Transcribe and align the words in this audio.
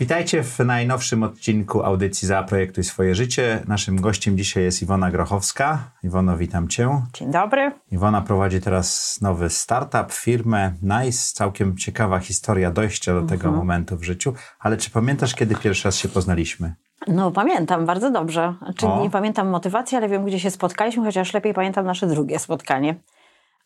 Witajcie 0.00 0.42
w 0.42 0.58
najnowszym 0.58 1.22
odcinku 1.22 1.82
audycji 1.82 2.28
Zaprojektuj 2.28 2.84
swoje 2.84 3.14
życie. 3.14 3.62
Naszym 3.68 4.00
gościem 4.00 4.36
dzisiaj 4.36 4.64
jest 4.64 4.82
Iwona 4.82 5.10
Grochowska. 5.10 5.90
Iwono, 6.02 6.36
witam 6.36 6.68
Cię. 6.68 7.02
Dzień 7.14 7.30
dobry. 7.30 7.72
Iwona 7.92 8.22
prowadzi 8.22 8.60
teraz 8.60 9.18
nowy 9.20 9.50
startup, 9.50 10.12
firmę 10.12 10.72
Nice. 10.82 11.32
Całkiem 11.34 11.76
ciekawa 11.76 12.18
historia 12.18 12.70
dojścia 12.70 13.14
do 13.14 13.20
tego 13.20 13.44
mhm. 13.44 13.54
momentu 13.54 13.96
w 13.96 14.02
życiu. 14.02 14.34
Ale 14.60 14.76
czy 14.76 14.90
pamiętasz, 14.90 15.34
kiedy 15.34 15.54
pierwszy 15.54 15.88
raz 15.88 15.96
się 15.96 16.08
poznaliśmy? 16.08 16.74
No, 17.06 17.30
pamiętam 17.30 17.86
bardzo 17.86 18.10
dobrze. 18.10 18.54
Czyli 18.76 18.92
nie 19.02 19.10
pamiętam 19.10 19.48
motywacji, 19.48 19.96
ale 19.96 20.08
wiem, 20.08 20.24
gdzie 20.24 20.40
się 20.40 20.50
spotkaliśmy, 20.50 21.04
chociaż 21.04 21.34
lepiej 21.34 21.54
pamiętam 21.54 21.86
nasze 21.86 22.06
drugie 22.06 22.38
spotkanie. 22.38 22.94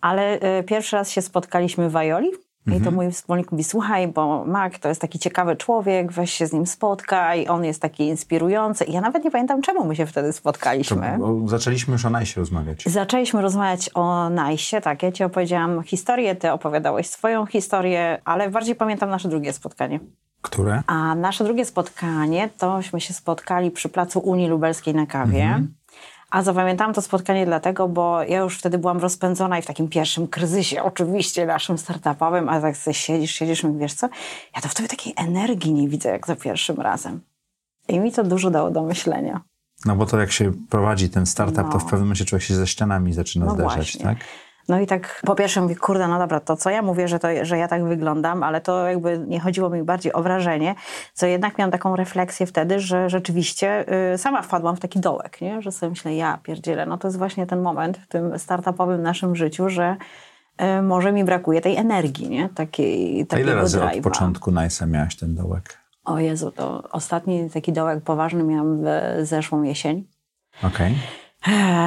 Ale 0.00 0.40
y, 0.58 0.62
pierwszy 0.62 0.96
raz 0.96 1.10
się 1.10 1.22
spotkaliśmy 1.22 1.90
w 1.90 1.96
Ajoli. 1.96 2.30
I 2.66 2.70
to 2.70 2.76
mhm. 2.76 2.94
mój 2.94 3.12
wspólnik 3.12 3.52
mówi, 3.52 3.64
słuchaj, 3.64 4.08
bo 4.08 4.44
Mac 4.44 4.78
to 4.80 4.88
jest 4.88 5.00
taki 5.00 5.18
ciekawy 5.18 5.56
człowiek, 5.56 6.12
weź 6.12 6.32
się 6.32 6.46
z 6.46 6.52
nim 6.52 6.66
spotkaj, 6.66 7.48
on 7.48 7.64
jest 7.64 7.82
taki 7.82 8.08
inspirujący. 8.08 8.84
I 8.84 8.92
ja 8.92 9.00
nawet 9.00 9.24
nie 9.24 9.30
pamiętam, 9.30 9.62
czemu 9.62 9.84
my 9.84 9.96
się 9.96 10.06
wtedy 10.06 10.32
spotkaliśmy. 10.32 11.18
To, 11.18 11.48
zaczęliśmy 11.48 11.92
już 11.92 12.04
o 12.04 12.10
Najsie 12.10 12.40
rozmawiać. 12.40 12.84
Zaczęliśmy 12.86 13.42
rozmawiać 13.42 13.90
o 13.94 14.30
Najsie, 14.30 14.80
tak. 14.80 15.02
Ja 15.02 15.12
ci 15.12 15.24
opowiedziałam 15.24 15.82
historię, 15.82 16.34
ty 16.34 16.52
opowiadałeś 16.52 17.08
swoją 17.08 17.46
historię, 17.46 18.20
ale 18.24 18.50
bardziej 18.50 18.74
pamiętam 18.74 19.10
nasze 19.10 19.28
drugie 19.28 19.52
spotkanie. 19.52 20.00
Które? 20.42 20.82
A 20.86 21.14
nasze 21.14 21.44
drugie 21.44 21.64
spotkanie, 21.64 22.48
tośmy 22.58 23.00
się 23.00 23.14
spotkali 23.14 23.70
przy 23.70 23.88
placu 23.88 24.20
Unii 24.20 24.48
Lubelskiej 24.48 24.94
na 24.94 25.06
kawie. 25.06 25.42
Mhm. 25.42 25.74
A 26.32 26.42
zapamiętałam 26.42 26.94
to 26.94 27.02
spotkanie 27.02 27.46
dlatego, 27.46 27.88
bo 27.88 28.22
ja 28.22 28.38
już 28.38 28.58
wtedy 28.58 28.78
byłam 28.78 28.98
rozpędzona 28.98 29.58
i 29.58 29.62
w 29.62 29.66
takim 29.66 29.88
pierwszym 29.88 30.28
kryzysie, 30.28 30.82
oczywiście 30.82 31.46
naszym 31.46 31.78
startupowym, 31.78 32.48
a 32.48 32.60
tak 32.60 32.76
sobie 32.76 32.94
siedzisz, 32.94 33.30
siedzisz 33.30 33.64
i 33.64 33.72
wiesz 33.78 33.94
co, 33.94 34.08
ja 34.56 34.62
to 34.62 34.68
w 34.68 34.74
tobie 34.74 34.88
takiej 34.88 35.14
energii 35.16 35.72
nie 35.72 35.88
widzę 35.88 36.08
jak 36.08 36.26
za 36.26 36.36
pierwszym 36.36 36.76
razem. 36.76 37.20
I 37.88 38.00
mi 38.00 38.12
to 38.12 38.24
dużo 38.24 38.50
dało 38.50 38.70
do 38.70 38.82
myślenia. 38.82 39.40
No 39.84 39.96
bo 39.96 40.06
to 40.06 40.20
jak 40.20 40.32
się 40.32 40.52
prowadzi 40.70 41.10
ten 41.10 41.26
startup, 41.26 41.64
no. 41.64 41.72
to 41.72 41.78
w 41.78 41.84
pewnym 41.84 42.00
momencie 42.00 42.24
człowiek 42.24 42.42
się 42.42 42.54
ze 42.54 42.66
ścianami 42.66 43.12
zaczyna 43.12 43.46
no 43.46 43.54
zderzać, 43.54 43.74
właśnie. 43.74 44.04
tak? 44.04 44.18
No 44.72 44.80
i 44.80 44.86
tak 44.86 45.22
po 45.26 45.34
pierwsze 45.34 45.60
mówię, 45.60 45.76
kurde, 45.76 46.08
no 46.08 46.18
dobra, 46.18 46.40
to 46.40 46.56
co 46.56 46.70
ja 46.70 46.82
mówię, 46.82 47.08
że, 47.08 47.18
to, 47.18 47.28
że 47.42 47.58
ja 47.58 47.68
tak 47.68 47.84
wyglądam, 47.84 48.42
ale 48.42 48.60
to 48.60 48.86
jakby 48.88 49.18
nie 49.18 49.40
chodziło 49.40 49.70
mi 49.70 49.82
bardziej 49.82 50.12
o 50.12 50.22
wrażenie, 50.22 50.74
co 51.14 51.26
jednak 51.26 51.58
miałam 51.58 51.72
taką 51.72 51.96
refleksję 51.96 52.46
wtedy, 52.46 52.80
że 52.80 53.10
rzeczywiście 53.10 53.84
y, 54.14 54.18
sama 54.18 54.42
wpadłam 54.42 54.76
w 54.76 54.80
taki 54.80 55.00
dołek, 55.00 55.40
nie? 55.40 55.62
że 55.62 55.72
sobie 55.72 55.90
myślę, 55.90 56.14
ja 56.16 56.38
pierdzielę, 56.42 56.86
no 56.86 56.98
to 56.98 57.08
jest 57.08 57.18
właśnie 57.18 57.46
ten 57.46 57.60
moment 57.60 57.98
w 57.98 58.06
tym 58.06 58.38
startupowym 58.38 59.02
naszym 59.02 59.36
życiu, 59.36 59.68
że 59.68 59.96
y, 60.78 60.82
może 60.82 61.12
mi 61.12 61.24
brakuje 61.24 61.60
tej 61.60 61.76
energii, 61.76 62.28
nie? 62.28 62.48
Takiej, 62.48 63.26
A 63.30 63.38
ile 63.38 63.54
razy 63.54 63.78
drive'a. 63.78 63.96
od 63.96 64.02
początku 64.02 64.52
Nice'a 64.52 64.88
miałaś 64.88 65.16
ten 65.16 65.34
dołek? 65.34 65.78
O 66.04 66.18
Jezu, 66.18 66.50
to 66.50 66.82
ostatni 66.92 67.50
taki 67.50 67.72
dołek 67.72 68.04
poważny 68.04 68.44
miałam 68.44 68.78
w 68.82 68.86
zeszłą 69.22 69.62
jesień. 69.62 70.04
Okej. 70.62 70.92
Okay. 70.92 71.21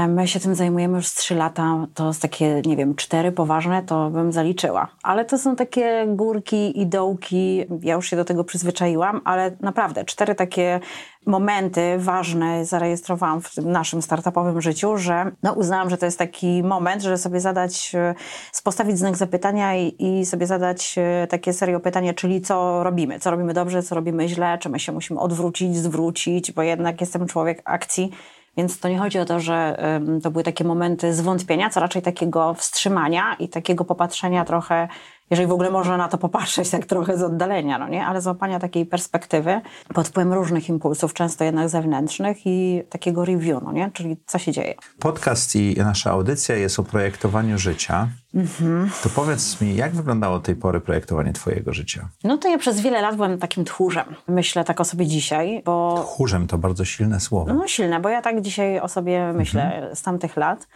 My 0.08 0.28
się 0.28 0.40
tym 0.40 0.56
zajmujemy 0.56 0.98
już 0.98 1.08
z 1.08 1.14
3 1.14 1.36
lata. 1.36 1.88
To 1.94 2.08
jest 2.08 2.22
takie, 2.22 2.62
nie 2.66 2.78
wiem, 2.78 2.96
cztery 2.96 3.32
poważne, 3.32 3.84
to 3.84 4.10
bym 4.10 4.32
zaliczyła. 4.32 4.88
Ale 5.04 5.26
to 5.26 5.38
są 5.38 5.56
takie 5.56 6.06
górki 6.08 6.82
i 6.82 6.88
dołki. 6.88 7.66
Ja 7.82 7.96
już 7.96 8.10
się 8.10 8.16
do 8.16 8.26
tego 8.26 8.44
przyzwyczaiłam, 8.44 9.22
ale 9.26 9.58
naprawdę 9.62 10.06
cztery 10.06 10.36
takie 10.36 10.80
momenty 11.26 11.98
ważne 11.98 12.66
zarejestrowałam 12.66 13.42
w 13.42 13.56
tym 13.56 13.72
naszym 13.72 14.02
startupowym 14.02 14.62
życiu, 14.62 14.98
że 14.98 15.32
no, 15.44 15.54
uznałam, 15.54 15.90
że 15.90 15.98
to 15.98 16.06
jest 16.06 16.20
taki 16.20 16.64
moment, 16.64 17.02
że 17.02 17.18
sobie 17.18 17.40
zadać, 17.40 17.92
e, 17.96 18.16
postawić 18.64 18.98
znak 18.98 19.18
zapytania 19.18 19.76
i, 19.76 19.96
i 20.00 20.26
sobie 20.26 20.48
zadać 20.48 20.96
e, 20.98 21.28
takie 21.28 21.54
serio 21.54 21.80
pytanie, 21.80 22.14
czyli 22.14 22.42
co 22.42 22.84
robimy, 22.84 23.20
co 23.20 23.32
robimy 23.32 23.54
dobrze, 23.54 23.84
co 23.84 23.96
robimy 23.96 24.28
źle, 24.28 24.58
czy 24.58 24.70
my 24.70 24.80
się 24.80 24.92
musimy 24.92 25.20
odwrócić, 25.20 25.78
zwrócić, 25.78 26.52
bo 26.52 26.62
jednak 26.62 27.02
jestem 27.02 27.28
człowiek 27.28 27.62
akcji 27.66 28.12
więc 28.58 28.80
to 28.80 28.90
nie 28.90 29.00
chodzi 29.00 29.20
o 29.20 29.26
to, 29.26 29.40
że 29.40 29.78
to 30.24 30.32
były 30.32 30.44
takie 30.44 30.64
momenty 30.64 31.14
zwątpienia, 31.14 31.70
co 31.70 31.80
raczej 31.80 32.02
takiego 32.02 32.54
wstrzymania 32.54 33.36
i 33.40 33.50
takiego 33.50 33.86
popatrzenia 33.86 34.46
trochę 34.46 34.88
jeżeli 35.30 35.48
w 35.48 35.52
ogóle 35.52 35.72
można 35.72 35.98
na 35.98 36.08
to 36.08 36.18
popatrzeć 36.18 36.70
tak 36.70 36.86
trochę 36.86 37.18
z 37.18 37.24
oddalenia, 37.24 37.80
no 37.80 37.88
nie? 37.88 38.06
ale 38.06 38.22
złapania 38.22 38.60
takiej 38.60 38.86
perspektywy 38.86 39.62
pod 39.94 40.08
wpływem 40.08 40.34
różnych 40.34 40.70
impulsów, 40.70 41.14
często 41.14 41.44
jednak 41.44 41.70
zewnętrznych 41.70 42.38
i 42.46 42.84
takiego 42.90 43.26
review, 43.26 43.64
no 43.64 43.72
nie? 43.72 43.92
czyli 43.94 44.18
co 44.26 44.38
się 44.38 44.52
dzieje. 44.52 44.74
Podcast 45.00 45.56
i 45.56 45.76
nasza 45.78 46.12
audycja 46.12 46.56
jest 46.56 46.80
o 46.80 46.84
projektowaniu 46.84 47.58
życia. 47.58 48.08
Mhm. 48.36 48.90
To 49.04 49.10
powiedz 49.10 49.62
mi, 49.62 49.76
jak 49.76 49.96
wyglądało 49.96 50.40
tej 50.40 50.56
pory 50.56 50.82
projektowanie 50.82 51.34
twojego 51.34 51.74
życia? 51.74 52.10
No 52.24 52.38
to 52.38 52.50
ja 52.50 52.58
przez 52.58 52.82
wiele 52.82 53.02
lat 53.02 53.16
byłem 53.16 53.38
takim 53.38 53.66
tchórzem. 53.66 54.06
Myślę 54.28 54.64
tak 54.64 54.82
o 54.82 54.84
sobie 54.86 55.08
dzisiaj, 55.08 55.62
bo... 55.66 56.04
Tchórzem 56.04 56.48
to 56.48 56.58
bardzo 56.58 56.86
silne 56.86 57.20
słowo. 57.20 57.54
No 57.54 57.68
silne, 57.68 58.00
bo 58.00 58.10
ja 58.10 58.22
tak 58.22 58.42
dzisiaj 58.42 58.80
o 58.80 58.88
sobie 58.88 59.34
myślę 59.34 59.64
mhm. 59.76 59.96
z 59.96 60.02
tamtych 60.02 60.38
lat. 60.38 60.68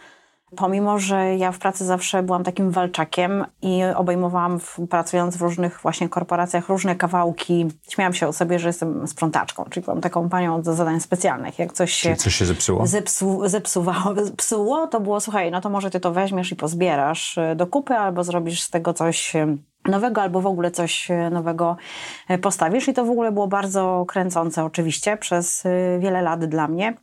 Pomimo, 0.56 0.98
że 0.98 1.36
ja 1.36 1.52
w 1.52 1.58
pracy 1.58 1.84
zawsze 1.84 2.22
byłam 2.22 2.44
takim 2.44 2.70
walczakiem 2.70 3.44
i 3.62 3.82
obejmowałam, 3.96 4.60
w, 4.60 4.78
pracując 4.90 5.36
w 5.36 5.42
różnych 5.42 5.80
właśnie 5.82 6.08
korporacjach, 6.08 6.68
różne 6.68 6.96
kawałki. 6.96 7.68
Śmiałam 7.88 8.14
się 8.14 8.28
o 8.28 8.32
sobie, 8.32 8.58
że 8.58 8.68
jestem 8.68 9.08
sprzątaczką, 9.08 9.64
czyli 9.70 9.84
byłam 9.84 10.00
taką 10.00 10.28
panią 10.28 10.62
do 10.62 10.74
zadań 10.74 11.00
specjalnych. 11.00 11.58
Jak 11.58 11.72
coś 11.72 11.92
się, 11.92 12.16
coś 12.16 12.34
się 12.34 12.46
zepsuło? 12.46 12.86
Zepsu, 12.86 13.48
zepsuwało, 13.48 14.14
psuło, 14.36 14.86
to 14.86 15.00
było, 15.00 15.20
słuchaj, 15.20 15.50
no 15.50 15.60
to 15.60 15.70
może 15.70 15.90
ty 15.90 16.00
to 16.00 16.12
weźmiesz 16.12 16.52
i 16.52 16.56
pozbierasz 16.56 17.38
e, 17.38 17.56
do 17.56 17.66
kupy 17.66 17.94
albo 17.94 18.24
zrobisz 18.24 18.62
z 18.62 18.70
tego 18.70 18.94
coś 18.94 19.36
e, 19.36 19.56
nowego 19.84 20.22
albo 20.22 20.40
w 20.40 20.46
ogóle 20.46 20.70
coś 20.70 21.10
e, 21.10 21.30
nowego 21.30 21.76
postawisz. 22.42 22.88
I 22.88 22.94
to 22.94 23.04
w 23.04 23.10
ogóle 23.10 23.32
było 23.32 23.48
bardzo 23.48 24.04
kręcące 24.08 24.64
oczywiście 24.64 25.16
przez 25.16 25.64
wiele 25.98 26.22
lat 26.22 26.44
dla 26.44 26.68
mnie. 26.68 26.94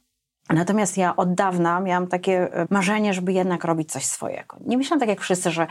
Natomiast 0.49 0.97
ja 0.97 1.15
od 1.15 1.33
dawna 1.33 1.79
miałam 1.79 2.07
takie 2.07 2.53
e, 2.53 2.67
marzenie, 2.69 3.13
żeby 3.13 3.33
jednak 3.33 3.63
robić 3.63 3.91
coś 3.91 4.05
swojego. 4.05 4.57
Nie 4.65 4.77
myślałam 4.77 4.99
tak 4.99 5.09
jak 5.09 5.21
wszyscy, 5.21 5.51
że 5.51 5.67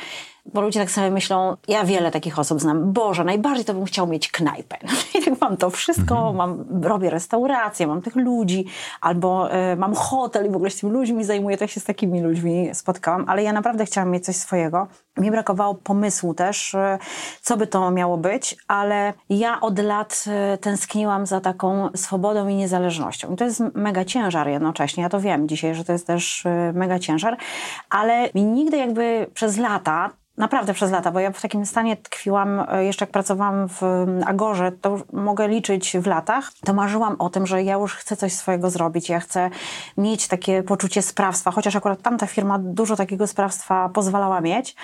bo 0.53 0.60
ludzie 0.60 0.81
tak 0.81 0.91
sobie 0.91 1.10
myślą, 1.10 1.56
ja 1.69 1.84
wiele 1.84 2.10
takich 2.10 2.38
osób 2.38 2.60
znam, 2.60 2.92
Boże, 2.92 3.25
najbardziej 3.25 3.64
to 3.64 3.75
bym 3.75 3.84
chciał 3.84 4.06
mieć 4.06 4.31
knajpę. 4.31 4.76
I 5.19 5.25
tak 5.25 5.41
mam 5.41 5.56
to 5.56 5.70
wszystko, 5.70 6.14
mhm. 6.28 6.37
mam, 6.37 6.84
robię 6.84 7.10
restaurację, 7.10 7.87
mam 7.87 8.03
tych 8.03 8.16
ludzi, 8.16 8.64
albo 9.00 9.54
y, 9.72 9.76
mam 9.76 9.94
hotel 9.94 10.47
i 10.47 10.50
w 10.50 10.56
ogóle 10.56 10.70
się 10.70 10.81
tymi 10.81 10.93
ludźmi 10.93 11.25
zajmuję, 11.25 11.56
tak 11.56 11.70
się 11.70 11.81
z 11.81 11.84
takimi 11.84 12.20
ludźmi 12.20 12.70
spotkałam, 12.72 13.25
ale 13.28 13.43
ja 13.43 13.53
naprawdę 13.53 13.84
chciałam 13.84 14.10
mieć 14.10 14.25
coś 14.25 14.37
swojego. 14.37 14.87
Mi 15.16 15.31
brakowało 15.31 15.75
pomysłu 15.75 16.35
też, 16.35 16.75
y, 16.75 16.79
co 17.40 17.56
by 17.56 17.67
to 17.67 17.90
miało 17.90 18.17
być, 18.17 18.56
ale 18.69 19.12
ja 19.31 19.61
od 19.61 19.79
lat 19.79 20.25
y, 20.55 20.58
tęskniłam 20.58 21.26
za 21.26 21.40
taką 21.40 21.88
swobodą 21.94 22.49
i 22.49 22.55
niezależnością. 22.55 23.32
I 23.32 23.37
to 23.37 23.44
jest 23.44 23.62
mega 23.75 24.05
ciężar 24.05 24.49
jednocześnie, 24.49 25.02
ja 25.02 25.08
to 25.08 25.20
wiem 25.20 25.49
dzisiaj, 25.49 25.75
że 25.75 25.85
to 25.85 25.93
jest 25.93 26.06
też 26.06 26.44
mega 26.73 26.99
ciężar, 26.99 27.37
ale 27.90 28.31
mi 28.35 28.44
nigdy 28.44 28.76
jakby 28.76 29.26
przez 29.35 29.56
lata 29.58 30.11
Naprawdę 30.37 30.75
przez 30.75 30.90
lata, 30.90 31.11
bo 31.11 31.20
ja 31.20 31.31
w 31.31 31.43
takim 31.43 31.67
stanie 31.67 31.96
tkwiłam, 31.96 32.64
e, 32.69 32.85
jeszcze 32.85 33.02
jak 33.02 33.11
pracowałam 33.11 33.69
w 33.69 33.82
Agorze, 34.26 34.73
to 34.73 34.99
mogę 35.12 35.49
liczyć 35.49 35.96
w 35.99 36.06
latach, 36.06 36.52
to 36.64 36.75
marzyłam 36.75 37.17
o 37.19 37.31
tym, 37.31 37.46
że 37.46 37.62
ja 37.62 37.75
już 37.75 37.94
chcę 37.94 38.17
coś 38.17 38.32
swojego 38.32 38.70
zrobić, 38.70 39.08
ja 39.08 39.20
chcę 39.20 39.50
mieć 39.96 40.29
takie 40.29 40.62
poczucie 40.62 41.02
sprawstwa, 41.02 41.50
chociaż 41.50 41.76
akurat 41.76 42.02
tamta 42.02 42.26
firma 42.26 42.58
dużo 42.58 42.96
takiego 42.96 43.26
sprawstwa 43.26 43.88
pozwalała 43.88 44.40
mieć. 44.40 44.76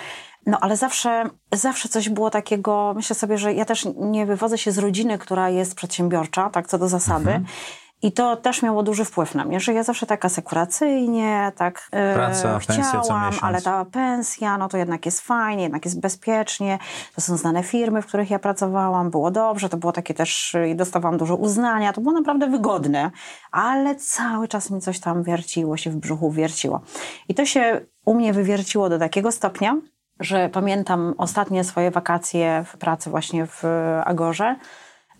No 0.46 0.58
ale 0.60 0.76
zawsze, 0.76 1.24
zawsze 1.52 1.88
coś 1.88 2.08
było 2.08 2.30
takiego, 2.30 2.92
myślę 2.96 3.16
sobie, 3.16 3.38
że 3.38 3.54
ja 3.54 3.64
też 3.64 3.88
nie 3.96 4.26
wywodzę 4.26 4.58
się 4.58 4.72
z 4.72 4.78
rodziny, 4.78 5.18
która 5.18 5.50
jest 5.50 5.74
przedsiębiorcza, 5.74 6.50
tak 6.50 6.66
co 6.66 6.78
do 6.78 6.88
zasady. 6.88 7.30
Mhm. 7.30 7.44
I 8.02 8.12
to 8.12 8.36
też 8.36 8.62
miało 8.62 8.82
duży 8.82 9.04
wpływ 9.04 9.34
na 9.34 9.44
mnie, 9.44 9.60
że 9.60 9.72
ja 9.72 9.82
zawsze 9.82 10.06
tak 10.06 10.24
asekuracyjnie, 10.24 11.52
tak 11.56 11.88
e, 11.92 12.14
Praca, 12.14 12.58
chciałam, 12.58 13.32
ale 13.40 13.62
ta 13.62 13.84
pensja, 13.84 14.58
no 14.58 14.68
to 14.68 14.76
jednak 14.76 15.06
jest 15.06 15.20
fajnie, 15.20 15.62
jednak 15.62 15.84
jest 15.84 16.00
bezpiecznie. 16.00 16.78
To 17.14 17.20
są 17.20 17.36
znane 17.36 17.62
firmy, 17.62 18.02
w 18.02 18.06
których 18.06 18.30
ja 18.30 18.38
pracowałam, 18.38 19.10
było 19.10 19.30
dobrze, 19.30 19.68
to 19.68 19.76
było 19.76 19.92
takie 19.92 20.14
też, 20.14 20.56
i 20.70 20.76
dostawałam 20.76 21.18
dużo 21.18 21.36
uznania, 21.36 21.92
to 21.92 22.00
było 22.00 22.14
naprawdę 22.14 22.46
wygodne, 22.46 23.10
ale 23.52 23.96
cały 23.96 24.48
czas 24.48 24.70
mi 24.70 24.80
coś 24.80 25.00
tam 25.00 25.22
wierciło 25.22 25.76
się 25.76 25.90
w 25.90 25.96
brzuchu, 25.96 26.30
wierciło. 26.30 26.80
I 27.28 27.34
to 27.34 27.46
się 27.46 27.86
u 28.04 28.14
mnie 28.14 28.32
wywierciło 28.32 28.88
do 28.88 28.98
takiego 28.98 29.32
stopnia, 29.32 29.76
że 30.24 30.48
pamiętam 30.48 31.14
ostatnie 31.18 31.64
swoje 31.64 31.90
wakacje 31.90 32.64
w 32.66 32.76
pracy 32.76 33.10
właśnie 33.10 33.46
w 33.46 33.62
Agorze, 34.04 34.56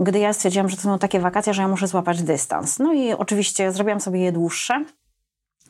gdy 0.01 0.19
ja 0.19 0.33
stwierdziłam, 0.33 0.69
że 0.69 0.77
to 0.77 0.83
są 0.83 0.99
takie 0.99 1.21
wakacje, 1.21 1.55
że 1.55 1.63
ja 1.63 1.69
muszę 1.69 1.87
złapać 1.87 2.23
dystans. 2.23 2.79
No 2.79 2.93
i 2.93 3.13
oczywiście 3.13 3.73
zrobiłam 3.73 4.01
sobie 4.01 4.21
je 4.21 4.33
dłuższe. 4.33 4.85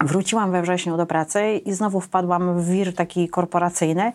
Wróciłam 0.00 0.52
we 0.52 0.62
wrześniu 0.62 0.96
do 0.96 1.06
pracy 1.06 1.52
i 1.52 1.72
znowu 1.72 2.00
wpadłam 2.00 2.60
w 2.60 2.70
wir 2.70 2.94
taki 2.94 3.28
korporacyjny. 3.28 4.12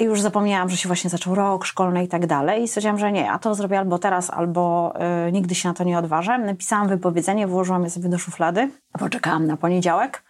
I 0.00 0.04
już 0.04 0.20
zapomniałam, 0.20 0.68
że 0.68 0.76
się 0.76 0.88
właśnie 0.88 1.10
zaczął 1.10 1.34
rok 1.34 1.64
szkolny 1.64 2.04
i 2.04 2.08
tak 2.08 2.26
dalej. 2.26 2.62
I 2.62 2.68
stwierdziłam, 2.68 2.98
że 2.98 3.12
nie, 3.12 3.30
a 3.30 3.38
to 3.38 3.54
zrobię 3.54 3.78
albo 3.78 3.98
teraz, 3.98 4.30
albo 4.30 4.94
y, 5.28 5.32
nigdy 5.32 5.54
się 5.54 5.68
na 5.68 5.74
to 5.74 5.84
nie 5.84 5.98
odważę. 5.98 6.38
Napisałam 6.38 6.88
wypowiedzenie, 6.88 7.46
włożyłam 7.46 7.84
je 7.84 7.90
sobie 7.90 8.08
do 8.08 8.18
szuflady. 8.18 8.70
Poczekałam 8.92 9.46
na 9.46 9.56
poniedziałek. 9.56 10.22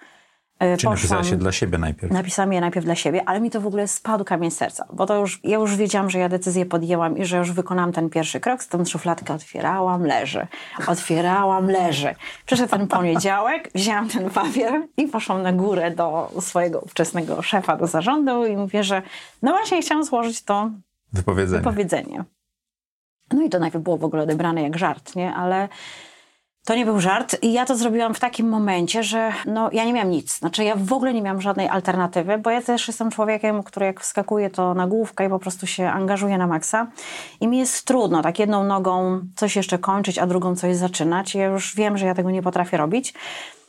Y, 0.64 0.76
Czy 0.76 0.86
napisałaś 0.86 1.30
je 1.30 1.36
dla 1.36 1.52
siebie 1.52 1.78
najpierw? 1.78 2.12
Napisałam 2.12 2.52
je 2.52 2.60
najpierw 2.60 2.84
dla 2.84 2.94
siebie, 2.94 3.22
ale 3.28 3.40
mi 3.40 3.50
to 3.50 3.60
w 3.60 3.66
ogóle 3.66 3.88
spadł 3.88 4.24
kamień 4.24 4.50
serca, 4.50 4.86
bo 4.92 5.06
to 5.06 5.20
już, 5.20 5.40
ja 5.44 5.58
już 5.58 5.76
wiedziałam, 5.76 6.10
że 6.10 6.18
ja 6.18 6.28
decyzję 6.28 6.66
podjęłam 6.66 7.18
i 7.18 7.24
że 7.24 7.36
już 7.36 7.52
wykonałam 7.52 7.92
ten 7.92 8.10
pierwszy 8.10 8.40
krok, 8.40 8.62
z 8.62 8.68
tą 8.68 8.84
szufladkę 8.84 9.34
otwierałam, 9.34 10.04
leży. 10.06 10.46
Otwierałam, 10.86 11.70
leży. 11.70 12.14
Przyszedł 12.46 12.70
ten 12.70 12.86
poniedziałek, 12.88 13.70
wzięłam 13.74 14.08
ten 14.08 14.30
papier 14.30 14.82
i 14.96 15.06
poszłam 15.08 15.42
na 15.42 15.52
górę 15.52 15.90
do 15.90 16.30
swojego 16.40 16.80
ówczesnego 16.80 17.42
szefa 17.42 17.76
do 17.76 17.86
zarządu 17.86 18.46
i 18.46 18.56
mówię, 18.56 18.84
że 18.84 19.02
no 19.42 19.50
właśnie 19.50 19.82
chciałam 19.82 20.04
złożyć 20.04 20.42
to 20.44 20.70
wypowiedzenie. 21.12 21.58
wypowiedzenie. 21.62 22.24
No 23.32 23.42
i 23.42 23.48
to 23.48 23.58
najpierw 23.58 23.84
było 23.84 23.98
w 23.98 24.04
ogóle 24.04 24.22
odebrane 24.22 24.62
jak 24.62 24.78
żart, 24.78 25.16
nie? 25.16 25.34
Ale 25.34 25.68
to 26.64 26.74
nie 26.74 26.84
był 26.84 27.00
żart 27.00 27.36
i 27.42 27.52
ja 27.52 27.64
to 27.64 27.76
zrobiłam 27.76 28.14
w 28.14 28.20
takim 28.20 28.48
momencie, 28.48 29.02
że 29.02 29.32
no, 29.46 29.70
ja 29.72 29.84
nie 29.84 29.92
miałam 29.92 30.10
nic. 30.10 30.38
Znaczy 30.38 30.64
ja 30.64 30.76
w 30.76 30.92
ogóle 30.92 31.14
nie 31.14 31.22
miałam 31.22 31.40
żadnej 31.40 31.68
alternatywy, 31.68 32.38
bo 32.38 32.50
ja 32.50 32.62
też 32.62 32.88
jestem 32.88 33.10
człowiekiem, 33.10 33.62
który 33.62 33.86
jak 33.86 34.00
wskakuje 34.00 34.50
to 34.50 34.74
na 34.74 34.86
główkę 34.86 35.26
i 35.26 35.28
po 35.28 35.38
prostu 35.38 35.66
się 35.66 35.90
angażuje 35.90 36.38
na 36.38 36.46
maksa. 36.46 36.86
I 37.40 37.48
mi 37.48 37.58
jest 37.58 37.84
trudno 37.84 38.22
tak 38.22 38.38
jedną 38.38 38.64
nogą 38.64 39.20
coś 39.36 39.56
jeszcze 39.56 39.78
kończyć, 39.78 40.18
a 40.18 40.26
drugą 40.26 40.56
coś 40.56 40.76
zaczynać. 40.76 41.34
Ja 41.34 41.46
już 41.46 41.74
wiem, 41.74 41.98
że 41.98 42.06
ja 42.06 42.14
tego 42.14 42.30
nie 42.30 42.42
potrafię 42.42 42.76
robić. 42.76 43.14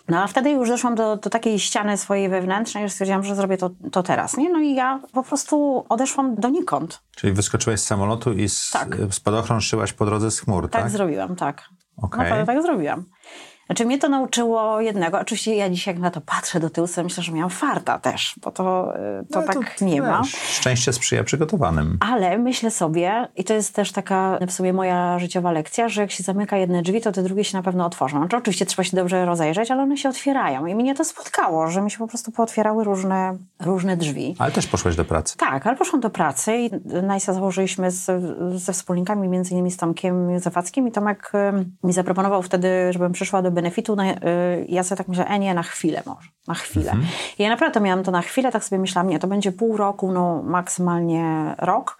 No 0.09 0.23
a 0.23 0.27
wtedy 0.27 0.49
już 0.49 0.69
doszłam 0.69 0.95
do, 0.95 1.17
do 1.17 1.29
takiej 1.29 1.59
ściany 1.59 1.97
swojej 1.97 2.29
wewnętrznej, 2.29 2.83
że 2.83 2.89
stwierdziłam, 2.89 3.23
że 3.23 3.35
zrobię 3.35 3.57
to, 3.57 3.69
to 3.91 4.03
teraz. 4.03 4.37
Nie? 4.37 4.49
No 4.49 4.59
i 4.59 4.75
ja 4.75 4.99
po 5.13 5.23
prostu 5.23 5.85
odeszłam 5.89 6.35
donikąd. 6.35 7.01
Czyli 7.15 7.33
wyskoczyłaś 7.33 7.79
z 7.79 7.83
samolotu 7.83 8.33
i 8.33 8.49
z, 8.49 8.71
tak. 8.71 8.97
spadochron 9.11 9.61
szyłaś 9.61 9.93
po 9.93 10.05
drodze 10.05 10.31
z 10.31 10.39
chmur, 10.39 10.69
tak? 10.69 10.81
Tak 10.81 10.91
zrobiłam, 10.91 11.35
tak. 11.35 11.69
Okay. 12.01 12.19
Naprawdę 12.23 12.45
tak 12.53 12.61
zrobiłam. 12.61 13.05
Znaczy 13.69 13.85
mnie 13.85 13.97
to 13.97 14.09
nauczyło 14.09 14.81
jednego, 14.81 15.19
oczywiście 15.19 15.55
ja 15.55 15.69
dzisiaj 15.69 15.93
jak 15.93 16.01
na 16.01 16.11
to 16.11 16.21
patrzę 16.21 16.59
do 16.59 16.69
tyłu, 16.69 16.87
sobie 16.87 17.03
myślę, 17.03 17.23
że 17.23 17.31
miałam 17.31 17.49
farta 17.49 17.99
też, 17.99 18.35
bo 18.41 18.51
to, 18.51 18.93
y, 18.95 19.25
to 19.31 19.41
no, 19.41 19.47
tak 19.47 19.75
to, 19.79 19.85
nie 19.85 20.01
ma. 20.01 20.21
Szczęście 20.47 20.93
sprzyja 20.93 21.23
przygotowanym. 21.23 21.97
Ale 22.11 22.37
myślę 22.37 22.71
sobie, 22.71 23.27
i 23.35 23.43
to 23.43 23.53
jest 23.53 23.75
też 23.75 23.91
taka 23.91 24.39
w 24.47 24.51
sumie 24.51 24.73
moja 24.73 25.19
życiowa 25.19 25.51
lekcja, 25.51 25.89
że 25.89 26.01
jak 26.01 26.11
się 26.11 26.23
zamyka 26.23 26.57
jedne 26.57 26.81
drzwi, 26.81 27.01
to 27.01 27.11
te 27.11 27.23
drugie 27.23 27.43
się 27.43 27.57
na 27.57 27.63
pewno 27.63 27.85
otworzą. 27.85 28.17
Znaczy, 28.17 28.37
oczywiście 28.37 28.65
trzeba 28.65 28.83
się 28.83 28.97
dobrze 28.97 29.25
rozejrzeć, 29.25 29.71
ale 29.71 29.83
one 29.83 29.97
się 29.97 30.09
otwierają. 30.09 30.65
I 30.65 30.75
mnie 30.75 30.95
to 30.95 31.05
spotkało, 31.05 31.67
że 31.67 31.81
mi 31.81 31.91
się 31.91 31.97
po 31.97 32.07
prostu 32.07 32.31
pootwierały 32.31 32.83
różne, 32.83 33.37
różne 33.59 33.97
drzwi. 33.97 34.35
Ale 34.39 34.51
też 34.51 34.67
poszłaś 34.67 34.95
do 34.95 35.05
pracy. 35.05 35.37
Tak, 35.37 35.67
ale 35.67 35.77
poszłam 35.77 36.01
do 36.01 36.09
pracy 36.09 36.57
i 36.57 36.69
najsa 37.03 37.33
założyliśmy 37.33 37.91
z, 37.91 38.11
ze 38.61 38.73
wspólnikami, 38.73 39.27
między 39.27 39.51
innymi 39.51 39.71
z 39.71 39.77
Tomkiem 39.77 40.31
Józefackim 40.31 40.87
i 40.87 40.91
Tomek 40.91 41.31
mi 41.83 41.93
zaproponował 41.93 42.41
wtedy, 42.41 42.93
żebym 42.93 43.11
przyszła 43.11 43.41
do 43.41 43.51
benefitu, 43.61 43.95
na, 43.95 44.13
y, 44.13 44.15
ja 44.69 44.83
sobie 44.83 44.97
tak 44.97 45.07
myślę, 45.07 45.25
e 45.27 45.39
nie, 45.39 45.53
na 45.53 45.63
chwilę 45.63 46.03
może, 46.05 46.29
na 46.47 46.53
chwilę. 46.53 46.91
Mhm. 46.91 47.09
I 47.39 47.43
ja 47.43 47.49
naprawdę 47.49 47.79
miałam 47.79 48.03
to 48.03 48.11
na 48.11 48.21
chwilę, 48.21 48.51
tak 48.51 48.63
sobie 48.63 48.79
myślałam, 48.79 49.09
nie, 49.09 49.19
to 49.19 49.27
będzie 49.27 49.51
pół 49.51 49.77
roku, 49.77 50.11
no 50.11 50.43
maksymalnie 50.43 51.55
rok, 51.57 51.97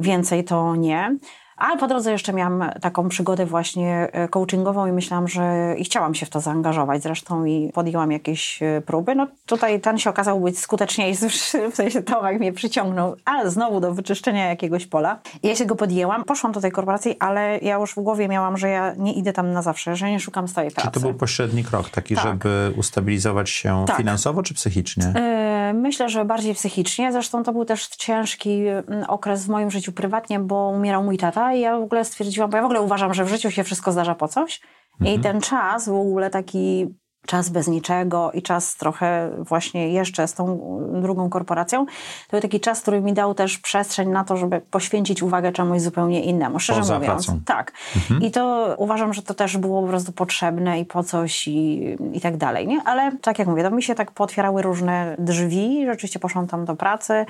więcej 0.00 0.44
to 0.44 0.76
nie. 0.76 1.16
Ale 1.58 1.78
po 1.78 1.88
drodze 1.88 2.12
jeszcze 2.12 2.32
miałam 2.32 2.70
taką 2.80 3.08
przygodę 3.08 3.46
właśnie 3.46 4.08
e, 4.12 4.28
coachingową 4.28 4.86
i 4.86 4.92
myślałam, 4.92 5.28
że 5.28 5.74
i 5.78 5.84
chciałam 5.84 6.14
się 6.14 6.26
w 6.26 6.30
to 6.30 6.40
zaangażować 6.40 7.02
zresztą 7.02 7.44
i 7.44 7.70
podjęłam 7.74 8.12
jakieś 8.12 8.62
e, 8.62 8.82
próby. 8.86 9.14
No 9.14 9.26
tutaj 9.46 9.80
ten 9.80 9.98
się 9.98 10.10
okazał 10.10 10.40
być 10.40 10.58
skuteczniejszy, 10.58 11.28
w 11.72 11.74
sensie 11.74 12.02
Tomek 12.02 12.40
mnie 12.40 12.52
przyciągnął, 12.52 13.16
ale 13.24 13.50
znowu 13.50 13.80
do 13.80 13.94
wyczyszczenia 13.94 14.48
jakiegoś 14.48 14.86
pola. 14.86 15.18
I 15.42 15.48
ja 15.48 15.56
się 15.56 15.66
go 15.66 15.76
podjęłam, 15.76 16.24
poszłam 16.24 16.52
do 16.52 16.60
tej 16.60 16.72
korporacji, 16.72 17.16
ale 17.18 17.58
ja 17.58 17.76
już 17.76 17.92
w 17.92 18.00
głowie 18.00 18.28
miałam, 18.28 18.56
że 18.56 18.68
ja 18.68 18.94
nie 18.94 19.12
idę 19.12 19.32
tam 19.32 19.52
na 19.52 19.62
zawsze, 19.62 19.96
że 19.96 20.10
nie 20.10 20.20
szukam 20.20 20.48
stałej 20.48 20.70
pracy. 20.70 20.88
Czy 20.88 20.94
to 20.94 21.00
był 21.00 21.14
pośredni 21.14 21.64
krok, 21.64 21.90
taki, 21.90 22.14
tak. 22.14 22.24
żeby 22.24 22.72
ustabilizować 22.76 23.50
się 23.50 23.84
tak. 23.86 23.96
finansowo 23.96 24.42
czy 24.42 24.54
psychicznie? 24.54 25.12
Yy, 25.14 25.74
myślę, 25.74 26.08
że 26.08 26.24
bardziej 26.24 26.54
psychicznie. 26.54 27.12
Zresztą 27.12 27.42
to 27.42 27.52
był 27.52 27.64
też 27.64 27.86
ciężki 27.86 28.62
okres 29.08 29.44
w 29.44 29.48
moim 29.48 29.70
życiu 29.70 29.92
prywatnie, 29.92 30.40
bo 30.40 30.68
umierał 30.68 31.04
mój 31.04 31.18
tata 31.18 31.47
i 31.54 31.60
ja 31.60 31.78
w 31.78 31.82
ogóle 31.82 32.04
stwierdziłam, 32.04 32.50
bo 32.50 32.56
ja 32.56 32.62
w 32.62 32.66
ogóle 32.66 32.80
uważam, 32.80 33.14
że 33.14 33.24
w 33.24 33.28
życiu 33.28 33.50
się 33.50 33.64
wszystko 33.64 33.92
zdarza 33.92 34.14
po 34.14 34.28
coś. 34.28 34.60
Mhm. 35.00 35.20
I 35.20 35.22
ten 35.22 35.40
czas 35.40 35.88
w 35.88 35.94
ogóle 35.94 36.30
taki 36.30 36.86
czas 37.28 37.48
bez 37.48 37.68
niczego 37.68 38.32
i 38.32 38.42
czas 38.42 38.76
trochę 38.76 39.30
właśnie 39.38 39.92
jeszcze 39.92 40.28
z 40.28 40.34
tą 40.34 40.58
drugą 41.02 41.30
korporacją, 41.30 41.86
to 41.86 42.30
był 42.30 42.40
taki 42.40 42.60
czas, 42.60 42.80
który 42.80 43.00
mi 43.00 43.12
dał 43.12 43.34
też 43.34 43.58
przestrzeń 43.58 44.08
na 44.08 44.24
to, 44.24 44.36
żeby 44.36 44.60
poświęcić 44.60 45.22
uwagę 45.22 45.52
czemuś 45.52 45.80
zupełnie 45.80 46.24
innemu, 46.24 46.58
szczerze 46.58 46.80
Poza 46.80 46.98
mówiąc. 46.98 47.26
Pracą. 47.26 47.40
Tak. 47.44 47.72
Mhm. 47.96 48.22
I 48.22 48.30
to 48.30 48.74
uważam, 48.78 49.14
że 49.14 49.22
to 49.22 49.34
też 49.34 49.56
było 49.56 49.82
po 49.82 49.88
prostu 49.88 50.12
potrzebne 50.12 50.80
i 50.80 50.84
po 50.84 51.02
coś 51.02 51.48
i, 51.48 51.96
i 52.12 52.20
tak 52.20 52.36
dalej, 52.36 52.66
nie? 52.66 52.82
Ale 52.84 53.12
tak 53.16 53.38
jak 53.38 53.48
mówię, 53.48 53.62
to 53.62 53.70
mi 53.70 53.82
się 53.82 53.94
tak 53.94 54.10
potwierały 54.10 54.62
różne 54.62 55.16
drzwi, 55.18 55.86
rzeczywiście 55.86 56.18
poszłam 56.18 56.46
tam 56.46 56.64
do 56.64 56.76
pracy, 56.76 57.26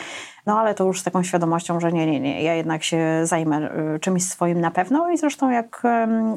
no 0.46 0.60
ale 0.60 0.74
to 0.74 0.84
już 0.84 1.00
z 1.00 1.04
taką 1.04 1.22
świadomością, 1.22 1.80
że 1.80 1.92
nie, 1.92 2.06
nie, 2.06 2.20
nie, 2.20 2.42
ja 2.42 2.54
jednak 2.54 2.84
się 2.84 3.20
zajmę 3.22 3.70
y, 3.96 4.00
czymś 4.00 4.24
swoim 4.24 4.60
na 4.60 4.70
pewno 4.70 5.10
i 5.10 5.18
zresztą 5.18 5.50
jak 5.50 5.82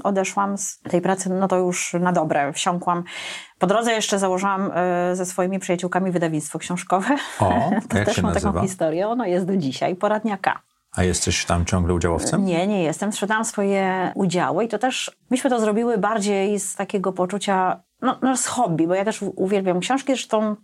odeszłam 0.03 0.57
z 0.57 0.79
tej 0.79 1.01
pracy, 1.01 1.29
no 1.29 1.47
to 1.47 1.57
już 1.57 1.95
na 1.99 2.11
dobre 2.11 2.53
wsiąkłam 2.53 3.03
po 3.61 3.67
drodze 3.67 3.91
jeszcze 3.91 4.19
założyłam 4.19 4.71
y, 5.11 5.15
ze 5.15 5.25
swoimi 5.25 5.59
przyjaciółkami 5.59 6.11
wydawnictwo 6.11 6.59
książkowe. 6.59 7.15
O, 7.39 7.71
to 7.89 7.97
jak 7.97 8.07
też 8.07 8.15
się 8.15 8.21
mam 8.21 8.33
nazywa? 8.33 8.53
taką 8.53 8.67
historię. 8.67 9.07
Ono 9.07 9.25
jest 9.25 9.45
do 9.45 9.57
dzisiaj, 9.57 9.95
poradnia 9.95 10.37
K. 10.37 10.61
A 10.91 11.03
jesteś 11.03 11.45
tam 11.45 11.65
ciągle 11.65 11.93
udziałowcem? 11.93 12.45
Nie, 12.45 12.67
nie 12.67 12.83
jestem. 12.83 13.11
Sprzedałam 13.11 13.45
swoje 13.45 14.11
udziały 14.15 14.65
i 14.65 14.67
to 14.67 14.79
też, 14.79 15.11
myśmy 15.29 15.49
to 15.49 15.59
zrobiły 15.59 15.97
bardziej 15.97 16.59
z 16.59 16.75
takiego 16.75 17.13
poczucia, 17.13 17.83
no, 18.01 18.17
no 18.21 18.37
z 18.37 18.45
hobby, 18.45 18.87
bo 18.87 18.93
ja 18.93 19.05
też 19.05 19.21
uwielbiam 19.35 19.79
książki, 19.79 20.07
zresztą 20.07 20.55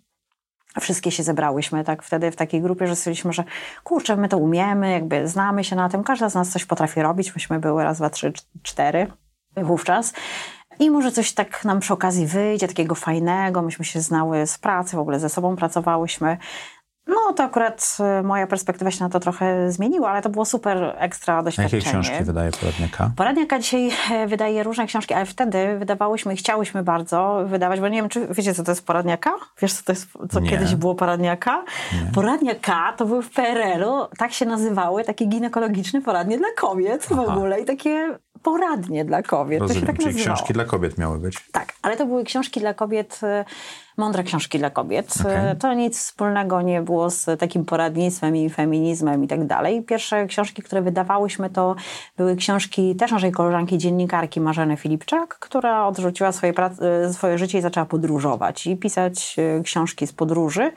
wszystkie 0.80 1.12
się 1.12 1.24
zebrałyśmy 1.24 1.84
tak 1.84 2.04
wtedy 2.04 2.32
w 2.32 2.36
takiej 2.36 2.62
grupie, 2.62 2.88
że 2.88 2.96
stwierdziliśmy, 2.96 3.34
że 3.34 3.44
kurczę, 3.84 4.16
my 4.16 4.30
to 4.30 4.38
umiemy, 4.38 4.92
jakby 4.92 5.27
znamy 5.27 5.63
się 5.63 5.75
na 5.75 5.89
tym, 5.89 6.04
każda 6.04 6.30
z 6.30 6.36
nas 6.36 6.50
coś 6.50 6.66
potrafi 6.66 7.01
robić. 7.01 7.36
Myśmy 7.36 7.60
były 7.60 7.84
raz, 7.84 7.98
dwa, 7.98 8.10
trzy, 8.10 8.34
cztery 8.63 9.08
wówczas. 9.63 10.13
I 10.79 10.91
może 10.91 11.12
coś 11.12 11.31
tak 11.31 11.65
nam 11.65 11.79
przy 11.79 11.93
okazji 11.93 12.27
wyjdzie, 12.27 12.67
takiego 12.67 12.96
fajnego. 12.96 13.62
Myśmy 13.62 13.86
się 13.86 14.01
znały 14.01 14.48
z 14.48 14.57
pracy, 14.57 14.96
w 14.96 15.00
ogóle 15.00 15.19
ze 15.19 15.29
sobą 15.29 15.55
pracowałyśmy. 15.55 16.38
No 17.08 17.34
to 17.36 17.44
akurat 17.44 17.98
e, 18.00 18.24
moja 18.24 18.48
perspektywa 18.48 18.92
się 18.92 19.04
na 19.04 19.10
to 19.10 19.20
trochę 19.20 19.72
zmieniła, 19.72 20.10
ale 20.10 20.22
to 20.22 20.30
było 20.30 20.46
super 20.46 20.96
ekstra 20.98 21.44
doświadczenie. 21.44 21.84
Jakie 21.84 21.90
książki 21.92 22.24
wydaje 22.24 22.52
Poradniaka? 22.52 23.12
Poradniaka 23.16 23.60
dzisiaj 23.60 23.92
e, 24.12 24.28
wydaje 24.28 24.64
różne 24.64 24.88
książki, 24.88 25.14
ale 25.14 25.26
wtedy 25.26 25.78
wydawałyśmy 25.80 26.34
i 26.34 26.38
chciałyśmy 26.38 26.84
bardzo 26.84 27.44
wydawać, 27.46 27.80
bo 27.80 27.88
nie 27.88 28.02
wiem, 28.02 28.10
czy 28.10 28.28
wiecie, 28.32 28.54
co 28.54 28.64
to 28.64 28.72
jest 28.72 28.86
Poradniaka? 28.86 29.32
Wiesz, 29.62 29.74
co 29.74 29.84
to 29.84 29.92
jest, 29.92 30.08
co 30.30 30.40
Nie. 30.40 30.50
kiedyś 30.50 30.76
było 30.76 30.96
Poradniaka? 30.96 31.64
Nie. 31.94 32.12
Poradniaka 32.12 32.94
to 32.98 33.06
były 33.06 33.22
w 33.24 33.30
PRL-u, 33.30 34.06
tak 34.18 34.34
się 34.34 34.46
nazywały, 34.46 35.04
takie 35.04 35.26
ginekologiczne 35.26 36.02
poradnie 36.02 36.38
dla 36.38 36.48
kobiet 36.58 37.04
w 37.06 37.12
Aha. 37.12 37.26
ogóle 37.28 37.62
i 37.62 37.66
takie 37.66 38.18
poradnie 38.44 39.06
dla 39.06 39.22
kobiet. 39.24 39.62
Rozumiem, 39.62 39.82
to 39.82 39.88
się 39.88 39.94
tak 39.94 39.96
czyli 40.04 40.16
nazywało. 40.16 40.36
książki 40.36 40.54
dla 40.54 40.66
kobiet 40.66 40.98
miały 40.98 41.20
być. 41.20 41.50
Tak, 41.52 41.74
ale 41.82 41.98
to 41.98 42.06
były 42.06 42.24
książki 42.24 42.60
dla 42.60 42.74
kobiet, 42.74 43.20
e, 43.24 43.46
mądre 43.98 44.24
książki 44.24 44.60
dla 44.60 44.70
kobiet. 44.70 45.13
Okej. 45.22 45.36
E, 45.36 45.56
To 45.56 45.74
nic 45.74 46.00
wspólnego 46.00 46.62
nie 46.62 46.82
było 46.82 47.10
z 47.10 47.39
takim 47.39 47.66
poradnictwem 47.66 48.36
i 48.36 48.50
feminizmem 48.50 49.24
i 49.24 49.27
tak 49.27 49.46
dalej. 49.46 49.84
Pierwsze 49.84 50.25
książki, 50.25 50.62
które 50.62 50.82
wydawałyśmy, 50.82 51.50
to 51.50 51.75
były 52.18 52.36
książki 52.36 52.96
też 52.96 53.12
naszej 53.12 53.32
koleżanki 53.32 53.77
dziennikarki 53.77 54.42
Marzeny 54.42 54.77
Filipczak, 54.77 55.39
która 55.39 55.88
odrzuciła 55.88 56.32
swoje, 56.32 56.54
e, 56.82 57.13
swoje 57.13 57.38
życie 57.38 57.58
i 57.58 57.62
zaczęła 57.62 57.86
podróżować 57.86 58.68
i 58.68 58.77
pisać 58.77 59.36
e, 59.39 59.63
książki 59.63 60.08
z 60.08 60.13
podróży. 60.13 60.72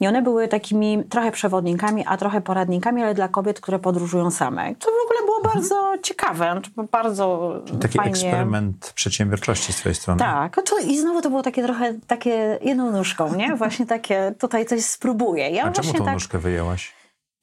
I 0.00 0.06
one 0.06 0.22
były 0.22 0.48
takimi 0.48 1.04
trochę 1.04 1.32
przewodnikami, 1.32 2.04
a 2.06 2.16
trochę 2.16 2.40
poradnikami, 2.40 3.02
ale 3.02 3.14
dla 3.14 3.28
kobiet, 3.28 3.60
które 3.60 3.78
podróżują 3.78 4.30
same. 4.30 4.74
To 4.74 4.90
w 4.90 5.04
ogóle 5.04 5.26
było 5.26 5.54
bardzo 5.54 5.91
ciekawe, 6.02 6.60
bardzo 6.92 7.52
Taki 7.80 7.98
fajnie... 7.98 8.10
eksperyment 8.10 8.92
przedsiębiorczości 8.94 9.72
z 9.72 9.76
twojej 9.76 9.96
strony. 9.96 10.18
Tak, 10.18 10.60
to, 10.64 10.78
i 10.78 10.98
znowu 10.98 11.22
to 11.22 11.30
było 11.30 11.42
takie 11.42 11.62
trochę 11.62 11.94
takie 12.06 12.58
jedną 12.62 12.90
nóżką, 12.92 13.34
nie? 13.34 13.54
Właśnie 13.56 13.86
takie, 13.86 14.34
tutaj 14.38 14.66
coś 14.66 14.84
spróbuję. 14.84 15.50
Ja 15.50 15.64
A 15.64 15.70
czemu 15.70 15.92
tą 15.92 16.04
tak, 16.04 16.14
nóżkę 16.14 16.38
wyjęłaś? 16.38 16.94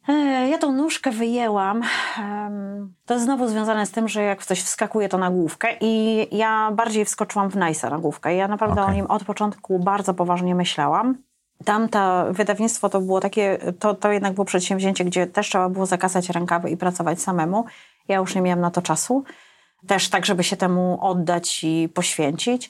E, 0.09 0.13
Ja 0.49 0.57
tą 0.57 0.71
nóżkę 0.71 1.11
wyjęłam. 1.11 1.81
To 3.05 3.13
jest 3.13 3.25
znowu 3.25 3.47
związane 3.47 3.85
z 3.85 3.91
tym, 3.91 4.07
że 4.07 4.21
jak 4.21 4.41
w 4.41 4.45
coś 4.45 4.61
wskakuje, 4.61 5.09
to 5.09 5.17
na 5.17 5.29
główkę 5.31 5.67
i 5.81 6.27
ja 6.37 6.71
bardziej 6.71 7.05
wskoczyłam 7.05 7.49
w 7.49 7.55
Nice'a 7.55 7.89
na 7.89 7.97
główkę. 7.99 8.35
Ja 8.35 8.47
naprawdę 8.47 8.81
Okej. 8.81 8.93
o 8.93 8.95
nim 8.97 9.05
od 9.05 9.23
początku 9.23 9.79
bardzo 9.79 10.13
poważnie 10.13 10.55
myślałam. 10.55 11.17
Tamta 11.65 12.25
wydawnictwo 12.31 12.89
to 12.89 13.01
było 13.01 13.19
takie, 13.19 13.57
to, 13.79 13.93
to 13.93 14.11
jednak 14.11 14.33
było 14.33 14.45
przedsięwzięcie, 14.45 15.05
gdzie 15.05 15.27
też 15.27 15.49
trzeba 15.49 15.69
było 15.69 15.85
zakasać 15.85 16.29
rękawy 16.29 16.69
i 16.69 16.77
pracować 16.77 17.21
samemu. 17.21 17.65
Ja 18.09 18.17
już 18.17 18.35
nie 18.35 18.41
miałam 18.41 18.61
na 18.61 18.71
to 18.71 18.81
czasu. 18.81 19.23
też 19.87 20.09
tak, 20.09 20.25
żeby 20.25 20.43
się 20.43 20.57
temu 20.57 20.97
oddać 21.01 21.63
i 21.63 21.89
poświęcić. 21.93 22.69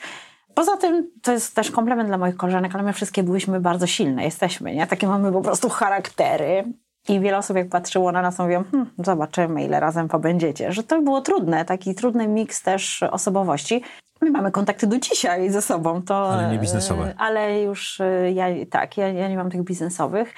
Poza 0.53 0.77
tym 0.77 1.12
to 1.22 1.31
jest 1.31 1.55
też 1.55 1.72
komplement 1.72 2.10
dla 2.10 2.17
moich 2.17 2.38
koleżanek, 2.38 2.75
ale 2.75 2.84
my 2.84 2.93
wszystkie 2.93 3.24
byliśmy 3.24 3.60
bardzo 3.60 3.88
silne, 3.88 4.24
jesteśmy, 4.24 4.75
nie? 4.75 4.88
Takie 4.88 5.08
mamy 5.08 5.31
po 5.31 5.41
prostu 5.41 5.69
charaktery. 5.69 6.63
I 7.10 7.19
wiele 7.19 7.38
osób 7.38 7.58
jak 7.58 7.69
patrzyło 7.69 8.12
na 8.12 8.22
nas, 8.22 8.39
mówią, 8.39 8.63
hm, 8.72 8.86
zobaczymy 8.98 9.65
ile 9.65 9.79
razem 9.79 10.08
pobędziecie. 10.08 10.72
Że 10.72 10.84
to 10.84 11.01
było 11.01 11.22
trudne, 11.22 11.65
taki 11.65 11.96
trudny 11.96 12.27
miks 12.27 12.62
też 12.62 13.03
osobowości. 13.03 13.84
My 14.22 14.31
mamy 14.31 14.51
kontakty 14.51 14.88
do 14.88 15.00
dzisiaj 15.00 15.50
ze 15.50 15.62
sobą. 15.62 16.01
To, 16.01 16.34
ale 16.34 16.51
nie 16.51 16.60
biznesowe. 16.60 17.13
Ale 17.17 17.62
już 17.62 18.01
e, 18.01 18.31
ja, 18.31 18.46
tak, 18.72 18.98
ja, 18.98 19.08
ja 19.08 19.29
nie 19.29 19.38
mam 19.38 19.50
tych 19.50 19.63
biznesowych. 19.63 20.34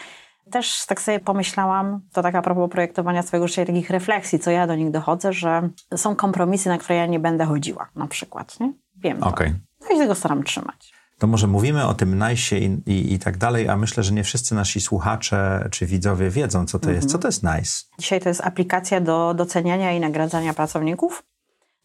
Też 0.52 0.86
tak 0.86 1.02
sobie 1.02 1.20
pomyślałam, 1.20 2.00
to 2.14 2.22
tak 2.22 2.36
a 2.36 2.42
propos 2.42 2.72
projektowania 2.72 3.24
swojego 3.24 3.48
życia 3.48 3.62
i 3.62 3.66
takich 3.66 3.90
refleksji, 3.90 4.40
co 4.40 4.52
ja 4.52 4.68
do 4.68 4.76
nich 4.76 4.92
dochodzę, 4.92 5.34
że 5.34 5.70
są 5.96 6.16
kompromisy, 6.16 6.70
na 6.70 6.78
które 6.78 6.96
ja 6.96 7.06
nie 7.06 7.20
będę 7.20 7.46
chodziła 7.46 7.90
na 7.96 8.08
przykład. 8.08 8.60
Nie? 8.60 8.74
Wiem. 8.98 9.24
Okay. 9.24 9.60
No 9.82 9.96
i 9.96 10.00
tego 10.00 10.16
staram 10.16 10.44
trzymać. 10.44 10.94
To 11.20 11.28
może 11.28 11.48
mówimy 11.48 11.88
o 11.88 11.94
tym 11.94 12.24
NICE 12.24 12.58
i, 12.60 12.82
i, 12.86 13.14
i, 13.14 13.20
tak 13.20 13.38
dalej, 13.38 13.70
a 13.70 13.78
myślę, 13.78 14.04
że 14.04 14.14
nie 14.14 14.24
wszyscy 14.24 14.56
nasi 14.56 14.82
słuchacze 14.82 15.68
czy 15.72 15.86
widzowie 15.86 16.30
wiedzą, 16.30 16.66
co 16.66 16.80
to 16.80 16.84
mhm. 16.84 16.96
jest. 16.96 17.12
Co 17.12 17.20
to 17.20 17.28
jest 17.28 17.44
NICE? 17.44 17.84
Dzisiaj 18.00 18.22
to 18.22 18.30
jest 18.30 18.42
aplikacja 18.42 19.02
do 19.02 19.34
doceniania 19.34 19.92
i 19.92 20.00
nagradzania 20.00 20.54
pracowników. 20.54 21.24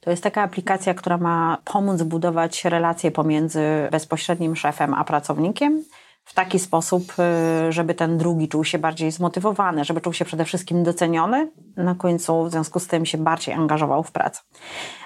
To 0.01 0.11
jest 0.11 0.23
taka 0.23 0.43
aplikacja, 0.43 0.95
która 0.95 1.19
ma 1.19 1.59
pomóc 1.65 2.03
budować 2.03 2.65
relacje 2.65 3.11
pomiędzy 3.11 3.61
bezpośrednim 3.91 4.57
szefem 4.57 4.95
a 4.95 5.05
pracownikiem 5.05 5.85
w 6.27 6.35
taki 6.35 6.59
sposób, 6.59 7.13
y, 7.69 7.73
żeby 7.73 7.95
ten 7.95 8.19
drugi 8.19 8.49
czuł 8.49 8.65
się 8.65 8.79
bardziej 8.79 9.11
zmotywowany, 9.11 9.85
żeby 9.85 10.01
czuł 10.01 10.13
się 10.13 10.25
przede 10.25 10.45
wszystkim 10.45 10.85
doceniony, 10.85 11.51
na 11.77 11.95
końcu 11.95 12.45
w 12.45 12.51
związku 12.51 12.81
z 12.81 12.87
tym 12.87 13.07
się 13.07 13.19
bardziej 13.19 13.55
angażował 13.55 14.03
w 14.03 14.13
pracę. 14.13 14.41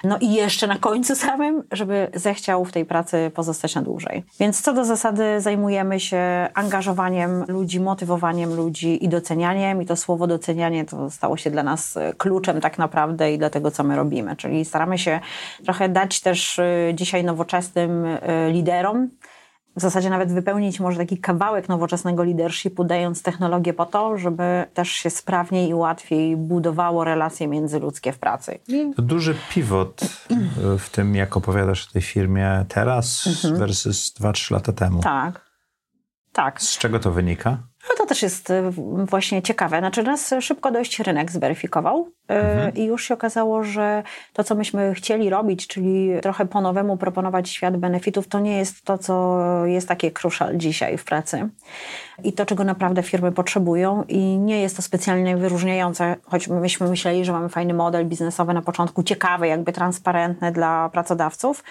No 0.03 0.17
i 0.21 0.33
jeszcze 0.33 0.67
na 0.67 0.77
końcu 0.77 1.15
samym, 1.25 1.63
żeby 1.71 2.11
zechciał 2.13 2.65
w 2.65 2.71
tej 2.71 2.85
pracy 2.85 3.31
pozostać 3.35 3.75
na 3.75 3.81
dłużej. 3.81 4.23
Więc 4.39 4.61
co 4.61 4.73
do 4.73 4.85
zasady 4.85 5.41
zajmujemy 5.41 5.99
się 5.99 6.47
angażowaniem 6.53 7.45
ludzi, 7.47 7.79
motywowaniem 7.79 8.55
ludzi 8.55 9.05
i 9.05 9.09
docenianiem 9.09 9.81
i 9.81 9.85
to 9.85 9.95
słowo 9.95 10.27
docenianie 10.27 10.85
to 10.85 11.09
stało 11.09 11.37
się 11.37 11.51
dla 11.51 11.63
nas 11.63 11.97
kluczem 12.17 12.61
tak 12.61 12.77
naprawdę 12.77 13.33
i 13.33 13.37
dla 13.37 13.49
tego, 13.49 13.71
co 13.71 13.83
my 13.83 13.95
robimy. 13.95 14.35
Czyli 14.35 14.65
staramy 14.65 14.97
się 14.97 15.19
trochę 15.63 15.89
dać 15.89 16.21
też 16.21 16.59
y, 16.59 16.91
dzisiaj 16.95 17.23
nowoczesnym 17.23 18.05
y, 18.05 18.19
liderom 18.51 19.09
w 19.75 19.81
zasadzie 19.81 20.09
nawet 20.09 20.31
wypełnić 20.31 20.79
może 20.79 20.97
taki 20.97 21.17
kawałek 21.17 21.69
nowoczesnego 21.69 22.23
leadershipu, 22.23 22.83
dając 22.83 23.23
technologię 23.23 23.73
po 23.73 23.85
to, 23.85 24.17
żeby 24.17 24.65
też 24.73 24.89
się 24.89 25.09
sprawniej 25.09 25.69
i 25.69 25.73
łatwiej 25.73 26.37
budowało 26.37 27.03
relacje 27.03 27.47
międzyludzkie 27.47 28.11
w 28.11 28.19
pracy. 28.19 28.59
To 28.95 29.01
duży 29.01 29.35
pivot 29.49 30.01
w 30.79 30.89
tym, 30.89 31.15
jak 31.15 31.37
opowiadasz 31.37 31.87
o 31.87 31.91
tej 31.91 32.01
firmie 32.01 32.65
teraz 32.67 33.27
mhm. 33.27 33.55
versus 33.55 34.13
2-3 34.19 34.51
lata 34.51 34.73
temu. 34.73 35.01
Tak. 35.01 35.51
Tak. 36.33 36.61
Z 36.61 36.77
czego 36.77 36.99
to 36.99 37.11
wynika? 37.11 37.57
No 37.89 37.95
to 37.97 38.05
też 38.05 38.21
jest 38.21 38.49
y, 38.49 38.63
właśnie 39.09 39.41
ciekawe. 39.41 39.79
Znaczy 39.79 40.03
nas 40.03 40.33
szybko 40.39 40.71
dość 40.71 40.99
rynek 40.99 41.31
zweryfikował 41.31 42.07
y, 42.31 42.33
mhm. 42.33 42.75
i 42.75 42.83
już 42.83 43.03
się 43.03 43.13
okazało, 43.13 43.63
że 43.63 44.03
to, 44.33 44.43
co 44.43 44.55
myśmy 44.55 44.93
chcieli 44.93 45.29
robić, 45.29 45.67
czyli 45.67 46.11
trochę 46.21 46.45
po 46.45 46.61
nowemu 46.61 46.97
proponować 46.97 47.49
świat 47.49 47.77
benefitów, 47.77 48.27
to 48.27 48.39
nie 48.39 48.57
jest 48.57 48.85
to, 48.85 48.97
co 48.97 49.41
jest 49.65 49.87
takie 49.87 50.11
crucial 50.11 50.57
dzisiaj 50.57 50.97
w 50.97 51.03
pracy 51.03 51.49
i 52.23 52.33
to, 52.33 52.45
czego 52.45 52.63
naprawdę 52.63 53.03
firmy 53.03 53.31
potrzebują 53.31 54.03
i 54.07 54.37
nie 54.37 54.61
jest 54.61 54.75
to 54.75 54.81
specjalnie 54.81 55.37
wyróżniające, 55.37 56.15
choć 56.23 56.47
myśmy 56.47 56.89
myśleli, 56.89 57.25
że 57.25 57.31
mamy 57.31 57.49
fajny 57.49 57.73
model 57.73 58.05
biznesowy 58.05 58.53
na 58.53 58.61
początku, 58.61 59.03
ciekawy, 59.03 59.47
jakby 59.47 59.73
transparentny 59.73 60.51
dla 60.51 60.89
pracodawców, 60.89 61.63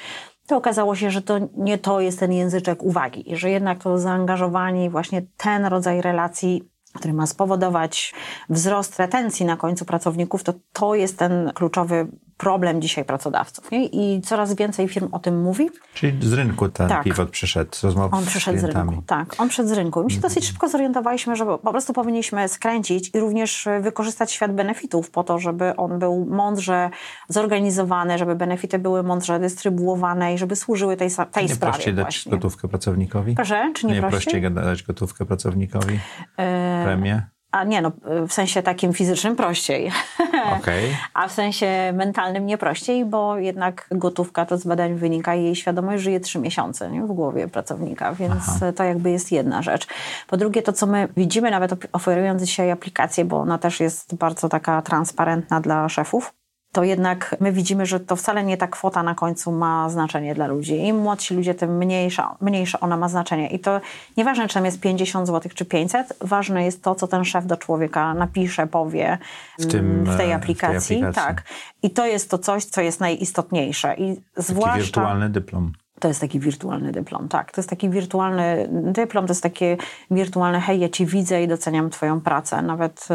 to 0.51 0.57
okazało 0.57 0.97
się, 0.97 1.11
że 1.11 1.23
to 1.23 1.39
nie 1.57 1.79
to 1.79 2.01
jest 2.01 2.19
ten 2.19 2.33
języczek 2.33 2.83
uwagi 2.83 3.33
i 3.33 3.37
że 3.37 3.51
jednak 3.51 3.83
to 3.83 3.99
zaangażowanie, 3.99 4.91
właśnie 4.91 5.23
ten 5.37 5.65
rodzaj 5.67 6.03
relacji 6.03 6.71
który 6.95 7.15
ma 7.15 7.27
spowodować 7.27 8.15
wzrost 8.49 8.99
retencji 8.99 9.47
na 9.47 9.57
końcu 9.57 9.85
pracowników, 9.85 10.45
to 10.45 10.53
to 10.73 10.95
jest 10.95 11.19
ten 11.19 11.53
kluczowy 11.55 12.07
problem 12.41 12.83
dzisiaj 12.83 13.05
pracodawców. 13.05 13.71
Nie? 13.71 13.87
I 13.87 14.21
coraz 14.21 14.55
więcej 14.55 14.89
firm 14.89 15.09
o 15.13 15.19
tym 15.19 15.43
mówi. 15.43 15.71
Czyli 15.95 16.29
z 16.29 16.33
rynku 16.33 16.69
ten 16.69 16.89
tak. 16.89 17.05
pivot 17.05 17.31
przyszedł, 17.31 17.75
z 17.75 17.85
rozmowy 17.85 18.17
On 18.17 18.27
przyszedł 18.27 18.59
z, 18.59 18.61
z 18.61 18.65
rynku, 18.65 19.03
tak. 19.07 19.35
On 19.39 19.49
przyszedł 19.49 19.69
z 19.69 19.73
rynku. 19.73 20.05
My 20.05 20.11
się 20.11 20.21
dosyć 20.21 20.47
szybko 20.47 20.69
zorientowaliśmy, 20.69 21.37
że 21.37 21.47
po 21.47 21.71
prostu 21.71 21.93
powinniśmy 21.93 22.49
skręcić 22.49 23.11
i 23.15 23.21
również 23.21 23.69
wykorzystać 23.81 24.33
świat 24.33 24.55
benefitów 24.55 25.11
po 25.11 25.25
to, 25.25 25.39
żeby 25.39 25.77
on 25.77 25.99
był 25.99 26.27
mądrze 26.31 26.91
zorganizowany, 27.29 28.19
żeby 28.19 28.35
benefity 28.35 28.79
były 28.79 29.03
mądrze 29.03 29.41
dystrybuowane 29.41 30.35
i 30.35 30.39
żeby 30.39 30.57
służyły 30.57 30.97
tej, 30.97 31.11
tej 31.33 31.47
nie 31.47 31.55
sprawie 31.55 31.73
prościej 31.73 31.95
dać 31.95 32.29
gotówkę 32.31 32.69
pracownikowi? 32.69 33.35
Proszę, 33.35 33.73
czy 33.75 33.87
nie, 33.87 33.95
nie 33.95 34.01
prościej? 34.01 34.21
prościej 34.21 34.51
dać 34.51 34.83
gotówkę 34.83 35.27
pracownikowi? 35.27 36.01
E... 36.37 36.85
Premię? 36.85 37.23
A 37.51 37.65
nie, 37.65 37.83
no 37.83 37.93
w 38.29 38.33
sensie 38.33 38.63
takim 38.63 38.93
fizycznym 38.93 39.37
prościej. 39.37 39.91
Okay. 40.61 40.97
A 41.15 41.29
w 41.29 41.33
sensie 41.33 41.93
mentalnym 41.95 42.47
nie 42.47 42.59
prościej, 42.59 43.05
bo 43.05 43.39
jednak 43.39 43.87
gotówka 43.91 44.47
to 44.47 44.59
z 44.59 44.67
badań 44.67 44.95
wynika 44.95 45.35
jej 45.35 45.57
świadomość 45.57 46.03
żyje 46.03 46.21
trzy 46.21 46.39
miesiące 46.39 46.91
nie? 46.91 47.03
w 47.03 47.07
głowie 47.07 47.49
pracownika, 47.49 48.15
więc 48.15 48.43
Aha. 48.49 48.73
to 48.73 48.85
jakby 48.85 49.11
jest 49.11 49.33
jedna 49.33 49.63
rzecz. 49.63 49.87
Po 50.29 50.37
drugie, 50.37 50.63
to 50.63 50.73
co 50.73 50.87
my 50.87 51.09
widzimy, 51.17 51.51
nawet 51.51 51.73
oferując 51.93 52.43
dzisiaj 52.43 52.71
aplikację, 52.71 53.25
bo 53.25 53.41
ona 53.41 53.59
też 53.59 53.81
jest 53.81 54.15
bardzo 54.15 54.49
taka 54.49 54.83
transparentna 54.83 55.61
dla 55.61 55.89
szefów, 55.89 56.33
to 56.73 56.85
jednak 56.85 57.37
my 57.41 57.53
widzimy, 57.53 57.87
że 57.87 58.01
to 58.01 58.17
wcale 58.17 58.45
nie 58.45 58.57
ta 58.57 58.67
kwota 58.67 59.03
na 59.03 59.15
końcu 59.15 59.53
ma 59.53 59.89
znaczenie 59.89 60.35
dla 60.35 60.47
ludzi. 60.47 60.87
Im 60.87 60.99
młodsi 60.99 61.35
ludzie, 61.35 61.55
tym 61.55 61.77
mniejsza, 61.77 62.37
mniejsze 62.41 62.81
ona 62.81 62.97
ma 62.97 63.09
znaczenie. 63.09 63.49
I 63.49 63.59
to 63.59 63.81
nieważne, 64.17 64.49
czy 64.49 64.55
tam 64.55 64.65
jest 64.65 64.81
50 64.81 65.27
zł, 65.27 65.51
czy 65.55 65.65
500, 65.65 66.17
ważne 66.21 66.65
jest 66.65 66.83
to, 66.83 66.95
co 66.95 67.07
ten 67.07 67.25
szef 67.25 67.47
do 67.47 67.57
człowieka 67.57 68.15
napisze, 68.15 68.67
powie 68.67 69.19
w, 69.59 69.67
tym, 69.67 70.05
w, 70.05 70.17
tej, 70.17 70.33
aplikacji. 70.33 70.97
w 70.97 71.01
tej 71.01 71.09
aplikacji. 71.09 71.27
Tak. 71.27 71.43
I 71.83 71.91
to 71.91 72.07
jest 72.07 72.31
to 72.31 72.39
coś, 72.39 72.65
co 72.65 72.81
jest 72.81 73.01
najistotniejsze. 73.01 73.95
I 73.95 74.17
zwłaszcza... 74.37 74.73
Taki 74.73 74.83
wirtualny 74.83 75.29
dyplom. 75.29 75.73
To 76.01 76.09
jest 76.09 76.21
taki 76.21 76.41
wirtualny 76.41 76.93
dyplom, 76.93 77.29
tak. 77.29 77.53
To 77.53 77.61
jest 77.61 77.71
taki 77.71 77.91
wirtualny 77.91 78.69
dyplom, 78.71 79.27
to 79.27 79.31
jest 79.31 79.43
takie 79.43 79.77
wirtualne, 80.11 80.61
hej, 80.61 80.81
ja 80.81 80.89
ci 80.89 81.07
widzę 81.07 81.43
i 81.43 81.49
doceniam 81.49 81.91
twoją 81.91 82.21
pracę, 82.21 82.63
nawet 82.63 83.01
e, 83.01 83.07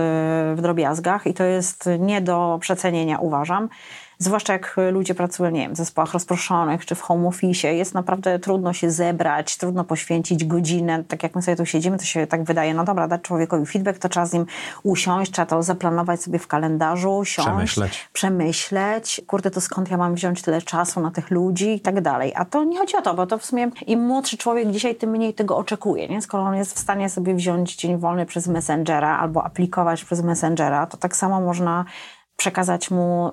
w 0.55 0.59
drobiazgach 0.61 1.27
i 1.27 1.33
to 1.33 1.43
jest 1.43 1.89
nie 1.99 2.21
do 2.21 2.57
przecenienia, 2.61 3.19
uważam. 3.19 3.69
Zwłaszcza 4.17 4.53
jak 4.53 4.75
ludzie 4.91 5.15
pracują, 5.15 5.51
nie 5.51 5.61
wiem, 5.61 5.73
w 5.73 5.77
zespołach 5.77 6.13
rozproszonych 6.13 6.85
czy 6.85 6.95
w 6.95 7.01
home 7.01 7.27
office, 7.27 7.73
jest 7.73 7.93
naprawdę 7.93 8.39
trudno 8.39 8.73
się 8.73 8.91
zebrać, 8.91 9.57
trudno 9.57 9.83
poświęcić 9.83 10.45
godzinę. 10.45 11.03
Tak 11.07 11.23
jak 11.23 11.35
my 11.35 11.41
sobie 11.41 11.57
tu 11.57 11.65
siedzimy, 11.65 11.97
to 11.97 12.03
się 12.03 12.27
tak 12.27 12.43
wydaje, 12.43 12.73
no 12.73 12.83
dobra, 12.83 13.07
dać 13.07 13.21
człowiekowi 13.21 13.65
feedback, 13.65 13.99
to 13.99 14.09
trzeba 14.09 14.25
z 14.25 14.33
nim 14.33 14.45
usiąść, 14.83 15.31
trzeba 15.31 15.45
to 15.45 15.63
zaplanować 15.63 16.23
sobie 16.23 16.39
w 16.39 16.47
kalendarzu, 16.47 17.21
siąść, 17.25 17.47
przemyśleć. 17.47 18.09
przemyśleć. 18.13 19.21
Kurde, 19.27 19.51
to 19.51 19.61
skąd 19.61 19.91
ja 19.91 19.97
mam 19.97 20.15
wziąć 20.15 20.41
tyle 20.41 20.61
czasu 20.61 21.01
na 21.01 21.11
tych 21.11 21.31
ludzi 21.31 21.75
i 21.75 21.79
tak 21.79 22.01
dalej. 22.01 22.33
A 22.35 22.45
to 22.45 22.63
nie 22.63 22.77
chodzi 22.77 22.97
o 22.97 23.01
to, 23.01 23.13
bo 23.13 23.27
to 23.27 23.37
w 23.37 23.45
sumie 23.45 23.69
im 23.87 23.99
młodszy 23.99 24.37
człowiek 24.37 24.71
dzisiaj, 24.71 24.95
tym 24.95 25.09
mniej 25.09 25.33
tego 25.33 25.57
oczekuje. 25.57 26.07
Nie? 26.07 26.21
Skoro 26.21 26.43
on 26.43 26.55
jest 26.55 26.75
w 26.75 26.79
stanie 26.79 27.09
sobie 27.09 27.33
wziąć 27.33 27.75
dzień 27.75 27.97
wolny 27.97 28.25
przez 28.25 28.47
Messengera 28.47 29.19
albo 29.19 29.43
aplikować 29.43 30.03
przez 30.03 30.21
Messengera, 30.21 30.85
to 30.85 30.97
tak 30.97 31.15
samo 31.15 31.41
można 31.41 31.85
przekazać 32.35 32.91
mu 32.91 33.31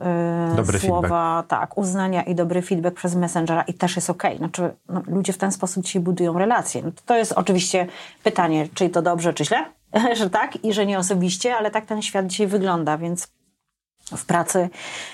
y, 0.74 0.78
słowa 0.78 1.08
feedback. 1.08 1.50
tak, 1.50 1.78
uznania 1.78 2.22
i 2.22 2.34
dobry 2.34 2.62
feedback 2.62 2.96
przez 2.96 3.14
Messengera 3.14 3.62
i 3.62 3.74
też 3.74 3.96
jest 3.96 4.10
ok. 4.10 4.22
Znaczy, 4.36 4.74
no, 4.88 5.02
ludzie 5.06 5.32
w 5.32 5.38
ten 5.38 5.52
sposób 5.52 5.84
ci 5.84 6.00
budują 6.00 6.38
relacje. 6.38 6.82
No, 6.82 6.90
to 7.06 7.16
jest 7.16 7.32
oczywiście 7.32 7.86
pytanie, 8.24 8.68
czy 8.74 8.88
to 8.88 9.02
dobrze, 9.02 9.34
czy 9.34 9.44
źle, 9.44 9.64
że 10.18 10.30
tak 10.30 10.64
i 10.64 10.72
że 10.72 10.86
nie 10.86 10.98
osobiście, 10.98 11.56
ale 11.56 11.70
tak 11.70 11.86
ten 11.86 12.02
świat 12.02 12.26
dzisiaj 12.26 12.46
wygląda, 12.46 12.98
więc 12.98 13.28
w 14.16 14.24
pracy 14.26 14.70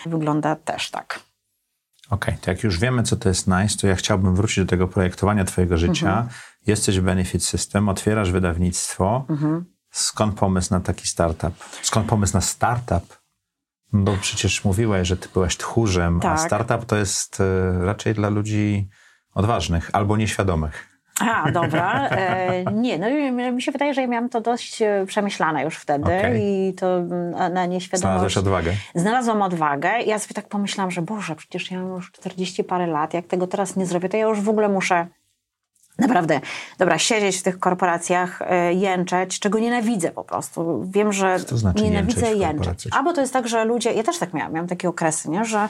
wygląda 0.06 0.56
też 0.56 0.90
tak. 0.90 1.20
Okej, 2.10 2.34
okay, 2.34 2.44
to 2.44 2.50
jak 2.50 2.62
już 2.62 2.78
wiemy, 2.78 3.02
co 3.02 3.16
to 3.16 3.28
jest 3.28 3.46
NICE, 3.46 3.76
to 3.80 3.86
ja 3.86 3.94
chciałbym 3.94 4.34
wrócić 4.34 4.58
do 4.58 4.66
tego 4.66 4.88
projektowania 4.88 5.44
twojego 5.44 5.76
życia. 5.76 6.08
Mhm. 6.08 6.28
Jesteś 6.66 7.00
w 7.00 7.02
Benefit 7.02 7.44
System, 7.44 7.88
otwierasz 7.88 8.32
wydawnictwo. 8.32 9.24
Mhm. 9.28 9.64
Skąd 9.90 10.38
pomysł 10.38 10.74
na 10.74 10.80
taki 10.80 11.08
startup? 11.08 11.54
Skąd 11.82 12.06
pomysł 12.06 12.34
na 12.34 12.40
startup? 12.40 13.17
Bo 13.92 14.16
przecież 14.20 14.64
mówiłaś, 14.64 15.08
że 15.08 15.16
ty 15.16 15.28
byłaś 15.34 15.56
tchórzem, 15.56 16.20
tak. 16.20 16.32
a 16.32 16.36
startup 16.36 16.84
to 16.84 16.96
jest 16.96 17.40
e, 17.40 17.44
raczej 17.84 18.14
dla 18.14 18.28
ludzi 18.28 18.88
odważnych 19.34 19.90
albo 19.92 20.16
nieświadomych. 20.16 20.98
A, 21.20 21.50
dobra. 21.50 22.08
E, 22.08 22.64
nie, 22.64 22.98
no 22.98 23.52
mi 23.52 23.62
się 23.62 23.72
wydaje, 23.72 23.94
że 23.94 24.00
ja 24.00 24.06
miałam 24.06 24.28
to 24.28 24.40
dość 24.40 24.82
e, 24.82 25.04
przemyślane 25.06 25.64
już 25.64 25.76
wtedy 25.76 26.04
okay. 26.18 26.38
i 26.42 26.74
to 26.74 27.02
na, 27.02 27.48
na 27.48 27.66
nieświadomość. 27.66 28.00
Znalazłeś 28.00 28.36
odwagę. 28.36 28.72
Znalazłam 28.94 29.42
odwagę 29.42 30.00
i 30.00 30.08
ja 30.08 30.18
sobie 30.18 30.34
tak 30.34 30.48
pomyślałam, 30.48 30.90
że 30.90 31.02
Boże, 31.02 31.36
przecież 31.36 31.70
ja 31.70 31.82
mam 31.82 31.94
już 31.94 32.12
40 32.12 32.64
parę 32.64 32.86
lat, 32.86 33.14
jak 33.14 33.26
tego 33.26 33.46
teraz 33.46 33.76
nie 33.76 33.86
zrobię, 33.86 34.08
to 34.08 34.16
ja 34.16 34.26
już 34.26 34.40
w 34.40 34.48
ogóle 34.48 34.68
muszę 34.68 35.06
Naprawdę, 35.98 36.40
dobra, 36.78 36.98
siedzieć 36.98 37.36
w 37.36 37.42
tych 37.42 37.58
korporacjach, 37.58 38.42
y, 38.42 38.74
jęczeć, 38.74 39.40
czego 39.40 39.58
nienawidzę 39.58 40.10
po 40.10 40.24
prostu. 40.24 40.84
Wiem, 40.90 41.12
że 41.12 41.40
to 41.40 41.56
znaczy 41.56 41.84
nienawidzę 41.84 42.34
jęczeć 42.34 42.68
jęczeć. 42.68 42.88
Albo 42.92 43.12
to 43.12 43.20
jest 43.20 43.32
tak, 43.32 43.48
że 43.48 43.64
ludzie, 43.64 43.92
ja 43.92 44.02
też 44.02 44.18
tak 44.18 44.34
miałam, 44.34 44.52
miałam 44.52 44.68
takie 44.68 44.88
okresy, 44.88 45.30
nie? 45.30 45.44
że 45.44 45.68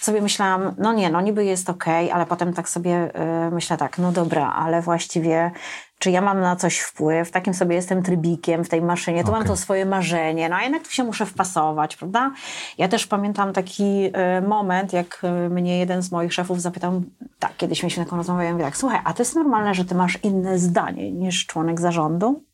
sobie 0.00 0.22
myślałam, 0.22 0.74
no 0.78 0.92
nie, 0.92 1.10
no 1.10 1.20
niby 1.20 1.44
jest 1.44 1.70
okej, 1.70 2.10
ale 2.10 2.26
potem 2.26 2.54
tak 2.54 2.68
sobie 2.68 3.10
y, 3.48 3.50
myślę 3.50 3.76
tak, 3.76 3.98
no 3.98 4.12
dobra, 4.12 4.52
ale 4.52 4.82
właściwie 4.82 5.50
czy 5.98 6.10
ja 6.10 6.20
mam 6.20 6.40
na 6.40 6.56
coś 6.56 6.78
wpływ, 6.78 7.30
takim 7.30 7.54
sobie 7.54 7.74
jestem 7.76 8.02
trybikiem 8.02 8.64
w 8.64 8.68
tej 8.68 8.82
maszynie, 8.82 9.24
to 9.24 9.30
mam 9.30 9.40
Okej. 9.40 9.50
to 9.50 9.56
swoje 9.56 9.86
marzenie, 9.86 10.48
no 10.48 10.56
a 10.56 10.62
jednak 10.62 10.82
tu 10.82 10.90
się 10.90 11.04
muszę 11.04 11.26
wpasować, 11.26 11.96
prawda? 11.96 12.32
Ja 12.78 12.88
też 12.88 13.06
pamiętam 13.06 13.52
taki 13.52 14.06
y, 14.38 14.48
moment, 14.48 14.92
jak 14.92 15.20
y, 15.46 15.50
mnie 15.50 15.78
jeden 15.78 16.02
z 16.02 16.12
moich 16.12 16.34
szefów 16.34 16.60
zapytał, 16.60 17.02
tak, 17.38 17.56
kiedyś 17.56 17.82
mieliśmy 17.82 18.04
taką 18.04 18.16
rozmowę, 18.16 18.44
ja 18.44 18.52
mówię 18.52 18.64
tak, 18.64 18.76
słuchaj, 18.76 19.00
a 19.04 19.12
to 19.14 19.22
jest 19.22 19.34
normalne, 19.34 19.74
że 19.74 19.84
ty 19.84 19.94
masz 19.94 20.18
inne 20.22 20.58
zdanie 20.58 21.12
niż 21.12 21.46
członek 21.46 21.80
zarządu? 21.80 22.44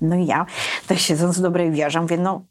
No 0.00 0.16
i 0.16 0.26
ja, 0.26 0.46
tak 0.86 0.98
siedząc 0.98 1.38
w 1.38 1.42
dobrej 1.42 1.70
wierze, 1.70 2.00
mówię, 2.00 2.16
no, 2.16 2.44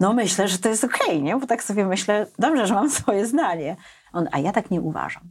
no 0.00 0.12
myślę, 0.12 0.48
że 0.48 0.58
to 0.58 0.68
jest 0.68 0.84
okej, 0.84 1.22
nie? 1.22 1.36
Bo 1.36 1.46
tak 1.46 1.62
sobie 1.62 1.86
myślę, 1.86 2.26
dobrze, 2.38 2.66
że 2.66 2.74
mam 2.74 2.90
swoje 2.90 3.26
zdanie. 3.26 3.76
On, 4.12 4.28
a 4.32 4.38
ja 4.38 4.52
tak 4.52 4.70
nie 4.70 4.80
uważam. 4.80 5.22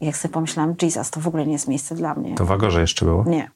I 0.00 0.06
jak 0.06 0.16
sobie 0.16 0.34
pomyślałam, 0.34 0.74
Jesus, 0.82 1.10
to 1.10 1.20
w 1.20 1.28
ogóle 1.28 1.46
nie 1.46 1.52
jest 1.52 1.68
miejsce 1.68 1.94
dla 1.94 2.14
mnie. 2.14 2.34
To 2.34 2.44
w 2.44 2.52
Agorze 2.52 2.80
jeszcze 2.80 3.04
było? 3.04 3.24
Nie. 3.26 3.50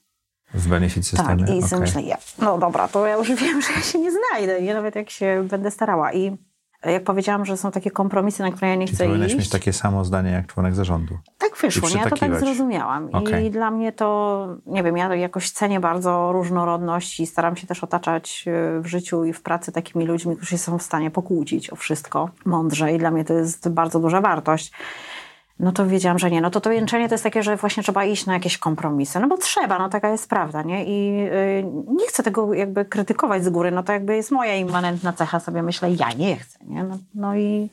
W 0.55 0.69
benefit 0.69 1.07
systemie? 1.07 1.47
Tak, 1.47 1.57
i 1.57 1.63
sobie 1.63 1.81
myślę, 1.81 2.03
ja, 2.03 2.17
no 2.39 2.59
dobra, 2.59 2.89
to 2.89 3.07
ja 3.07 3.17
już 3.17 3.29
wiem, 3.43 3.63
że 3.63 3.73
ja 3.77 3.83
się 3.83 3.99
nie 3.99 4.11
znajdę, 4.13 4.63
nie? 4.63 4.75
nawet 4.75 4.95
jak 4.95 5.11
się 5.11 5.47
będę 5.51 5.71
starała. 5.71 6.13
I 6.13 6.37
jak 6.85 7.05
powiedziałam, 7.05 7.45
że 7.45 7.57
są 7.57 7.71
takie 7.71 7.91
kompromisy, 7.91 8.43
na 8.43 8.51
które 8.51 8.69
ja 8.69 8.75
nie 8.75 8.87
Czyli 8.87 8.97
chcę 8.97 9.05
powinieneś 9.05 9.33
iść, 9.33 9.39
mieć 9.39 9.49
takie 9.49 9.73
samo 9.73 10.05
zdanie 10.05 10.31
jak 10.31 10.47
członek 10.47 10.75
zarządu. 10.75 11.19
tak 11.39 11.57
wyszło? 11.57 11.89
Ja 11.89 12.11
to 12.11 12.17
tak 12.17 12.41
zrozumiałam. 12.41 13.09
Okej. 13.13 13.47
I 13.47 13.51
dla 13.51 13.71
mnie 13.71 13.93
to, 13.93 14.49
nie 14.67 14.83
wiem, 14.83 14.97
ja 14.97 15.15
jakoś 15.15 15.51
cenię 15.51 15.81
bardzo 15.81 16.33
różnorodność 16.33 17.21
i 17.21 17.27
staram 17.27 17.57
się 17.57 17.67
też 17.67 17.85
otaczać 17.85 18.45
e, 18.47 18.81
w 18.81 18.87
życiu 18.87 19.25
i 19.25 19.33
w 19.33 19.43
pracy 19.43 19.73
takimi 19.73 20.07
ludźmi, 20.07 20.37
którzy 20.37 20.59
są 20.59 20.79
w 20.79 20.83
stanie 20.83 21.11
pokłócić 21.11 21.71
o 21.71 21.77
wszystko 21.77 22.31
mądrze 22.45 22.95
i 22.95 22.99
dla 22.99 23.11
mnie 23.11 23.25
to 23.25 23.35
jest 23.35 23.69
bardzo 23.69 24.01
duża 24.01 24.21
wartość. 24.21 24.73
No 25.61 25.73
to 25.73 25.87
wiedziałam, 25.87 26.19
że 26.19 26.31
nie. 26.31 26.41
No 26.41 26.51
to 26.51 26.61
to 26.61 26.73
jęczenie 26.73 27.09
to 27.09 27.15
jest 27.15 27.25
takie, 27.25 27.43
że 27.43 27.57
właśnie 27.57 27.83
trzeba 27.83 28.05
iść 28.05 28.27
na 28.27 28.33
jakieś 28.35 28.59
kompromisy. 28.59 29.21
No 29.21 29.29
bo 29.29 29.37
trzeba, 29.39 29.79
no 29.79 29.89
taka 29.89 30.09
jest 30.09 30.29
prawda, 30.29 30.63
nie? 30.63 30.85
I 30.85 31.27
y, 31.27 31.65
nie 31.89 32.07
chcę 32.09 32.23
tego 32.23 32.55
jakby 32.55 32.85
krytykować 32.85 33.45
z 33.45 33.49
góry, 33.49 33.71
no 33.71 33.83
to 33.83 33.93
jakby 33.93 34.17
jest 34.17 34.31
moja 34.31 34.55
immanentna 34.55 35.13
cecha, 35.13 35.41
sobie 35.41 35.63
myślę, 35.63 35.91
ja 35.91 36.13
nie 36.13 36.37
chcę, 36.37 36.59
nie? 36.65 36.85
No, 36.85 36.99
no 37.15 37.37
i 37.37 37.71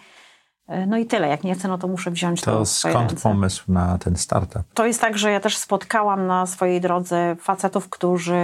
y, 0.70 0.86
no 0.88 0.98
i 0.98 1.06
tyle. 1.06 1.27
Jak 1.27 1.44
nie 1.44 1.56
chcę, 1.56 1.68
no 1.68 1.77
to 1.77 1.88
muszę 1.88 2.12
wziąć 2.12 2.42
to, 2.42 2.51
To 2.51 2.65
skąd 2.65 2.96
ręce. 2.96 3.15
pomysł 3.24 3.63
na 3.68 3.98
ten 3.98 4.15
startup? 4.15 4.63
To 4.74 4.86
jest 4.86 5.01
tak, 5.01 5.18
że 5.18 5.32
ja 5.32 5.39
też 5.39 5.58
spotkałam 5.58 6.27
na 6.27 6.46
swojej 6.46 6.82
drodze 6.82 7.36
facetów, 7.39 7.89
którzy 7.89 8.36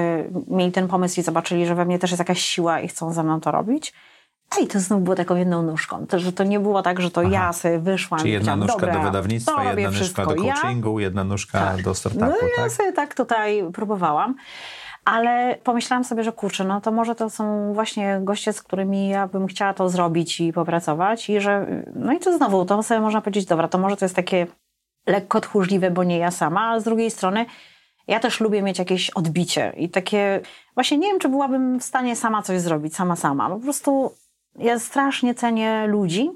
mieli 0.47 0.71
ten 0.71 0.87
pomysł 0.87 1.19
i 1.19 1.23
zobaczyli, 1.23 1.65
że 1.65 1.75
we 1.75 1.85
mnie 1.85 1.99
też 1.99 2.11
jest 2.11 2.19
jakaś 2.19 2.41
siła 2.41 2.79
i 2.79 2.87
chcą 2.87 3.13
ze 3.13 3.23
mną 3.23 3.41
to 3.41 3.51
robić. 3.51 3.93
I 4.59 4.67
to 4.67 4.79
znów 4.79 5.03
było 5.03 5.15
taką 5.15 5.35
jedną 5.35 5.63
nóżką. 5.63 6.07
To, 6.07 6.19
że 6.19 6.33
to 6.33 6.43
nie 6.43 6.59
było 6.59 6.81
tak, 6.81 7.01
że 7.01 7.11
to 7.11 7.21
ja 7.21 7.53
sobie 7.53 7.79
wyszłam 7.79 8.19
Czyli 8.19 8.31
jedna 8.31 8.55
nóżka 8.55 8.87
do 8.87 8.99
wydawnictwa, 8.99 9.63
jedna 9.63 9.73
nóżka 9.73 9.91
do 9.91 9.95
wszystko 9.95 10.45
ja. 10.45 10.53
coachingu, 10.53 10.99
jedna 10.99 11.23
nóżka 11.23 11.77
do 11.83 11.95
startupu, 11.95 12.25
No 12.25 12.31
ja 12.31 12.63
tak? 12.63 12.71
sobie 12.71 12.93
tak 12.93 13.15
tutaj 13.15 13.63
próbowałam. 13.73 14.35
Ale 15.05 15.57
pomyślałam 15.63 16.03
sobie, 16.03 16.23
że 16.23 16.31
kurczę, 16.31 16.63
no 16.63 16.81
to 16.81 16.91
może 16.91 17.15
to 17.15 17.29
są 17.29 17.73
właśnie 17.73 18.19
goście, 18.23 18.53
z 18.53 18.61
którymi 18.61 19.09
ja 19.09 19.27
bym 19.27 19.47
chciała 19.47 19.73
to 19.73 19.89
zrobić 19.89 20.41
i 20.41 20.53
popracować. 20.53 21.29
I 21.29 21.41
że, 21.41 21.83
no 21.95 22.13
i 22.13 22.19
to 22.19 22.37
znowu, 22.37 22.65
to 22.65 22.83
sobie 22.83 23.01
można 23.01 23.21
powiedzieć, 23.21 23.45
dobra, 23.45 23.67
to 23.67 23.77
może 23.77 23.97
to 23.97 24.05
jest 24.05 24.15
takie 24.15 24.47
lekko 25.07 25.41
tchórzliwe, 25.41 25.91
bo 25.91 26.03
nie 26.03 26.17
ja 26.17 26.31
sama, 26.31 26.61
ale 26.61 26.81
z 26.81 26.83
drugiej 26.83 27.11
strony 27.11 27.45
ja 28.07 28.19
też 28.19 28.39
lubię 28.39 28.61
mieć 28.61 28.79
jakieś 28.79 29.09
odbicie 29.09 29.73
i 29.77 29.89
takie, 29.89 30.41
właśnie 30.75 30.97
nie 30.97 31.07
wiem, 31.07 31.19
czy 31.19 31.29
byłabym 31.29 31.79
w 31.79 31.83
stanie 31.83 32.15
sama 32.15 32.41
coś 32.41 32.61
zrobić, 32.61 32.95
sama, 32.95 33.15
sama. 33.15 33.49
Po 33.49 33.59
prostu 33.59 34.11
ja 34.59 34.79
strasznie 34.79 35.35
cenię 35.35 35.87
ludzi, 35.87 36.29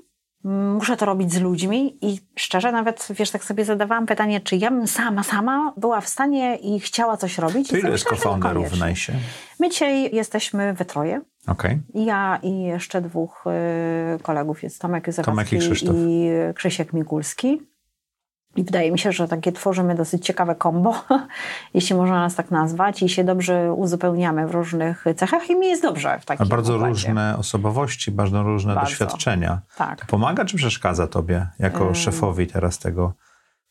muszę 0.77 0.97
to 0.97 1.05
robić 1.05 1.33
z 1.33 1.41
ludźmi 1.41 1.97
i 2.01 2.19
szczerze 2.35 2.71
nawet, 2.71 3.07
wiesz, 3.09 3.31
tak 3.31 3.43
sobie 3.43 3.65
zadawałam 3.65 4.05
pytanie, 4.05 4.41
czy 4.41 4.55
ja 4.55 4.71
bym 4.71 4.87
sama, 4.87 5.23
sama 5.23 5.73
była 5.77 6.01
w 6.01 6.09
stanie 6.09 6.55
i 6.55 6.79
chciała 6.79 7.17
coś 7.17 7.37
robić. 7.37 7.69
To 7.69 7.77
ile 7.77 7.89
jest 7.89 8.09
co-founderów 8.09 8.69
w. 8.69 8.79
Najsie? 8.79 9.13
My 9.59 9.69
dzisiaj 9.69 10.15
jesteśmy 10.15 10.73
we 10.73 10.85
troje. 10.85 11.21
Okej. 11.47 11.79
Ja 11.93 12.39
i 12.43 12.61
jeszcze 12.61 13.01
dwóch 13.01 13.43
y, 14.15 14.23
kolegów. 14.23 14.63
Jest 14.63 14.81
Tomek 14.81 15.07
Tomek 15.23 15.53
i 15.53 15.59
Krzysztof. 15.59 15.95
i 15.95 16.29
Krzysiek 16.55 16.93
Mikulski. 16.93 17.61
I 18.55 18.63
wydaje 18.63 18.91
mi 18.91 18.99
się, 18.99 19.11
że 19.11 19.27
takie 19.27 19.51
tworzymy 19.51 19.95
dosyć 19.95 20.25
ciekawe 20.25 20.55
kombo, 20.55 20.95
jeśli 21.73 21.95
można 21.95 22.19
nas 22.19 22.35
tak 22.35 22.51
nazwać, 22.51 23.03
i 23.03 23.09
się 23.09 23.23
dobrze 23.23 23.73
uzupełniamy 23.73 24.47
w 24.47 24.51
różnych 24.51 25.05
cechach 25.15 25.49
i 25.49 25.55
mi 25.55 25.67
jest 25.67 25.81
dobrze 25.81 26.19
w 26.19 26.23
A 26.23 26.25
takim 26.25 26.47
bardzo 26.47 26.75
układzie. 26.75 26.89
różne 26.89 27.37
osobowości, 27.37 28.11
bardzo 28.11 28.43
różne 28.43 28.75
Bardzo. 28.75 28.89
doświadczenia. 28.89 29.61
Tak. 29.77 29.99
To 29.99 30.05
pomaga 30.05 30.45
czy 30.45 30.57
przeszkadza 30.57 31.07
tobie 31.07 31.47
jako 31.59 31.93
szefowi 31.93 32.47
teraz 32.47 32.79
tego 32.79 33.13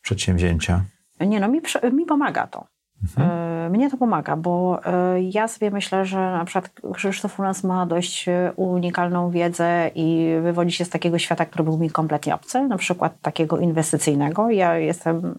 przedsięwzięcia? 0.01 0.81
Nie 1.19 1.39
no, 1.39 1.47
mi, 1.47 1.61
mi 1.91 2.05
pomaga 2.05 2.47
to. 2.47 2.67
Mhm. 3.03 3.31
E, 3.31 3.69
Mnie 3.69 3.91
to 3.91 3.97
pomaga, 3.97 4.35
bo 4.35 4.79
e, 4.85 5.21
ja 5.21 5.47
sobie 5.47 5.71
myślę, 5.71 6.05
że 6.05 6.17
na 6.17 6.45
przykład 6.45 6.71
Krzysztof 6.93 7.39
u 7.39 7.43
nas 7.43 7.63
ma 7.63 7.85
dość 7.85 8.29
e, 8.29 8.51
unikalną 8.55 9.31
wiedzę 9.31 9.91
i 9.95 10.35
wywodzi 10.41 10.71
się 10.71 10.85
z 10.85 10.89
takiego 10.89 11.19
świata, 11.19 11.45
który 11.45 11.63
był 11.63 11.77
mi 11.77 11.89
kompletnie 11.89 12.35
obcy, 12.35 12.67
na 12.67 12.77
przykład 12.77 13.21
takiego 13.21 13.57
inwestycyjnego. 13.57 14.49
Ja 14.49 14.77
jestem 14.77 15.35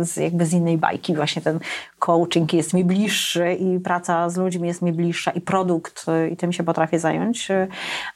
z, 0.00 0.16
jakby 0.16 0.46
z 0.46 0.52
innej 0.52 0.78
bajki, 0.78 1.14
właśnie 1.14 1.42
ten 1.42 1.58
coaching 1.98 2.52
jest 2.52 2.74
mi 2.74 2.84
bliższy 2.84 3.52
i 3.52 3.80
praca 3.80 4.30
z 4.30 4.36
ludźmi 4.36 4.68
jest 4.68 4.82
mi 4.82 4.92
bliższa 4.92 5.30
i 5.30 5.40
produkt 5.40 6.06
i 6.32 6.36
tym 6.36 6.52
się 6.52 6.62
potrafię 6.62 6.98
zająć, 6.98 7.48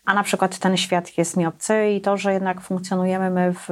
a 0.04 0.14
na 0.14 0.22
przykład 0.22 0.58
ten 0.58 0.76
świat 0.76 1.18
jest 1.18 1.36
mi 1.36 1.46
obcy 1.46 1.90
i 1.90 2.00
to, 2.00 2.16
że 2.16 2.32
jednak 2.32 2.60
funkcjonujemy 2.60 3.30
my 3.30 3.52
w 3.52 3.68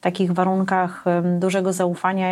takich 0.00 0.32
warunkach 0.32 1.04
dużego 1.38 1.72
zaufania 1.72 2.28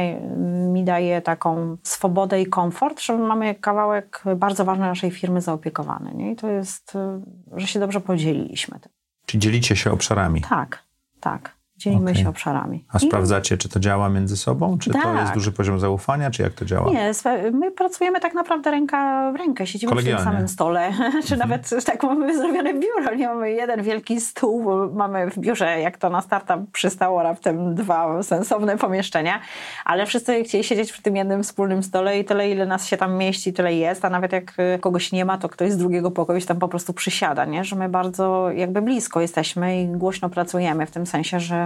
mi 0.73 0.85
daje 0.85 1.23
taką 1.23 1.77
swobodę 1.83 2.16
i 2.41 2.47
komfort, 2.47 3.01
że 3.01 3.19
mamy 3.19 3.55
kawałek 3.55 4.23
bardzo 4.37 4.65
ważny 4.65 4.85
naszej 4.85 5.11
firmy 5.11 5.41
zaopiekowany. 5.41 6.15
Nie? 6.15 6.33
I 6.33 6.37
to 6.37 6.49
jest, 6.49 6.97
e, 6.97 7.21
że 7.57 7.67
się 7.67 7.81
dobrze 7.81 8.01
podzieliliśmy. 8.01 8.81
Czy 9.27 9.39
dzielicie 9.39 9.77
się 9.77 9.93
obszarami? 9.93 10.41
Tak, 10.41 10.83
tak. 11.21 11.56
Dzielimy 11.79 12.11
Okej. 12.11 12.23
się 12.23 12.29
obszarami. 12.29 12.85
A 12.93 12.99
I- 12.99 13.01
sprawdzacie, 13.07 13.59
czy 13.59 13.69
to 13.69 13.81
działa 13.81 14.09
między 14.09 14.37
sobą? 14.37 14.79
Czy 14.79 14.91
to 14.91 14.99
Tak. 14.99 15.21
jest 15.21 15.33
duży 15.35 15.53
poziom 15.53 15.81
zaufania? 15.81 16.31
Czy 16.31 16.43
jak 16.43 16.53
to 16.53 16.65
działa? 16.65 16.91
Nie, 16.93 17.13
my 17.53 17.71
pracujemy 17.71 18.21
tak 18.21 18.35
naprawdę 18.35 18.71
ręka 18.71 19.33
w 19.33 19.37
rękę, 19.37 19.67
siedzimy 19.67 19.97
przy 19.97 20.05
tym 20.07 20.19
samym 20.19 20.49
stole, 20.49 20.93
czy 21.29 21.37
nawet 21.37 21.71
tak 21.87 22.03
mamy 22.03 22.37
zrobione 22.39 22.75
biuro, 22.75 23.15
nie 23.15 23.29
mamy 23.29 23.51
jeden 23.51 23.83
wielki 23.83 24.21
stół, 24.21 24.65
bo 24.65 24.89
mamy 24.95 25.31
w 25.31 25.39
biurze, 25.39 25.81
jak 25.81 25.99
to 25.99 26.11
na 26.11 26.21
startup 26.21 26.71
przystało, 26.73 27.23
raptem 27.23 27.75
dwa 27.75 28.23
sensowne 28.23 28.79
pomieszczenia, 28.79 29.41
ale 29.85 30.07
wszyscy 30.07 30.45
chcieli 30.45 30.65
siedzieć 30.65 30.93
przy 30.93 31.03
tym 31.03 31.17
jednym 31.17 31.43
wspólnym 31.43 31.83
stole 31.83 32.19
i 32.19 32.25
tyle, 32.25 32.51
ile 32.51 32.67
nas 32.67 32.87
się 32.87 32.97
tam 32.97 33.15
mieści, 33.17 33.53
tyle 33.53 33.75
jest, 33.75 34.05
a 34.05 34.11
nawet 34.11 34.33
jak 34.33 34.55
y, 34.77 34.79
kogoś 34.79 35.13
nie 35.13 35.25
ma, 35.25 35.39
to 35.39 35.49
ktoś 35.49 35.73
z 35.73 35.77
drugiego 35.77 36.11
pokoju 36.11 36.41
się 36.41 36.47
tam 36.47 36.59
po 36.59 36.69
prostu 36.69 36.93
przysiada, 36.93 37.45
nie? 37.45 37.65
że 37.65 37.77
my 37.77 37.89
bardzo 37.89 38.51
jakby 38.51 38.83
blisko 38.83 39.21
jesteśmy 39.21 39.83
i 39.83 39.87
głośno 39.87 40.29
pracujemy, 40.29 40.87
w 40.87 40.91
tym 40.91 41.07
sensie, 41.07 41.37
To 41.37 41.41
że 41.41 41.66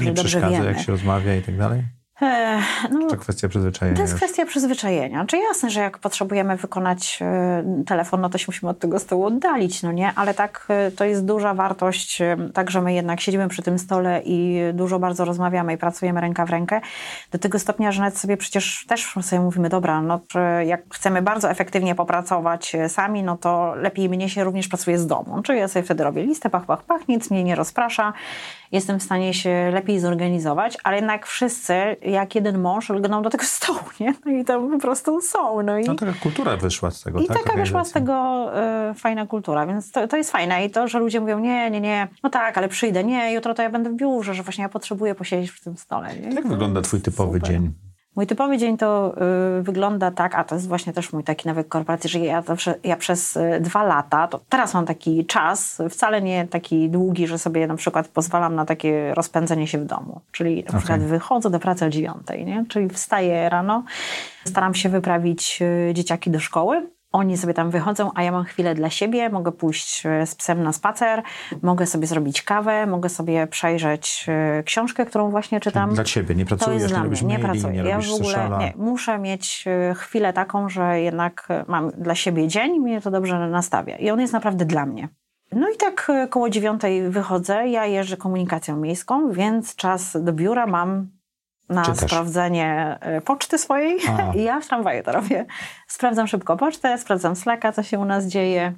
nie 0.00 0.12
przeszkadza, 0.12 0.50
wiemy. 0.50 0.66
jak 0.66 0.78
się 0.80 0.92
rozmawia 0.92 1.36
i 1.36 1.42
tak 1.42 1.56
dalej? 1.56 1.82
No, 2.90 3.06
To 3.08 3.16
kwestia 3.16 3.48
przyzwyczajenia 3.48 3.96
to 3.96 4.02
jest 4.02 4.12
już. 4.12 4.22
kwestia 4.22 4.46
przyzwyczajenia. 4.46 5.24
Czy 5.24 5.38
jasne, 5.38 5.70
że 5.70 5.80
jak 5.80 5.98
potrzebujemy 5.98 6.56
wykonać 6.56 7.18
e, 7.22 7.64
telefon, 7.86 8.20
no 8.20 8.28
to 8.28 8.38
się 8.38 8.44
musimy 8.48 8.70
od 8.70 8.78
tego 8.78 8.98
stołu 8.98 9.24
oddalić, 9.24 9.82
no 9.82 9.92
nie? 9.92 10.12
Ale 10.16 10.34
tak, 10.34 10.66
e, 10.68 10.90
to 10.90 11.04
jest 11.04 11.24
duża 11.24 11.54
wartość, 11.54 12.20
e, 12.20 12.36
tak, 12.54 12.70
że 12.70 12.82
my 12.82 12.94
jednak 12.94 13.20
siedzimy 13.20 13.48
przy 13.48 13.62
tym 13.62 13.78
stole 13.78 14.22
i 14.24 14.60
dużo 14.74 14.98
bardzo 14.98 15.24
rozmawiamy 15.24 15.72
i 15.74 15.76
pracujemy 15.76 16.20
ręka 16.20 16.46
w 16.46 16.50
rękę. 16.50 16.80
Do 17.32 17.38
tego 17.38 17.58
stopnia, 17.58 17.92
że 17.92 18.00
nawet 18.00 18.18
sobie 18.18 18.36
przecież 18.36 18.84
też 18.88 19.14
sobie 19.22 19.42
mówimy, 19.42 19.68
dobra, 19.68 20.02
no 20.02 20.20
jak 20.66 20.82
chcemy 20.94 21.22
bardzo 21.22 21.50
efektywnie 21.50 21.94
popracować 21.94 22.72
sami, 22.88 23.22
no 23.22 23.36
to 23.36 23.74
lepiej 23.74 24.08
mnie 24.08 24.28
się 24.28 24.44
również 24.44 24.68
pracuje 24.68 24.98
z 24.98 25.06
domu. 25.06 25.42
Czyli 25.42 25.58
ja 25.58 25.68
sobie 25.68 25.82
wtedy 25.82 26.04
robię 26.04 26.22
listę, 26.22 26.50
pach, 26.50 26.66
pach, 26.66 26.82
pach, 26.82 27.08
nic 27.08 27.30
mnie 27.30 27.44
nie 27.44 27.54
rozprasza. 27.54 28.12
Jestem 28.72 28.98
w 28.98 29.02
stanie 29.02 29.34
się 29.34 29.70
lepiej 29.74 30.00
zorganizować, 30.00 30.78
ale 30.84 30.96
jednak 30.96 31.26
wszyscy, 31.26 31.74
jak 32.02 32.34
jeden 32.34 32.58
mąż, 32.58 32.90
lgną 32.90 33.22
do 33.22 33.30
tego 33.30 33.44
stołu, 33.58 33.78
nie? 34.00 34.14
No 34.24 34.32
i 34.32 34.44
tam 34.44 34.70
po 34.70 34.78
prostu 34.78 35.20
są. 35.20 35.62
No 35.62 35.78
i, 35.78 35.84
No 35.84 35.94
taka 35.94 36.12
kultura 36.12 36.56
wyszła 36.56 36.90
z 36.90 37.02
tego, 37.02 37.20
i 37.20 37.26
tak? 37.26 37.42
taka 37.42 37.56
wyszła 37.56 37.84
z 37.84 37.92
tego 37.92 38.14
e, 38.56 38.94
fajna 38.94 39.26
kultura, 39.26 39.66
więc 39.66 39.90
to, 39.90 40.08
to 40.08 40.16
jest 40.16 40.30
fajne. 40.30 40.64
I 40.64 40.70
to, 40.70 40.88
że 40.88 40.98
ludzie 40.98 41.20
mówią, 41.20 41.38
nie, 41.38 41.70
nie, 41.70 41.80
nie, 41.80 42.08
no 42.22 42.30
tak, 42.30 42.58
ale 42.58 42.68
przyjdę, 42.68 43.04
nie, 43.04 43.32
jutro 43.32 43.54
to 43.54 43.62
ja 43.62 43.70
będę 43.70 43.90
w 43.90 43.94
biurze, 43.94 44.34
że 44.34 44.42
właśnie 44.42 44.62
ja 44.62 44.68
potrzebuję 44.68 45.14
posiedzieć 45.14 45.52
przy 45.52 45.64
tym 45.64 45.76
stole. 45.76 46.16
Nie? 46.16 46.28
Jak 46.34 46.48
wygląda 46.48 46.82
twój 46.82 47.00
typowy 47.00 47.38
Super. 47.38 47.50
dzień? 47.50 47.72
Mój 48.16 48.26
typowy 48.26 48.58
dzień 48.58 48.76
to 48.76 49.14
y, 49.58 49.62
wygląda 49.62 50.10
tak, 50.10 50.34
a 50.34 50.44
to 50.44 50.54
jest 50.54 50.68
właśnie 50.68 50.92
też 50.92 51.12
mój 51.12 51.24
taki 51.24 51.48
nawyk 51.48 51.68
korporacji, 51.68 52.10
że 52.10 52.18
ja 52.18 52.42
zawsze, 52.42 52.74
ja 52.84 52.96
przez 52.96 53.36
y, 53.36 53.60
dwa 53.60 53.82
lata, 53.82 54.28
to 54.28 54.40
teraz 54.48 54.74
mam 54.74 54.86
taki 54.86 55.26
czas, 55.26 55.82
wcale 55.90 56.22
nie 56.22 56.48
taki 56.48 56.90
długi, 56.90 57.26
że 57.26 57.38
sobie 57.38 57.66
na 57.66 57.76
przykład 57.76 58.08
pozwalam 58.08 58.54
na 58.54 58.64
takie 58.64 59.14
rozpędzenie 59.14 59.66
się 59.66 59.78
w 59.78 59.84
domu. 59.84 60.20
Czyli 60.32 60.56
na 60.56 60.68
okay. 60.68 60.80
przykład 60.80 61.02
wychodzę 61.02 61.50
do 61.50 61.60
pracy 61.60 61.84
o 61.84 61.90
dziewiątej, 61.90 62.44
nie? 62.44 62.64
Czyli 62.68 62.88
wstaję 62.88 63.48
rano, 63.48 63.84
staram 64.44 64.74
się 64.74 64.88
wyprawić 64.88 65.62
y, 65.90 65.94
dzieciaki 65.94 66.30
do 66.30 66.40
szkoły, 66.40 66.86
oni 67.14 67.38
sobie 67.38 67.54
tam 67.54 67.70
wychodzą, 67.70 68.10
a 68.14 68.22
ja 68.22 68.32
mam 68.32 68.44
chwilę 68.44 68.74
dla 68.74 68.90
siebie, 68.90 69.30
mogę 69.30 69.52
pójść 69.52 70.06
e, 70.06 70.26
z 70.26 70.34
psem 70.34 70.62
na 70.62 70.72
spacer, 70.72 71.22
mogę 71.62 71.86
sobie 71.86 72.06
zrobić 72.06 72.42
kawę, 72.42 72.86
mogę 72.86 73.08
sobie 73.08 73.46
przejrzeć 73.46 74.26
e, 74.28 74.62
książkę, 74.62 75.06
którą 75.06 75.30
właśnie 75.30 75.60
czytam. 75.60 75.88
Czyli 75.88 75.94
dla 75.94 76.04
ciebie, 76.04 76.34
nie 76.34 76.46
pracujesz, 76.46 76.92
nie 76.92 76.98
robisz 76.98 77.22
Nie 77.22 77.38
maili, 77.38 77.42
pracuję. 77.42 77.82
Nie 77.82 77.88
ja 77.88 78.00
w 78.00 78.12
ogóle 78.12 78.50
nie. 78.58 78.72
Muszę 78.76 79.18
mieć 79.18 79.64
e, 79.66 79.94
chwilę 79.94 80.32
taką, 80.32 80.68
że 80.68 81.00
jednak 81.00 81.48
mam 81.66 81.90
dla 81.90 82.14
siebie 82.14 82.48
dzień 82.48 82.74
i 82.74 82.80
mnie 82.80 83.00
to 83.00 83.10
dobrze 83.10 83.48
nastawia. 83.48 83.96
I 83.96 84.10
on 84.10 84.20
jest 84.20 84.32
naprawdę 84.32 84.64
dla 84.64 84.86
mnie. 84.86 85.08
No 85.52 85.68
i 85.68 85.76
tak 85.76 86.12
koło 86.30 86.50
dziewiątej 86.50 87.10
wychodzę, 87.10 87.68
ja 87.68 87.86
jeżdżę 87.86 88.16
komunikacją 88.16 88.76
miejską, 88.76 89.32
więc 89.32 89.76
czas 89.76 90.16
do 90.24 90.32
biura 90.32 90.66
mam 90.66 91.08
na 91.68 91.84
Czytasz. 91.84 92.10
sprawdzenie 92.10 92.98
e, 93.00 93.20
poczty 93.20 93.58
swojej. 93.58 93.98
I 94.34 94.42
ja 94.48 94.60
w 94.60 94.66
tramwaju 94.66 95.02
to 95.02 95.12
robię. 95.12 95.46
Sprawdzam 95.86 96.26
szybko 96.26 96.56
pocztę, 96.56 96.98
sprawdzam 96.98 97.36
Slacka, 97.36 97.72
co 97.72 97.82
się 97.82 97.98
u 97.98 98.04
nas 98.04 98.26
dzieje. 98.26 98.72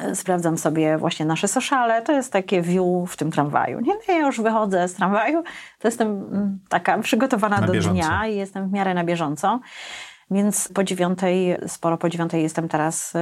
E, 0.00 0.14
sprawdzam 0.14 0.58
sobie 0.58 0.98
właśnie 0.98 1.26
nasze 1.26 1.48
sociale. 1.48 2.02
To 2.02 2.12
jest 2.12 2.32
takie 2.32 2.62
view 2.62 3.10
w 3.10 3.16
tym 3.16 3.30
tramwaju. 3.30 3.80
Nie, 3.80 3.94
no 3.94 4.14
ja 4.14 4.18
już 4.18 4.40
wychodzę 4.40 4.88
z 4.88 4.94
tramwaju, 4.94 5.42
to 5.78 5.88
jestem 5.88 6.08
mm, 6.08 6.58
taka 6.68 6.98
przygotowana 6.98 7.60
na 7.60 7.66
do 7.66 7.72
bieżąco. 7.72 7.94
dnia 7.94 8.26
i 8.26 8.36
jestem 8.36 8.68
w 8.68 8.72
miarę 8.72 8.94
na 8.94 9.04
bieżąco. 9.04 9.60
Więc 10.30 10.68
po 10.68 10.84
dziewiątej, 10.84 11.56
sporo 11.66 11.98
po 11.98 12.08
dziewiątej 12.08 12.42
jestem 12.42 12.68
teraz 12.68 13.12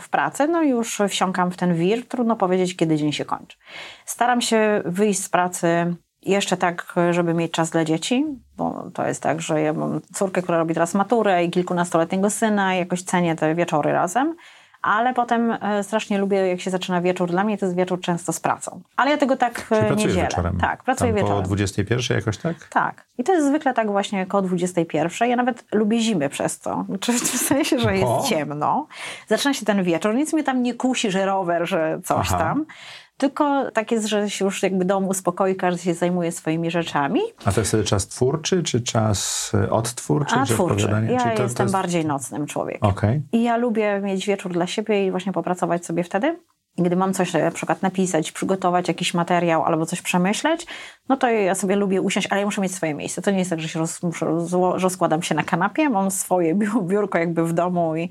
w 0.00 0.08
pracy, 0.08 0.48
no 0.48 0.62
i 0.62 0.68
już 0.68 1.02
wsiąkam 1.08 1.50
w 1.50 1.56
ten 1.56 1.74
wir. 1.74 2.08
Trudno 2.08 2.36
powiedzieć, 2.36 2.76
kiedy 2.76 2.96
dzień 2.96 3.12
się 3.12 3.24
kończy. 3.24 3.56
Staram 4.04 4.40
się 4.40 4.82
wyjść 4.84 5.22
z 5.22 5.28
pracy 5.28 5.96
jeszcze 6.22 6.56
tak, 6.56 6.94
żeby 7.10 7.34
mieć 7.34 7.52
czas 7.52 7.70
dla 7.70 7.84
dzieci, 7.84 8.26
bo 8.56 8.90
to 8.94 9.06
jest 9.06 9.22
tak, 9.22 9.40
że 9.40 9.60
ja 9.60 9.72
mam 9.72 10.00
córkę, 10.14 10.42
która 10.42 10.58
robi 10.58 10.74
teraz 10.74 10.94
maturę 10.94 11.44
i 11.44 11.50
kilkunastoletniego 11.50 12.30
syna 12.30 12.74
i 12.74 12.78
jakoś 12.78 13.02
cenię 13.02 13.36
te 13.36 13.54
wieczory 13.54 13.92
razem. 13.92 14.36
Ale 14.82 15.14
potem 15.14 15.50
e, 15.50 15.82
strasznie 15.84 16.18
lubię, 16.18 16.36
jak 16.36 16.60
się 16.60 16.70
zaczyna 16.70 17.00
wieczór. 17.00 17.30
Dla 17.30 17.44
mnie 17.44 17.58
to 17.58 17.66
jest 17.66 17.76
wieczór 17.76 18.00
często 18.00 18.32
z 18.32 18.40
pracą. 18.40 18.80
Ale 18.96 19.10
ja 19.10 19.16
tego 19.18 19.36
tak 19.36 19.68
Czyli 19.68 19.80
e, 19.80 19.90
nie 19.90 19.96
dzielę. 19.96 20.22
wieczorem? 20.22 20.58
Tak, 20.58 20.84
pracuję 20.84 21.12
Tam 21.12 21.22
wieczorem. 21.22 21.42
Po 21.42 21.48
21 21.48 22.16
jakoś 22.16 22.38
tak? 22.38 22.68
Tak. 22.68 23.06
I 23.18 23.24
to 23.24 23.32
jest 23.32 23.46
zwykle 23.46 23.74
tak 23.74 23.90
właśnie 23.90 24.22
około 24.22 24.42
21. 24.42 25.28
Ja 25.28 25.36
nawet 25.36 25.64
lubię 25.72 26.00
zimy 26.00 26.28
przez 26.28 26.60
to. 26.60 26.84
Znaczy 26.88 27.12
w 27.12 27.18
sensie, 27.18 27.78
że 27.78 27.96
jest 27.96 28.06
o. 28.06 28.24
ciemno. 28.28 28.86
Zaczyna 29.28 29.54
się 29.54 29.66
ten 29.66 29.82
wieczór. 29.84 30.14
Nic 30.14 30.32
mnie 30.32 30.44
tam 30.44 30.62
nie 30.62 30.74
kusi, 30.74 31.10
że 31.10 31.26
rower, 31.26 31.68
że 31.68 32.00
coś 32.04 32.26
Aha. 32.30 32.38
tam. 32.38 32.66
Tylko 33.20 33.70
tak 33.70 33.92
jest, 33.92 34.06
że 34.06 34.30
się 34.30 34.44
już 34.44 34.62
jakby 34.62 34.84
dom 34.84 35.08
uspokoi, 35.08 35.56
każdy 35.56 35.82
się 35.82 35.94
zajmuje 35.94 36.32
swoimi 36.32 36.70
rzeczami. 36.70 37.20
A 37.44 37.52
to 37.52 37.60
jest 37.60 37.70
wtedy 37.70 37.84
czas 37.84 38.06
twórczy, 38.06 38.62
czy 38.62 38.80
czas 38.80 39.50
e, 39.54 39.70
odtwórczy? 39.70 40.34
A 40.34 40.46
czy 40.46 40.54
twórczy. 40.54 40.88
Ja 41.08 41.18
to, 41.18 41.42
jestem 41.42 41.54
to 41.54 41.62
jest... 41.62 41.72
bardziej 41.72 42.06
nocnym 42.06 42.46
człowiekiem. 42.46 42.90
Okay. 42.90 43.22
I 43.32 43.42
ja 43.42 43.56
lubię 43.56 44.00
mieć 44.00 44.26
wieczór 44.26 44.52
dla 44.52 44.66
siebie 44.66 45.06
i 45.06 45.10
właśnie 45.10 45.32
popracować 45.32 45.86
sobie 45.86 46.04
wtedy. 46.04 46.38
Gdy 46.78 46.96
mam 46.96 47.14
coś 47.14 47.32
na 47.32 47.50
przykład 47.50 47.82
napisać, 47.82 48.32
przygotować 48.32 48.88
jakiś 48.88 49.14
materiał 49.14 49.64
albo 49.64 49.86
coś 49.86 50.02
przemyśleć, 50.02 50.66
no 51.08 51.16
to 51.16 51.30
ja 51.30 51.54
sobie 51.54 51.76
lubię 51.76 52.02
usiąść, 52.02 52.28
ale 52.30 52.40
ja 52.40 52.46
muszę 52.46 52.60
mieć 52.60 52.74
swoje 52.74 52.94
miejsce. 52.94 53.22
To 53.22 53.30
nie 53.30 53.38
jest 53.38 53.50
tak, 53.50 53.60
że 53.60 53.68
się 53.68 53.78
roz, 53.78 54.00
rozkładam 54.82 55.22
się 55.22 55.34
na 55.34 55.42
kanapie, 55.42 55.88
mam 55.88 56.10
swoje 56.10 56.54
biurko 56.82 57.18
jakby 57.18 57.44
w 57.44 57.52
domu 57.52 57.96
i 57.96 58.10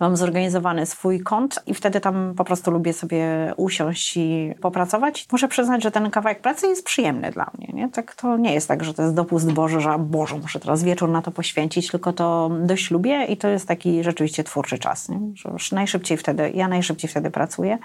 mam 0.00 0.16
zorganizowany 0.16 0.86
swój 0.86 1.20
kąt 1.20 1.62
i 1.66 1.74
wtedy 1.74 2.00
tam 2.00 2.34
po 2.36 2.44
prostu 2.44 2.70
lubię 2.70 2.92
sobie 2.92 3.52
usiąść 3.56 4.16
i 4.16 4.54
popracować. 4.60 5.26
Muszę 5.32 5.48
przyznać, 5.48 5.82
że 5.82 5.90
ten 5.90 6.10
kawałek 6.10 6.40
pracy 6.40 6.66
jest 6.66 6.84
przyjemny 6.84 7.30
dla 7.30 7.50
mnie. 7.58 7.70
Nie? 7.74 7.88
Tak 7.88 8.14
to 8.14 8.36
nie 8.36 8.54
jest 8.54 8.68
tak, 8.68 8.84
że 8.84 8.94
to 8.94 9.02
jest 9.02 9.14
dopust 9.14 9.52
Boży, 9.52 9.80
że 9.80 9.98
Boże, 9.98 10.38
muszę 10.38 10.60
teraz 10.60 10.82
wieczór 10.82 11.08
na 11.08 11.22
to 11.22 11.30
poświęcić, 11.30 11.90
tylko 11.90 12.12
to 12.12 12.50
dość 12.62 12.90
lubię 12.90 13.24
i 13.24 13.36
to 13.36 13.48
jest 13.48 13.68
taki 13.68 14.04
rzeczywiście 14.04 14.44
twórczy 14.44 14.78
czas. 14.78 15.08
Nie? 15.08 15.18
Że 15.34 15.50
już 15.52 15.72
najszybciej 15.72 16.18
wtedy, 16.18 16.50
ja 16.54 16.68
najszybciej 16.68 17.10
wtedy 17.10 17.30
pracuję 17.30 17.78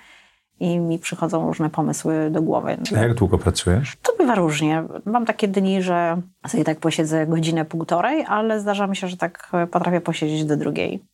i 0.60 0.80
mi 0.80 1.00
przychodzą 1.00 1.48
różne 1.48 1.70
pomysły 1.70 2.30
do 2.32 2.42
głowy. 2.42 2.78
A 2.96 3.00
jak 3.00 3.14
długo 3.14 3.38
pracujesz? 3.38 3.96
To 4.02 4.14
bywa 4.18 4.36
różnie. 4.36 4.84
Mam 5.06 5.26
takie 5.26 5.48
dni, 5.48 5.82
że 5.82 6.22
sobie 6.48 6.64
tak 6.64 6.80
posiedzę 6.80 7.28
godzinę, 7.28 7.66
półtorej, 7.66 8.26
ale 8.28 8.60
zdarza 8.60 8.88
mi 8.88 8.96
się, 8.96 9.08
że 9.08 9.18
tak 9.18 9.52
potrafię 9.72 10.02
posiedzieć 10.02 10.46
do 10.46 10.58
drugiej. 10.58 11.06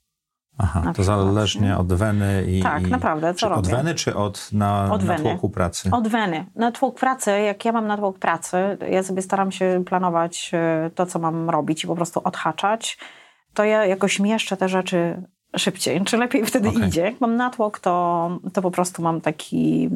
Aha, 0.58 0.94
to 0.96 1.04
zależnie 1.04 1.78
od 1.78 1.94
weny 1.94 2.44
i... 2.48 2.62
Tak, 2.62 2.90
naprawdę, 2.90 3.34
co 3.34 3.50
robię? 3.50 3.60
Od 3.60 3.68
weny 3.68 3.96
czy 3.96 4.16
od 4.16 4.50
na, 4.54 4.94
od 4.94 5.04
natłoku 5.04 5.50
pracy? 5.50 5.90
Od 5.92 6.08
weny. 6.08 6.46
Natłok 6.56 7.00
pracy, 7.00 7.32
jak 7.32 7.66
ja 7.66 7.72
mam 7.72 7.88
natłok 7.88 8.20
pracy, 8.20 8.78
ja 8.90 9.04
sobie 9.04 9.22
staram 9.22 9.52
się 9.52 9.84
planować 9.86 10.52
e, 10.54 10.90
to, 10.96 11.06
co 11.06 11.20
mam 11.20 11.50
robić 11.50 11.84
i 11.84 11.88
po 11.88 11.96
prostu 11.96 12.22
odhaczać, 12.24 12.98
to 13.54 13.64
ja 13.64 13.86
jakoś 13.86 14.20
mieszczę 14.20 14.58
te 14.58 14.70
rzeczy 14.70 15.24
szybciej, 15.58 16.02
czy 16.02 16.18
lepiej 16.18 16.46
wtedy 16.46 16.70
okay. 16.70 16.88
idzie. 16.88 17.02
Jak 17.02 17.22
mam 17.22 17.36
natłok, 17.36 17.80
to, 17.80 18.30
to 18.54 18.62
po 18.62 18.72
prostu 18.72 19.02
mam 19.02 19.22
taki, 19.22 19.90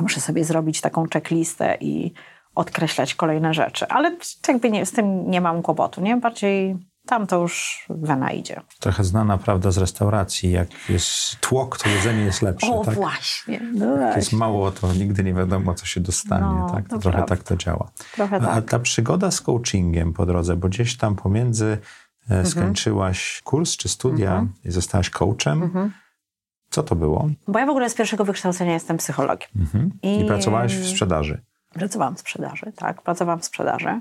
muszę 0.00 0.20
sobie 0.20 0.44
zrobić 0.44 0.80
taką 0.80 1.06
checklistę 1.12 1.76
i 1.80 2.12
odkreślać 2.54 3.14
kolejne 3.14 3.54
rzeczy. 3.54 3.88
Ale 3.88 4.16
jakby 4.48 4.70
nie, 4.70 4.86
z 4.86 4.92
tym 4.92 5.30
nie 5.30 5.40
mam 5.40 5.62
kłopotu, 5.62 6.00
nie? 6.00 6.16
Bardziej 6.16 6.76
tam 7.06 7.26
to 7.26 7.42
już 7.42 7.86
wena 7.88 8.30
idzie. 8.30 8.60
Trochę 8.80 9.04
znana 9.04 9.38
prawda 9.38 9.70
z 9.70 9.78
restauracji, 9.78 10.50
jak 10.50 10.68
jest 10.88 11.40
tłok, 11.40 11.78
to 11.78 11.88
jedzenie 11.88 12.22
jest 12.22 12.42
lepsze. 12.42 12.72
O 12.72 12.84
tak? 12.84 12.94
właśnie. 12.94 13.60
No 13.74 13.96
jak 13.96 14.16
jest 14.16 14.32
mało, 14.32 14.70
to 14.70 14.92
nigdy 14.92 15.24
nie 15.24 15.34
wiadomo, 15.34 15.74
co 15.74 15.86
się 15.86 16.00
dostanie. 16.00 16.60
No, 16.60 16.70
tak? 16.70 16.88
To 16.88 16.98
trochę 16.98 17.16
prawda. 17.18 17.36
tak 17.36 17.44
to 17.44 17.56
działa. 17.56 17.90
Trochę 18.14 18.36
A 18.36 18.40
tak. 18.40 18.70
ta 18.70 18.78
przygoda 18.78 19.30
z 19.30 19.40
coachingiem 19.40 20.12
po 20.12 20.26
drodze, 20.26 20.56
bo 20.56 20.68
gdzieś 20.68 20.96
tam 20.96 21.16
pomiędzy 21.16 21.78
Mhm. 22.22 22.46
skończyłaś 22.46 23.40
kurs 23.44 23.76
czy 23.76 23.88
studia 23.88 24.30
mhm. 24.30 24.52
i 24.64 24.70
zostałaś 24.70 25.10
coachem. 25.10 25.62
Mhm. 25.62 25.92
Co 26.70 26.82
to 26.82 26.96
było? 26.96 27.30
Bo 27.48 27.58
ja 27.58 27.66
w 27.66 27.70
ogóle 27.70 27.90
z 27.90 27.94
pierwszego 27.94 28.24
wykształcenia 28.24 28.72
jestem 28.72 28.96
psychologiem. 28.96 29.48
Mhm. 29.56 29.90
I, 30.02 30.20
I 30.20 30.24
pracowałaś 30.24 30.74
w 30.74 30.86
sprzedaży. 30.86 31.42
Pracowałam 31.74 32.16
w 32.16 32.20
sprzedaży, 32.20 32.72
tak, 32.76 33.02
pracowałam 33.02 33.40
w 33.40 33.44
sprzedaży. 33.44 34.00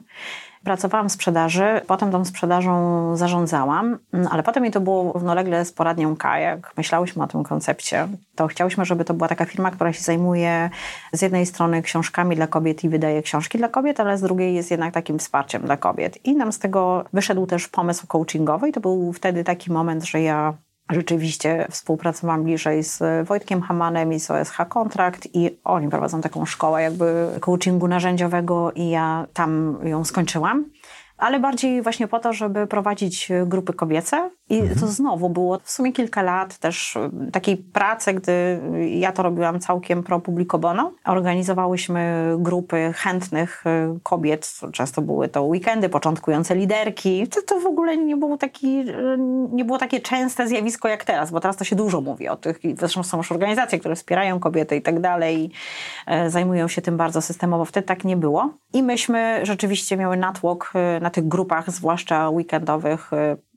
Pracowałam 0.64 1.10
w 1.10 1.12
sprzedaży, 1.12 1.82
potem 1.88 2.12
tą 2.12 2.26
sprzedażą 2.26 3.16
zarządzałam, 3.16 4.00
mm, 4.14 4.28
ale 4.32 4.44
potem 4.44 4.64
mi 4.64 4.72
to 4.72 4.82
było 4.82 5.14
równolegle 5.14 5.66
z 5.66 5.72
poradnią 5.72 6.16
K. 6.16 6.36
Myślałyśmy 6.78 7.24
o 7.24 7.28
tym 7.28 7.44
koncepcie, 7.44 8.08
to 8.36 8.48
chciałyśmy, 8.48 8.86
żeby 8.86 9.06
to 9.06 9.14
była 9.14 9.28
taka 9.28 9.46
firma, 9.46 9.72
która 9.72 9.94
się 9.94 10.02
zajmuje 10.02 10.70
z 11.14 11.22
jednej 11.22 11.46
strony 11.46 11.82
książkami 11.82 12.36
dla 12.36 12.48
kobiet 12.48 12.84
i 12.84 12.90
wydaje 12.90 13.22
książki 13.22 13.58
dla 13.58 13.68
kobiet, 13.68 14.00
ale 14.00 14.18
z 14.18 14.22
drugiej 14.22 14.56
jest 14.56 14.72
jednak 14.72 14.94
takim 14.94 15.20
wsparciem 15.20 15.62
dla 15.62 15.78
kobiet. 15.78 16.26
I 16.26 16.36
nam 16.36 16.52
z 16.52 16.60
tego 16.60 17.06
wyszedł 17.14 17.46
też 17.46 17.68
pomysł 17.68 18.08
coachingowy 18.08 18.70
i 18.70 18.72
to 18.72 18.80
był 18.80 19.14
wtedy 19.14 19.44
taki 19.44 19.72
moment, 19.72 20.04
że 20.04 20.22
ja 20.22 20.54
Rzeczywiście 20.90 21.68
współpracowałam 21.72 22.44
bliżej 22.44 22.84
z 22.84 23.28
Wojtkiem 23.28 23.62
Hamanem 23.62 24.14
i 24.14 24.20
z 24.20 24.32
OSH 24.32 24.58
Kontrakt 24.70 25.28
i 25.34 25.60
oni 25.64 25.90
prowadzą 25.90 26.22
taką 26.22 26.46
szkołę 26.46 26.82
jakby 26.82 27.28
coachingu 27.40 27.88
narzędziowego 27.88 28.72
i 28.72 28.90
ja 28.90 29.28
tam 29.34 29.80
ją 29.84 30.06
skończyłam 30.06 30.66
ale 31.20 31.40
bardziej 31.40 31.82
właśnie 31.82 32.08
po 32.08 32.20
to, 32.20 32.34
żeby 32.34 32.68
prowadzić 32.68 33.32
grupy 33.46 33.74
kobiece. 33.74 34.30
I 34.50 34.60
mhm. 34.60 34.80
to 34.80 34.88
znowu 34.88 35.30
było 35.30 35.60
w 35.64 35.72
sumie 35.72 35.92
kilka 35.92 36.22
lat 36.22 36.58
też 36.58 36.96
y, 36.96 37.32
takiej 37.32 37.58
pracy, 37.58 38.14
gdy 38.14 38.60
ja 38.90 39.12
to 39.12 39.24
robiłam 39.24 39.60
całkiem 39.60 40.04
pro 40.04 40.20
publico 40.20 40.60
bono. 40.60 40.92
Organizowałyśmy 41.06 42.34
grupy 42.40 42.94
chętnych 42.96 43.64
y, 43.66 44.00
kobiet, 44.04 44.60
często 44.74 45.02
były 45.02 45.28
to 45.28 45.44
weekendy, 45.44 45.90
początkujące 45.90 46.56
liderki. 46.56 47.28
To, 47.28 47.42
to 47.42 47.60
w 47.60 47.66
ogóle 47.66 47.98
nie 47.98 48.18
było, 48.18 48.38
taki, 48.38 48.80
y, 48.80 49.18
nie 49.52 49.66
było 49.66 49.78
takie 49.78 50.00
częste 50.00 50.48
zjawisko 50.48 50.88
jak 50.88 51.06
teraz, 51.06 51.32
bo 51.32 51.40
teraz 51.40 51.58
to 51.58 51.64
się 51.64 51.76
dużo 51.76 52.02
mówi 52.02 52.30
o 52.30 52.36
tych, 52.36 52.60
zresztą 52.78 53.04
są 53.04 53.18
już 53.18 53.32
organizacje, 53.32 53.80
które 53.80 53.96
wspierają 53.96 54.40
kobiety 54.40 54.76
i 54.76 54.82
tak 54.82 55.00
dalej 55.00 55.44
i 55.44 55.52
zajmują 56.30 56.68
się 56.68 56.82
tym 56.82 56.98
bardzo 56.98 57.22
systemowo. 57.22 57.66
Wtedy 57.66 57.88
tak 57.88 58.04
nie 58.04 58.18
było. 58.18 58.54
I 58.74 58.84
myśmy 58.84 59.40
rzeczywiście 59.44 59.98
miały 59.98 60.18
natłok 60.18 60.74
na 61.02 61.10
tych 61.10 61.28
grupach, 61.28 61.72
zwłaszcza 61.72 62.30
weekendowych, 62.30 63.12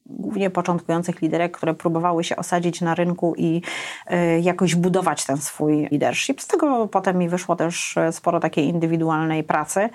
głównie 0.07 0.51
początkujących 0.51 1.23
liderek, 1.23 1.57
które 1.57 1.75
próbowały 1.75 2.25
się 2.25 2.37
osadzić 2.37 2.81
na 2.81 2.95
rynku 2.95 3.35
i 3.37 3.63
y, 4.11 4.41
jakoś 4.41 4.75
budować 4.75 5.25
ten 5.25 5.37
swój 5.37 5.89
leadership. 5.91 6.41
Z 6.41 6.47
tego 6.47 6.89
potem 6.89 7.19
mi 7.19 7.29
wyszło 7.29 7.57
też 7.57 7.97
y, 7.97 8.13
sporo 8.13 8.41
takiej 8.41 8.69
indywidualnej 8.69 9.45
pracy. 9.45 9.89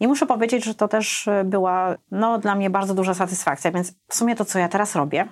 I 0.00 0.08
muszę 0.08 0.26
powiedzieć, 0.26 0.64
że 0.64 0.74
to 0.74 0.88
też 0.88 1.28
była 1.44 1.94
no, 2.10 2.38
dla 2.38 2.54
mnie 2.54 2.70
bardzo 2.70 2.94
duża 2.94 3.14
satysfakcja, 3.14 3.70
więc 3.70 3.92
w 4.08 4.14
sumie 4.14 4.34
to, 4.36 4.44
co 4.44 4.58
ja 4.58 4.68
teraz 4.68 4.96
robię, 4.96 5.28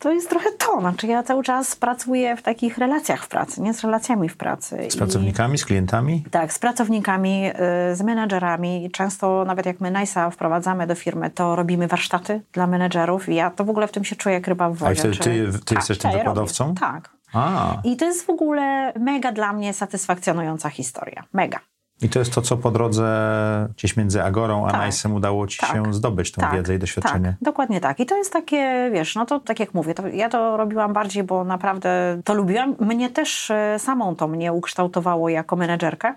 to 0.00 0.12
jest 0.12 0.30
trochę 0.30 0.52
to. 0.52 0.80
Znaczy 0.80 1.06
ja 1.06 1.22
cały 1.22 1.42
czas 1.42 1.76
pracuję 1.76 2.36
w 2.36 2.42
takich 2.42 2.78
relacjach 2.78 3.24
w 3.24 3.28
pracy, 3.28 3.62
nie 3.62 3.74
z 3.74 3.84
relacjami 3.84 4.28
w 4.28 4.36
pracy. 4.36 4.86
Z 4.90 4.96
pracownikami, 4.96 5.54
I, 5.54 5.58
z 5.58 5.64
klientami? 5.64 6.24
Tak, 6.30 6.52
z 6.52 6.58
pracownikami, 6.58 7.50
y, 7.92 7.96
z 7.96 8.02
menedżerami. 8.02 8.90
Często 8.92 9.44
nawet 9.44 9.66
jak 9.66 9.80
my 9.80 9.90
NICE'a 9.90 10.30
wprowadzamy 10.30 10.86
do 10.86 10.94
firmy, 10.94 11.30
to 11.30 11.56
robimy 11.56 11.88
warsztaty 11.88 12.42
dla 12.52 12.66
menedżerów 12.66 13.28
i 13.28 13.34
ja 13.34 13.50
to 13.50 13.64
w 13.64 13.70
ogóle 13.70 13.88
w 13.88 13.92
tym 13.92 14.04
się 14.04 14.16
czuję 14.16 14.34
jak 14.34 14.48
ryba 14.48 14.70
w 14.70 14.76
wodzie. 14.76 14.92
A 14.92 15.12
wtedy 15.12 15.16
ty, 15.16 15.52
ty, 15.52 15.58
ty 15.58 15.64
tak, 15.64 15.78
jesteś 15.78 15.98
tym 15.98 16.12
wykładowcą? 16.12 16.74
tak. 16.74 17.10
A. 17.32 17.76
I 17.84 17.96
to 17.96 18.04
jest 18.04 18.26
w 18.26 18.30
ogóle 18.30 18.92
mega 19.00 19.32
dla 19.32 19.52
mnie 19.52 19.74
satysfakcjonująca 19.74 20.70
historia. 20.70 21.24
Mega. 21.32 21.60
I 22.02 22.08
to 22.08 22.18
jest 22.18 22.34
to, 22.34 22.42
co 22.42 22.56
po 22.56 22.70
drodze 22.70 23.68
gdzieś 23.76 23.96
między 23.96 24.22
Agorą 24.22 24.66
a 24.66 24.70
tak, 24.70 24.80
Najsem 24.80 25.14
udało 25.14 25.46
ci 25.46 25.58
tak, 25.58 25.72
się 25.72 25.94
zdobyć, 25.94 26.32
tą 26.32 26.40
tak, 26.40 26.52
wiedzę 26.52 26.74
i 26.74 26.78
doświadczenie. 26.78 27.28
Tak, 27.28 27.42
dokładnie 27.42 27.80
tak. 27.80 28.00
I 28.00 28.06
to 28.06 28.16
jest 28.16 28.32
takie, 28.32 28.90
wiesz, 28.92 29.14
no 29.14 29.26
to 29.26 29.40
tak 29.40 29.60
jak 29.60 29.74
mówię, 29.74 29.94
to 29.94 30.08
ja 30.08 30.28
to 30.28 30.56
robiłam 30.56 30.92
bardziej, 30.92 31.22
bo 31.24 31.44
naprawdę 31.44 32.20
to 32.24 32.34
lubiłam. 32.34 32.76
Mnie 32.80 33.10
też 33.10 33.50
e, 33.50 33.78
samą 33.78 34.16
to 34.16 34.28
mnie 34.28 34.52
ukształtowało 34.52 35.28
jako 35.28 35.56
menedżerkę. 35.56 36.14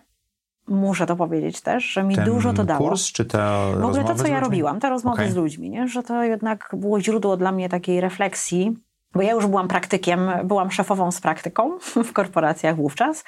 Muszę 0.67 1.06
to 1.06 1.15
powiedzieć 1.15 1.62
też, 1.62 1.84
że 1.86 2.04
mi 2.04 2.15
Ten 2.15 2.26
dużo 2.26 2.54
to 2.54 2.63
dało. 2.63 2.89
kurs, 2.89 3.12
czy 3.12 3.26
te 3.26 3.38
W 3.80 3.86
ogóle 3.86 4.04
to, 4.04 4.15
co 4.15 4.28
ja 4.28 4.39
robiłam, 4.39 4.80
te 4.80 4.89
rozmowy 4.89 5.22
okay. 5.22 5.32
z 5.32 5.36
ludźmi, 5.36 5.69
nie? 5.69 5.88
że 5.88 6.04
to 6.04 6.24
jednak 6.24 6.69
było 6.74 7.02
źródło 7.02 7.38
dla 7.38 7.52
mnie 7.52 7.69
takiej 7.69 8.02
refleksji, 8.02 8.78
bo 9.15 9.21
ja 9.21 9.32
już 9.32 9.47
byłam 9.47 9.67
praktykiem, 9.67 10.32
byłam 10.43 10.71
szefową 10.71 11.12
z 11.12 11.21
praktyką 11.21 11.80
w 12.10 12.13
korporacjach 12.13 12.76
wówczas, 12.76 13.23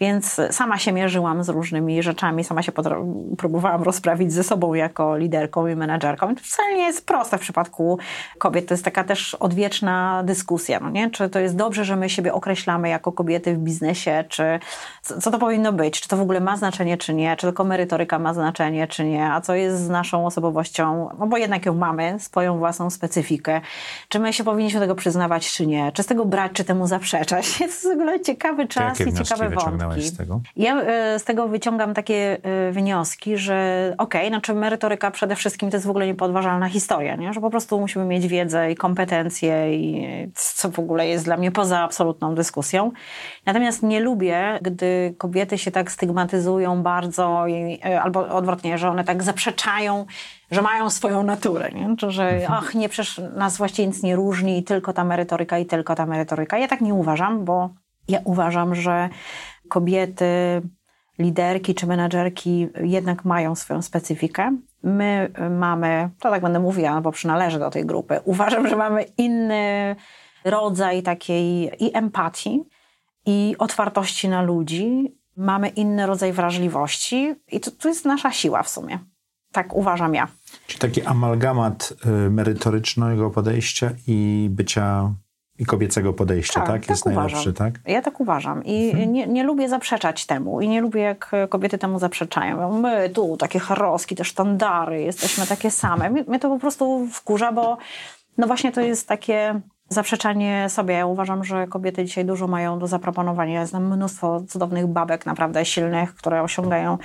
więc 0.00 0.40
sama 0.50 0.78
się 0.78 0.92
mierzyłam 0.92 1.44
z 1.44 1.48
różnymi 1.48 2.02
rzeczami, 2.02 2.44
sama 2.44 2.62
się 2.62 2.72
próbowałam 3.38 3.82
rozprawić 3.82 4.32
ze 4.32 4.44
sobą 4.44 4.74
jako 4.74 5.16
liderką 5.16 5.66
i 5.66 5.76
menadżerką. 5.76 6.34
to 6.34 6.42
wcale 6.44 6.74
nie 6.74 6.82
jest 6.82 7.06
proste 7.06 7.38
w 7.38 7.40
przypadku 7.40 7.98
kobiet. 8.38 8.66
To 8.66 8.74
jest 8.74 8.84
taka 8.84 9.04
też 9.04 9.34
odwieczna 9.34 10.22
dyskusja, 10.24 10.80
no 10.80 10.90
nie? 10.90 11.10
Czy 11.10 11.28
to 11.28 11.38
jest 11.38 11.56
dobrze, 11.56 11.84
że 11.84 11.96
my 11.96 12.10
siebie 12.10 12.32
określamy 12.32 12.88
jako 12.88 13.12
kobiety 13.12 13.54
w 13.54 13.58
biznesie, 13.58 14.24
czy 14.28 14.58
co 15.02 15.30
to 15.30 15.38
powinno 15.38 15.72
być? 15.72 16.00
Czy 16.00 16.08
to 16.08 16.16
w 16.16 16.20
ogóle 16.20 16.40
ma 16.40 16.56
znaczenie, 16.56 16.96
czy 16.96 17.14
nie? 17.14 17.36
Czy 17.36 17.46
tylko 17.46 17.64
merytoryka 17.64 18.18
ma 18.18 18.34
znaczenie, 18.34 18.86
czy 18.86 19.04
nie? 19.04 19.32
A 19.32 19.40
co 19.40 19.54
jest 19.54 19.84
z 19.84 19.88
naszą 19.88 20.26
osobowością? 20.26 21.08
No 21.18 21.26
bo 21.26 21.36
jednak 21.36 21.66
ją 21.66 21.74
mamy, 21.74 22.16
swoją 22.20 22.58
własną 22.58 22.90
specyfikę. 22.90 23.60
Czy 24.08 24.18
my 24.18 24.32
się 24.32 24.44
powinniśmy 24.44 24.80
tego 24.80 24.94
przyznawać, 25.24 25.52
czy 25.52 25.66
nie? 25.66 25.92
Czy 25.92 26.02
z 26.02 26.06
tego 26.06 26.24
brać, 26.24 26.52
czy 26.52 26.64
temu 26.64 26.86
zaprzeczać? 26.86 27.58
To 27.58 27.64
jest 27.64 27.88
w 27.88 27.92
ogóle 27.92 28.20
ciekawy 28.20 28.68
czas 28.68 29.00
i 29.00 29.12
ciekawe 29.12 29.50
wątki 29.50 30.02
z 30.02 30.16
tego? 30.16 30.40
Ja 30.56 30.80
e, 30.80 31.18
z 31.18 31.24
tego 31.24 31.48
wyciągam 31.48 31.94
takie 31.94 32.38
e, 32.42 32.72
wnioski, 32.72 33.38
że 33.38 33.94
okej, 33.98 34.20
okay, 34.20 34.28
znaczy 34.28 34.54
merytoryka 34.54 35.10
przede 35.10 35.36
wszystkim 35.36 35.70
to 35.70 35.76
jest 35.76 35.86
w 35.86 35.90
ogóle 35.90 36.06
niepodważalna 36.06 36.68
historia, 36.68 37.16
nie? 37.16 37.32
że 37.32 37.40
po 37.40 37.50
prostu 37.50 37.80
musimy 37.80 38.04
mieć 38.04 38.26
wiedzę 38.26 38.72
i 38.72 38.74
kompetencje 38.74 39.76
i 39.76 40.06
co 40.34 40.70
w 40.70 40.78
ogóle 40.78 41.08
jest 41.08 41.24
dla 41.24 41.36
mnie 41.36 41.52
poza 41.52 41.80
absolutną 41.80 42.34
dyskusją. 42.34 42.92
Natomiast 43.46 43.82
nie 43.82 44.00
lubię, 44.00 44.58
gdy 44.62 45.14
kobiety 45.18 45.58
się 45.58 45.70
tak 45.70 45.90
stygmatyzują 45.92 46.82
bardzo 46.82 47.46
i, 47.46 47.80
e, 47.84 48.02
albo 48.02 48.28
odwrotnie, 48.28 48.78
że 48.78 48.88
one 48.88 49.04
tak 49.04 49.22
zaprzeczają 49.22 50.06
że 50.50 50.62
mają 50.62 50.90
swoją 50.90 51.22
naturę, 51.22 51.70
nie? 51.70 51.96
Czy, 51.96 52.10
że 52.10 52.28
mhm. 52.28 52.52
ach, 52.52 52.74
nie, 52.74 52.88
przecież 52.88 53.20
nas 53.36 53.56
właściwie 53.56 53.88
nic 53.88 54.02
nie 54.02 54.16
różni 54.16 54.58
i 54.58 54.64
tylko 54.64 54.92
ta 54.92 55.04
merytoryka 55.04 55.58
i 55.58 55.66
tylko 55.66 55.94
ta 55.94 56.06
merytoryka. 56.06 56.58
Ja 56.58 56.68
tak 56.68 56.80
nie 56.80 56.94
uważam, 56.94 57.44
bo 57.44 57.70
ja 58.08 58.20
uważam, 58.24 58.74
że 58.74 59.08
kobiety, 59.68 60.62
liderki 61.18 61.74
czy 61.74 61.86
menadżerki 61.86 62.68
jednak 62.80 63.24
mają 63.24 63.54
swoją 63.54 63.82
specyfikę. 63.82 64.56
My 64.82 65.30
mamy, 65.50 66.10
to 66.20 66.30
tak 66.30 66.42
będę 66.42 66.60
mówiła, 66.60 67.00
bo 67.00 67.12
przynależę 67.12 67.58
do 67.58 67.70
tej 67.70 67.86
grupy, 67.86 68.20
uważam, 68.24 68.68
że 68.68 68.76
mamy 68.76 69.02
inny 69.02 69.96
rodzaj 70.44 71.02
takiej 71.02 71.70
i 71.84 71.96
empatii, 71.96 72.64
i 73.26 73.54
otwartości 73.58 74.28
na 74.28 74.42
ludzi. 74.42 75.16
Mamy 75.36 75.68
inny 75.68 76.06
rodzaj 76.06 76.32
wrażliwości 76.32 77.34
i 77.52 77.60
to, 77.60 77.70
to 77.70 77.88
jest 77.88 78.04
nasza 78.04 78.30
siła 78.30 78.62
w 78.62 78.68
sumie. 78.68 78.98
Tak 79.54 79.74
uważam 79.74 80.14
ja. 80.14 80.28
Czyli 80.66 80.80
taki 80.80 81.02
amalgamat 81.02 81.92
y, 82.26 82.30
merytorycznego 82.30 83.30
podejścia 83.30 83.90
i 84.06 84.48
bycia 84.50 85.14
i 85.58 85.66
kobiecego 85.66 86.12
podejścia, 86.12 86.60
tak? 86.60 86.66
tak? 86.66 86.80
tak 86.80 86.90
jest 86.90 87.06
uważam. 87.06 87.24
najlepszy, 87.24 87.52
tak? 87.52 87.74
Ja 87.86 88.02
tak 88.02 88.20
uważam 88.20 88.64
i 88.64 88.90
mhm. 88.90 89.12
nie, 89.12 89.26
nie 89.26 89.44
lubię 89.44 89.68
zaprzeczać 89.68 90.26
temu 90.26 90.60
i 90.60 90.68
nie 90.68 90.80
lubię, 90.80 91.00
jak 91.00 91.30
kobiety 91.48 91.78
temu 91.78 91.98
zaprzeczają. 91.98 92.80
My 92.80 93.10
tu, 93.10 93.36
takie 93.36 93.58
charoski, 93.58 94.16
te 94.16 94.24
sztandary, 94.24 95.02
jesteśmy 95.02 95.46
takie 95.46 95.70
same. 95.70 96.10
Mnie, 96.10 96.24
mnie 96.28 96.38
to 96.38 96.48
po 96.48 96.58
prostu 96.58 97.08
wkurza, 97.12 97.52
bo 97.52 97.78
no 98.38 98.46
właśnie 98.46 98.72
to 98.72 98.80
jest 98.80 99.08
takie 99.08 99.60
zaprzeczanie 99.94 100.66
sobie. 100.68 100.94
Ja 100.94 101.06
uważam, 101.06 101.44
że 101.44 101.66
kobiety 101.66 102.04
dzisiaj 102.04 102.24
dużo 102.24 102.46
mają 102.46 102.78
do 102.78 102.86
zaproponowania. 102.86 103.54
Ja 103.54 103.66
znam 103.66 103.96
mnóstwo 103.96 104.40
cudownych 104.48 104.86
babek, 104.86 105.26
naprawdę 105.26 105.64
silnych, 105.64 106.14
które 106.14 106.42
osiągają 106.42 106.98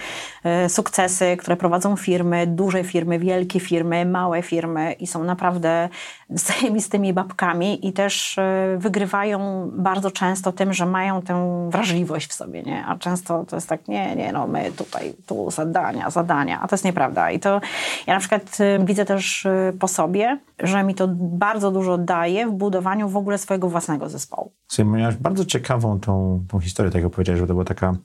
y, 0.65 0.69
sukcesy, 0.69 1.38
które 1.38 1.56
prowadzą 1.58 1.95
firmy, 1.95 2.47
duże 2.47 2.84
firmy, 2.84 3.19
wielkie 3.19 3.60
firmy, 3.60 4.06
małe 4.06 4.41
firmy 4.41 4.91
i 4.91 5.08
są 5.08 5.23
naprawdę 5.23 5.89
zajebistymi 6.30 7.13
babkami 7.13 7.88
i 7.88 7.93
też 7.93 8.38
y, 8.38 8.41
wygrywają 8.78 9.69
bardzo 9.73 10.12
często 10.12 10.52
tym, 10.52 10.73
że 10.73 10.86
mają 10.86 11.21
tę 11.21 11.67
wrażliwość 11.69 12.30
w 12.30 12.34
sobie, 12.34 12.63
nie? 12.63 12.86
A 12.86 12.95
często 12.95 13.45
to 13.45 13.56
jest 13.56 13.69
tak, 13.69 13.88
nie, 13.88 14.15
nie, 14.15 14.32
no 14.32 14.47
my 14.47 14.71
tutaj, 14.71 15.13
tu 15.25 15.52
zadania, 15.52 16.10
zadania, 16.10 16.60
a 16.62 16.67
to 16.67 16.75
jest 16.75 16.86
nieprawda. 16.86 17.32
I 17.32 17.39
to 17.39 17.62
ja 18.08 18.13
na 18.13 18.19
przykład 18.19 18.58
y, 18.60 18.86
widzę 18.86 19.06
też 19.06 19.47
po 19.80 19.88
sobie, 19.88 20.39
że 20.60 20.84
mi 20.84 20.95
to 20.95 21.08
bardzo 21.17 21.71
dużo 21.71 21.97
daje 21.97 22.47
w 22.47 22.52
budowaniu 22.52 22.78
w 22.81 23.17
ogóle 23.17 23.37
swojego 23.37 23.69
własnego 23.69 24.09
zespołu. 24.09 24.53
Słuchaj, 24.67 24.93
miałaś 24.93 25.15
bardzo 25.15 25.45
ciekawą 25.45 25.99
tą, 25.99 26.45
tą 26.47 26.59
historię, 26.59 26.91
tak 26.91 27.03
jak 27.03 27.11
powiedziałeś, 27.11 27.41
że 27.41 27.47
to 27.47 27.53
była 27.53 27.65
taka, 27.65 27.95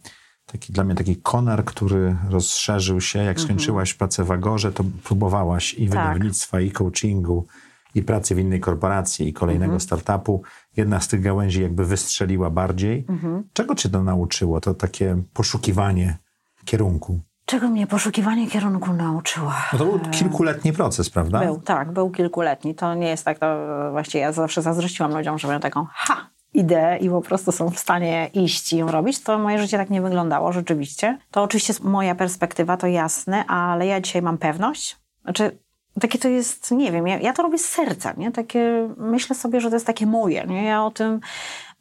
taki 0.47 0.73
dla 0.73 0.85
mnie 0.85 0.95
taki 0.95 1.17
konar, 1.17 1.65
który 1.65 2.17
rozszerzył 2.31 3.01
się. 3.01 3.19
Jak 3.19 3.39
mhm. 3.39 3.47
skończyłaś 3.47 3.95
pracę 3.95 4.25
w 4.25 4.31
Agorze, 4.31 4.73
to 4.73 4.85
próbowałaś 5.05 5.75
i 5.75 5.77
tak. 5.77 5.91
wydawnictwa, 5.91 6.61
i 6.61 6.71
coachingu, 6.71 7.47
i 7.95 8.03
pracy 8.03 8.35
w 8.35 8.39
innej 8.39 8.61
korporacji, 8.61 9.29
i 9.29 9.33
kolejnego 9.33 9.75
mhm. 9.75 9.81
startupu. 9.81 10.43
Jedna 10.77 11.01
z 11.01 11.09
tych 11.09 11.21
gałęzi 11.21 11.63
jakby 11.63 11.85
wystrzeliła 11.85 12.51
bardziej. 12.51 13.05
Mhm. 13.09 13.45
Czego 13.53 13.75
cię 13.75 13.89
to 13.89 14.03
nauczyło? 14.03 14.61
To 14.61 14.75
takie 14.75 15.23
poszukiwanie 15.33 16.19
kierunku. 16.65 17.21
Czego 17.47 17.69
mnie 17.69 17.87
poszukiwanie 17.87 18.51
kierunku 18.51 18.93
nauczyło? 18.93 19.53
No 19.73 19.79
to 19.79 19.85
był 19.85 19.99
kilkuletni 19.99 20.73
proces, 20.73 21.11
prawda? 21.11 21.41
Był, 21.41 21.61
tak, 21.61 21.93
był 21.93 22.11
kilkuletni. 22.11 22.75
To 22.75 22.95
nie 22.95 23.09
jest 23.09 23.25
tak, 23.25 23.39
to 23.39 23.57
właściwie 23.91 24.23
ja 24.23 24.33
zawsze 24.33 24.63
zazdrościłam 24.63 25.17
ludziom, 25.17 25.39
że 25.39 25.49
mają 25.49 25.61
taką 25.61 25.87
ha, 25.93 26.31
ideę 26.55 26.97
i 26.97 27.11
po 27.11 27.21
prostu 27.21 27.53
są 27.53 27.71
w 27.71 27.79
stanie 27.79 28.31
iść 28.33 28.73
i 28.73 28.77
ją 28.77 28.91
robić. 28.91 29.23
To 29.23 29.39
moje 29.39 29.59
życie 29.59 29.79
tak 29.79 29.91
nie 29.91 30.03
wyglądało 30.03 30.53
rzeczywiście. 30.53 31.19
To 31.31 31.43
oczywiście 31.43 31.73
jest 31.73 31.85
moja 31.85 32.15
perspektywa, 32.15 32.77
to 32.77 32.87
jasne, 32.87 33.47
ale 33.47 33.87
ja 33.87 34.01
dzisiaj 34.01 34.23
mam 34.23 34.39
pewność. 34.39 34.97
Znaczy, 35.23 35.59
takie 36.01 36.19
to 36.19 36.29
jest, 36.29 36.71
nie 36.71 36.93
wiem, 36.93 37.07
ja, 37.07 37.19
ja 37.19 37.33
to 37.33 37.43
robię 37.43 37.59
z 37.59 37.65
serca, 37.65 38.13
nie? 38.17 38.33
Takie, 38.33 38.89
myślę 38.97 39.37
sobie, 39.37 39.61
że 39.61 39.69
to 39.69 39.77
jest 39.77 39.87
takie 39.87 40.07
moje, 40.07 40.47
nie? 40.47 40.65
Ja 40.65 40.85
o 40.85 40.91
tym... 40.91 41.21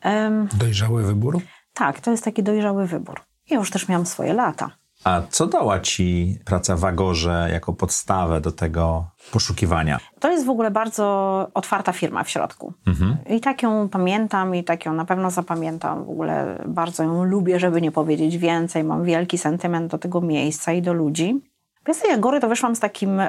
Um, 0.05 0.47
dojrzały 0.53 1.03
wybór? 1.03 1.39
Tak, 1.73 1.99
to 1.99 2.11
jest 2.11 2.23
taki 2.23 2.43
dojrzały 2.43 2.87
wybór. 2.87 3.21
Ja 3.49 3.57
już 3.57 3.71
też 3.71 3.87
miałam 3.87 4.05
swoje 4.05 4.33
lata. 4.33 4.69
A 5.03 5.21
co 5.29 5.47
dała 5.47 5.79
ci 5.79 6.37
praca 6.45 6.75
w 6.75 6.85
Agorze 6.85 7.49
jako 7.51 7.73
podstawę 7.73 8.41
do 8.41 8.51
tego 8.51 9.05
poszukiwania? 9.31 9.99
To 10.19 10.31
jest 10.31 10.45
w 10.45 10.49
ogóle 10.49 10.71
bardzo 10.71 11.47
otwarta 11.53 11.91
firma 11.91 12.23
w 12.23 12.29
środku. 12.29 12.73
Mhm. 12.87 13.17
I 13.29 13.39
tak 13.39 13.63
ją 13.63 13.89
pamiętam 13.89 14.55
i 14.55 14.63
tak 14.63 14.85
ją 14.85 14.93
na 14.93 15.05
pewno 15.05 15.31
zapamiętam. 15.31 16.05
W 16.05 16.09
ogóle 16.09 16.63
bardzo 16.67 17.03
ją 17.03 17.23
lubię, 17.23 17.59
żeby 17.59 17.81
nie 17.81 17.91
powiedzieć 17.91 18.37
więcej. 18.37 18.83
Mam 18.83 19.03
wielki 19.03 19.37
sentyment 19.37 19.91
do 19.91 19.97
tego 19.97 20.21
miejsca 20.21 20.73
i 20.73 20.81
do 20.81 20.93
ludzi. 20.93 21.41
Ja 21.87 21.93
z 21.93 21.99
tej 21.99 22.11
Agory 22.11 22.39
to 22.39 22.49
wyszłam 22.49 22.75
z 22.75 22.79
takim 22.79 23.21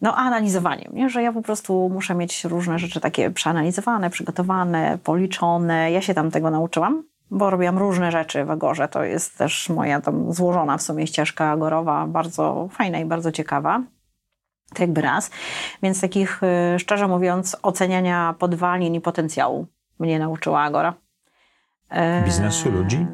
no, 0.00 0.16
analizowaniem, 0.16 0.92
nie? 0.94 1.10
że 1.10 1.22
ja 1.22 1.32
po 1.32 1.42
prostu 1.42 1.90
muszę 1.92 2.14
mieć 2.14 2.44
różne 2.44 2.78
rzeczy 2.78 3.00
takie 3.00 3.30
przeanalizowane, 3.30 4.10
przygotowane, 4.10 4.98
policzone. 5.04 5.92
Ja 5.92 6.02
się 6.02 6.14
tam 6.14 6.30
tego 6.30 6.50
nauczyłam 6.50 7.02
bo 7.30 7.50
robiłam 7.50 7.78
różne 7.78 8.12
rzeczy 8.12 8.44
w 8.44 8.50
Agorze. 8.50 8.88
To 8.88 9.04
jest 9.04 9.38
też 9.38 9.68
moja 9.68 10.00
tam 10.00 10.32
złożona 10.32 10.78
w 10.78 10.82
sumie 10.82 11.06
ścieżka 11.06 11.50
agorowa, 11.50 12.06
bardzo 12.06 12.68
fajna 12.72 12.98
i 12.98 13.04
bardzo 13.04 13.32
ciekawa. 13.32 13.82
To 14.74 14.82
jakby 14.82 15.00
raz. 15.00 15.30
Więc 15.82 16.00
takich, 16.00 16.40
y, 16.74 16.78
szczerze 16.78 17.08
mówiąc, 17.08 17.56
oceniania 17.62 18.34
podwalin 18.38 18.94
i 18.94 19.00
potencjału 19.00 19.66
mnie 19.98 20.18
nauczyła 20.18 20.62
Agora. 20.62 20.94
Biznesu 22.24 22.70
ludzi? 22.70 23.06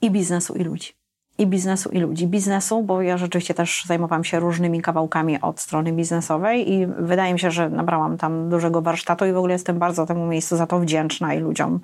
I 0.00 0.10
biznesu 0.10 0.54
i 0.54 0.64
ludzi 0.64 0.97
i 1.38 1.46
biznesu, 1.46 1.90
i 1.90 1.98
ludzi. 1.98 2.26
Biznesu, 2.26 2.82
bo 2.82 3.02
ja 3.02 3.16
rzeczywiście 3.16 3.54
też 3.54 3.84
zajmowałam 3.86 4.24
się 4.24 4.40
różnymi 4.40 4.82
kawałkami 4.82 5.40
od 5.40 5.60
strony 5.60 5.92
biznesowej 5.92 6.72
i 6.72 6.86
wydaje 6.86 7.32
mi 7.32 7.40
się, 7.40 7.50
że 7.50 7.70
nabrałam 7.70 8.18
tam 8.18 8.48
dużego 8.48 8.82
warsztatu 8.82 9.26
i 9.26 9.32
w 9.32 9.36
ogóle 9.36 9.52
jestem 9.52 9.78
bardzo 9.78 10.06
temu 10.06 10.26
miejscu 10.26 10.56
za 10.56 10.66
to 10.66 10.80
wdzięczna 10.80 11.34
i 11.34 11.38
ludziom 11.38 11.80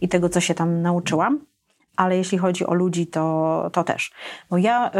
i 0.00 0.08
tego, 0.08 0.28
co 0.28 0.40
się 0.40 0.54
tam 0.54 0.82
nauczyłam. 0.82 1.40
Ale 1.96 2.16
jeśli 2.16 2.38
chodzi 2.38 2.66
o 2.66 2.74
ludzi, 2.74 3.06
to, 3.06 3.70
to 3.72 3.84
też. 3.84 4.12
Bo 4.50 4.58
ja 4.58 4.90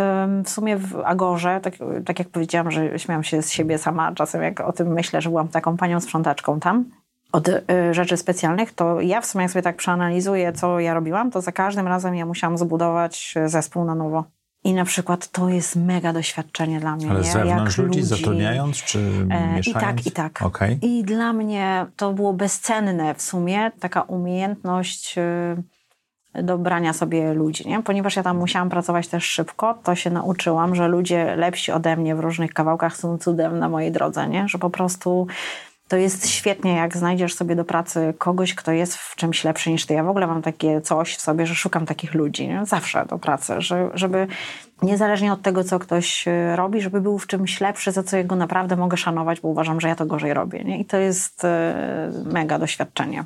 w 0.44 0.50
sumie 0.50 0.76
w 0.76 1.00
Agorze, 1.04 1.60
tak, 1.62 1.74
tak 2.04 2.18
jak 2.18 2.28
powiedziałam, 2.28 2.70
że 2.70 2.98
śmiałam 2.98 3.24
się 3.24 3.42
z 3.42 3.50
siebie 3.50 3.78
sama 3.78 4.12
czasem, 4.12 4.42
jak 4.42 4.60
o 4.60 4.72
tym 4.72 4.92
myślę, 4.92 5.20
że 5.20 5.30
byłam 5.30 5.48
taką 5.48 5.76
panią 5.76 6.00
sprzątaczką 6.00 6.60
tam. 6.60 6.84
Od 7.32 7.48
y, 7.48 7.62
rzeczy 7.92 8.16
specjalnych, 8.16 8.72
to 8.72 9.00
ja 9.00 9.20
w 9.20 9.26
sumie 9.26 9.42
jak 9.42 9.52
sobie 9.52 9.62
tak 9.62 9.76
przeanalizuję, 9.76 10.52
co 10.52 10.80
ja 10.80 10.94
robiłam, 10.94 11.30
to 11.30 11.40
za 11.40 11.52
każdym 11.52 11.88
razem 11.88 12.14
ja 12.14 12.26
musiałam 12.26 12.58
zbudować 12.58 13.34
zespół 13.46 13.84
na 13.84 13.94
nowo. 13.94 14.24
I 14.64 14.74
na 14.74 14.84
przykład 14.84 15.28
to 15.28 15.48
jest 15.48 15.76
mega 15.76 16.12
doświadczenie 16.12 16.80
dla 16.80 16.96
mnie. 16.96 17.10
Ale 17.10 17.20
nie? 17.20 17.32
zewnątrz 17.32 17.78
Jak 17.78 17.86
ludzi, 17.86 18.00
ludzi 18.00 18.08
zatrudniając, 18.08 18.82
czy 18.82 18.98
E, 19.30 19.56
mieszając? 19.56 19.66
I 19.66 19.72
tak, 19.72 20.06
i 20.06 20.10
tak. 20.10 20.42
Okej. 20.42 20.78
I 20.82 21.04
dla 21.04 21.32
mnie 21.32 21.86
to 21.96 22.12
było 22.12 22.32
bezcenne 22.32 23.14
w 23.14 23.22
sumie, 23.22 23.70
taka 23.80 24.02
umiejętność 24.02 25.18
y, 25.18 26.42
dobrania 26.42 26.92
sobie 26.92 27.34
ludzi, 27.34 27.68
nie? 27.68 27.82
Ponieważ 27.82 28.16
ja 28.16 28.22
tam 28.22 28.38
musiałam 28.38 28.70
pracować 28.70 29.08
też 29.08 29.24
szybko, 29.24 29.78
to 29.82 29.94
się 29.94 30.10
nauczyłam, 30.10 30.74
że 30.74 30.88
ludzie 30.88 31.36
lepsi 31.36 31.72
ode 31.72 31.96
mnie 31.96 32.14
w 32.14 32.20
różnych 32.20 32.52
kawałkach 32.52 32.96
są 32.96 33.18
cudem 33.18 33.58
na 33.58 33.68
mojej 33.68 33.92
drodze, 33.92 34.28
nie? 34.28 34.48
Że 34.48 34.58
po 34.58 34.70
prostu 34.70 35.26
to 35.88 35.96
jest 35.96 36.28
świetnie, 36.28 36.74
jak 36.76 36.96
znajdziesz 36.96 37.34
sobie 37.34 37.56
do 37.56 37.64
pracy 37.64 38.14
kogoś, 38.18 38.54
kto 38.54 38.72
jest 38.72 38.96
w 38.96 39.16
czymś 39.16 39.44
lepszy 39.44 39.70
niż 39.70 39.86
ty. 39.86 39.94
Ja 39.94 40.04
w 40.04 40.08
ogóle 40.08 40.26
mam 40.26 40.42
takie 40.42 40.80
coś 40.80 41.14
w 41.16 41.20
sobie, 41.20 41.46
że 41.46 41.54
szukam 41.54 41.86
takich 41.86 42.14
ludzi, 42.14 42.48
nie? 42.48 42.66
zawsze 42.66 43.06
do 43.08 43.18
pracy, 43.18 43.54
że, 43.58 43.90
żeby 43.94 44.26
niezależnie 44.82 45.32
od 45.32 45.42
tego, 45.42 45.64
co 45.64 45.78
ktoś 45.78 46.28
y, 46.28 46.56
robi, 46.56 46.80
żeby 46.80 47.00
był 47.00 47.18
w 47.18 47.26
czymś 47.26 47.60
lepszy, 47.60 47.92
za 47.92 48.02
co 48.02 48.16
jego 48.16 48.36
naprawdę 48.36 48.76
mogę 48.76 48.96
szanować, 48.96 49.40
bo 49.40 49.48
uważam, 49.48 49.80
że 49.80 49.88
ja 49.88 49.94
to 49.96 50.06
gorzej 50.06 50.34
robię. 50.34 50.64
Nie? 50.64 50.80
I 50.80 50.84
to 50.84 50.96
jest 50.96 51.44
y, 51.44 51.48
mega 52.32 52.58
doświadczenie. 52.58 53.24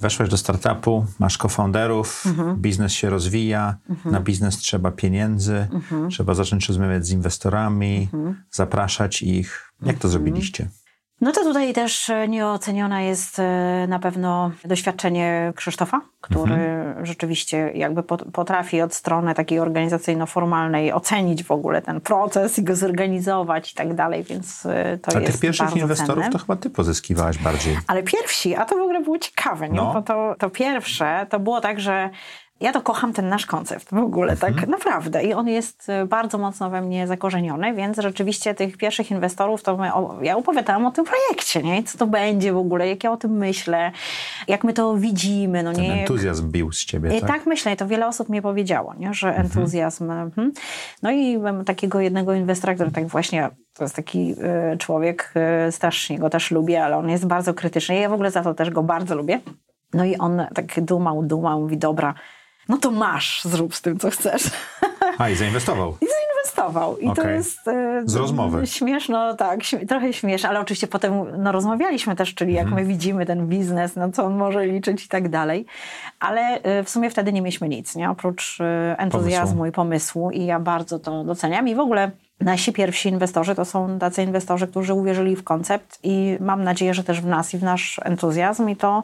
Weszłeś 0.00 0.28
do 0.28 0.36
startupu, 0.36 1.06
masz 1.18 1.36
co-founderów, 1.36 2.24
Mhm. 2.26 2.56
biznes 2.56 2.92
się 2.92 3.10
rozwija, 3.10 3.76
na 4.04 4.20
biznes 4.20 4.56
trzeba 4.58 4.90
pieniędzy, 4.90 5.66
Mhm. 5.72 6.10
trzeba 6.10 6.34
zacząć 6.34 6.68
rozmawiać 6.68 7.06
z 7.06 7.10
inwestorami, 7.10 8.08
zapraszać 8.50 9.22
ich. 9.22 9.72
Jak 9.80 9.88
Mhm. 9.88 9.98
to 9.98 10.08
zrobiliście? 10.08 10.68
No 11.22 11.32
to 11.32 11.42
tutaj 11.44 11.72
też 11.72 12.10
e, 12.10 12.28
nieocenione 12.28 13.04
jest 13.04 13.38
e, 13.38 13.86
na 13.88 13.98
pewno 13.98 14.50
doświadczenie 14.64 15.52
Krzysztofa, 15.56 16.00
który 16.20 16.94
rzeczywiście 17.02 17.70
jakby 17.74 18.02
pot- 18.02 18.24
potrafi 18.32 18.82
od 18.82 18.94
strony 18.94 19.34
takiej 19.34 19.60
organizacyjno-formalnej 19.60 20.92
ocenić 20.92 21.44
w 21.44 21.50
ogóle 21.50 21.82
ten 21.82 22.00
proces 22.00 22.58
i 22.58 22.62
go 22.64 22.76
zorganizować 22.76 23.72
i 23.72 23.74
tak 23.74 23.94
dalej, 23.94 24.24
więc 24.24 24.66
e, 24.66 24.98
to 25.02 25.16
A 25.16 25.20
jest 25.20 25.32
tych 25.32 25.40
pierwszych 25.40 25.76
inwestorów 25.76 26.24
cenne. 26.24 26.32
to 26.32 26.38
chyba 26.38 26.56
ty 26.56 26.70
pozyskiwałaś 26.70 27.38
bardziej. 27.38 27.78
Ale 27.86 28.02
pierwsi, 28.02 28.54
a 28.56 28.64
to 28.64 28.76
w 28.76 28.80
ogóle 28.80 29.00
było 29.00 29.18
ciekawe, 29.18 29.68
nie? 29.68 29.76
No. 29.76 29.92
Bo 29.92 30.02
to, 30.02 30.34
to 30.38 30.50
pierwsze 30.50 31.26
to 31.30 31.40
było 31.40 31.60
tak, 31.60 31.80
że 31.80 32.10
ja 32.62 32.72
to 32.72 32.80
kocham 32.80 33.12
ten 33.12 33.28
nasz 33.28 33.46
koncept 33.46 33.88
w 33.90 33.98
ogóle, 33.98 34.32
Mhm. 34.32 34.54
tak 34.54 34.68
naprawdę. 34.68 35.22
I 35.22 35.32
on 35.34 35.48
jest 35.48 35.88
y, 35.88 36.06
bardzo 36.06 36.38
mocno 36.38 36.70
we 36.70 36.80
mnie 36.82 37.06
zakorzeniony, 37.06 37.74
więc 37.74 37.98
rzeczywiście 37.98 38.54
tych 38.54 38.76
pierwszych 38.76 39.10
inwestorów, 39.10 39.62
to 39.62 39.76
my, 39.76 39.94
o, 39.94 40.18
ja 40.22 40.36
opowiadałam 40.36 40.86
o 40.86 40.90
tym 40.90 41.04
projekcie, 41.04 41.62
nie? 41.62 41.82
Co 41.82 41.98
to 41.98 42.06
będzie 42.06 42.52
w 42.52 42.56
ogóle, 42.56 42.88
jak 42.88 43.04
ja 43.04 43.12
o 43.12 43.16
tym 43.16 43.30
myślę, 43.32 43.92
jak 44.48 44.64
my 44.64 44.72
to 44.72 44.96
widzimy, 44.96 45.62
no 45.62 45.72
Ten 45.72 45.82
nie? 45.82 46.00
entuzjazm 46.00 46.50
bił 46.50 46.72
z 46.72 46.84
ciebie, 46.84 47.16
I 47.16 47.20
tak? 47.20 47.30
tak 47.30 47.46
myślę, 47.46 47.72
i 47.72 47.76
to 47.76 47.86
wiele 47.86 48.06
osób 48.06 48.28
mnie 48.28 48.42
powiedziało, 48.42 48.94
nie? 48.94 49.14
że 49.14 49.36
entuzjazm. 49.36 50.10
mhm. 50.10 50.52
No 51.02 51.10
i 51.10 51.38
mam 51.38 51.64
takiego 51.64 52.00
jednego 52.00 52.34
inwestora, 52.34 52.74
który 52.74 52.90
tak 52.90 53.06
właśnie, 53.06 53.50
to 53.74 53.84
jest 53.84 53.96
taki 53.96 54.34
y, 54.72 54.78
człowiek, 54.78 55.34
y, 55.68 55.72
strasznie 55.72 56.18
go 56.18 56.30
też 56.30 56.50
lubię, 56.50 56.84
ale 56.84 56.96
on 56.96 57.08
jest 57.10 57.26
bardzo 57.26 57.54
krytyczny. 57.54 57.94
Ja 57.94 58.08
w 58.08 58.12
ogóle 58.12 58.30
za 58.30 58.42
to 58.42 58.54
też 58.54 58.70
go 58.70 58.82
bardzo 58.82 59.14
lubię. 59.16 59.40
No 59.94 60.04
i 60.04 60.16
on 60.16 60.42
tak 60.54 60.80
dumał, 60.80 61.22
dumał, 61.22 61.60
mówi, 61.60 61.78
dobra, 61.78 62.14
no 62.68 62.76
to 62.78 62.90
masz, 62.90 63.42
zrób 63.44 63.74
z 63.74 63.82
tym, 63.82 63.98
co 63.98 64.10
chcesz. 64.10 64.42
A, 65.18 65.28
i 65.28 65.34
zainwestował. 65.36 65.96
I 66.00 66.06
zainwestował. 66.06 66.98
I 66.98 67.06
to 67.06 67.12
Okej. 67.12 67.34
jest... 67.34 67.68
e, 67.68 68.02
Z 68.04 68.16
rozmowy. 68.16 68.66
Śmieszno, 68.66 69.34
tak, 69.34 69.60
trochę 69.88 70.12
śmieszne, 70.12 70.48
ale 70.48 70.60
oczywiście 70.60 70.86
potem 70.86 71.42
no, 71.42 71.52
rozmawialiśmy 71.52 72.16
też, 72.16 72.34
czyli 72.34 72.52
jak 72.54 72.64
Mhm. 72.66 72.82
my 72.82 72.88
widzimy 72.88 73.26
ten 73.26 73.46
biznes, 73.46 73.96
na 73.96 74.08
co 74.12 74.24
on 74.24 74.36
może 74.36 74.66
liczyć 74.66 75.04
i 75.04 75.08
tak 75.08 75.28
dalej. 75.28 75.66
Ale 76.20 76.40
e, 76.62 76.84
w 76.84 76.90
sumie 76.90 77.10
wtedy 77.10 77.32
nie 77.32 77.42
mieliśmy 77.42 77.68
nic, 77.68 77.96
nie? 77.96 78.10
Oprócz 78.10 78.58
e, 78.60 78.94
entuzjazmu 78.98 79.56
Pomysłu. 79.56 79.66
i 79.66 79.72
pomysłu 79.72 80.30
i 80.30 80.44
ja 80.46 80.60
bardzo 80.60 80.98
to 80.98 81.24
doceniam 81.24 81.68
i 81.68 81.74
w 81.74 81.80
ogóle 81.80 82.10
nasi 82.40 82.72
pierwsi 82.72 83.08
inwestorzy 83.08 83.54
to 83.54 83.64
są 83.64 83.98
tacy 83.98 84.22
inwestorzy, 84.22 84.66
którzy 84.66 84.94
uwierzyli 84.94 85.36
w 85.36 85.44
koncept 85.44 85.98
i 86.02 86.36
mam 86.40 86.64
nadzieję, 86.64 86.94
że 86.94 87.04
też 87.04 87.20
w 87.20 87.26
nas 87.26 87.54
i 87.54 87.58
w 87.58 87.62
nasz 87.62 88.00
entuzjazm 88.04 88.68
i 88.68 88.76
to 88.76 89.02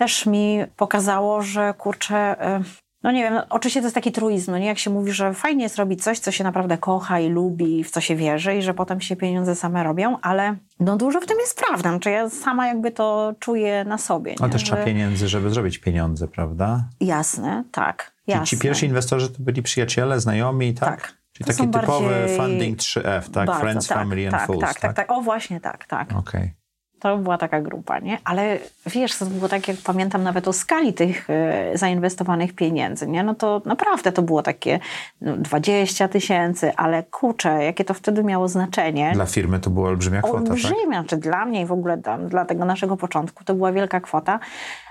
też 0.00 0.26
mi 0.26 0.58
pokazało, 0.76 1.42
że 1.42 1.74
kurczę... 1.78 2.16
e, 2.16 2.62
no 3.02 3.12
nie 3.12 3.22
wiem, 3.22 3.34
no, 3.34 3.42
oczywiście 3.50 3.80
to 3.80 3.86
jest 3.86 3.94
taki 3.94 4.12
truizm, 4.12 4.50
no 4.50 4.58
nie? 4.58 4.66
Jak 4.66 4.78
się 4.78 4.90
mówi, 4.90 5.12
że 5.12 5.34
fajnie 5.34 5.62
jest 5.62 5.76
robić 5.76 6.02
coś, 6.04 6.18
co 6.18 6.30
się 6.32 6.44
naprawdę 6.44 6.78
kocha 6.78 7.20
i 7.20 7.28
lubi, 7.28 7.84
w 7.84 7.90
co 7.90 8.00
się 8.00 8.16
wierzy 8.16 8.54
i 8.54 8.62
że 8.62 8.74
potem 8.74 9.00
się 9.00 9.16
pieniądze 9.16 9.54
same 9.54 9.82
robią, 9.84 10.16
ale 10.22 10.56
no 10.80 10.96
dużo 10.96 11.20
w 11.20 11.26
tym 11.26 11.38
jest 11.38 11.58
prawdą. 11.58 11.98
Czy 12.00 12.10
ja 12.10 12.30
sama 12.30 12.66
jakby 12.66 12.90
to 12.90 13.34
czuję 13.38 13.84
na 13.84 13.98
sobie, 13.98 14.34
Ale 14.40 14.50
też 14.50 14.62
trzeba 14.64 14.78
Że- 14.80 14.84
pieniędzy, 14.86 15.28
żeby 15.28 15.50
zrobić 15.50 15.78
pieniądze, 15.78 16.28
prawda? 16.28 16.84
Jasne, 17.00 17.64
tak, 17.72 18.12
Czyli 18.24 18.38
jasne. 18.38 18.46
ci 18.46 18.58
pierwsi 18.58 18.86
inwestorzy 18.86 19.28
to 19.28 19.36
byli 19.38 19.62
przyjaciele, 19.62 20.20
znajomi, 20.20 20.74
tak? 20.74 21.00
Tak. 21.00 21.14
Czyli 21.32 21.46
To 21.46 21.52
taki 21.56 21.70
typowy 21.70 22.08
bardziej- 22.08 22.36
funding 22.36 22.78
3F, 22.78 23.30
tak? 23.30 23.46
Bardzo, 23.46 23.60
Friends, 23.62 23.86
tak, 23.88 23.98
Family 23.98 24.26
and 24.26 24.36
tak, 24.36 24.46
Fools, 24.46 24.60
tak, 24.60 24.80
tak, 24.80 24.94
tak, 24.96 25.10
O 25.12 25.20
właśnie 25.20 25.60
tak, 25.60 25.86
tak. 25.86 26.12
Okej. 26.16 26.59
To 27.00 27.16
była 27.16 27.38
taka 27.38 27.60
grupa, 27.60 27.98
nie? 27.98 28.18
Ale 28.24 28.58
wiesz, 28.86 29.18
to 29.18 29.26
było 29.26 29.48
tak, 29.48 29.68
jak 29.68 29.76
pamiętam 29.76 30.22
nawet 30.22 30.48
o 30.48 30.52
skali 30.52 30.92
tych 30.92 31.30
e, 31.30 31.70
zainwestowanych 31.74 32.52
pieniędzy, 32.52 33.06
nie? 33.06 33.22
No 33.22 33.34
to 33.34 33.62
naprawdę 33.64 34.12
to 34.12 34.22
było 34.22 34.42
takie 34.42 34.80
no, 35.20 35.36
20 35.36 36.08
tysięcy, 36.08 36.76
ale 36.76 37.02
kurczę, 37.02 37.64
jakie 37.64 37.84
to 37.84 37.94
wtedy 37.94 38.24
miało 38.24 38.48
znaczenie. 38.48 39.10
Dla 39.14 39.26
firmy 39.26 39.60
to 39.60 39.70
była 39.70 39.88
olbrzymia 39.88 40.22
kwota, 40.22 40.38
tak? 40.38 40.50
Olbrzymia, 40.50 41.04
czy 41.04 41.16
dla 41.16 41.44
mnie 41.44 41.62
i 41.62 41.66
w 41.66 41.72
ogóle 41.72 42.02
dla 42.28 42.44
tego 42.44 42.64
naszego 42.64 42.96
początku 42.96 43.44
to 43.44 43.54
była 43.54 43.72
wielka 43.72 44.00
kwota, 44.00 44.38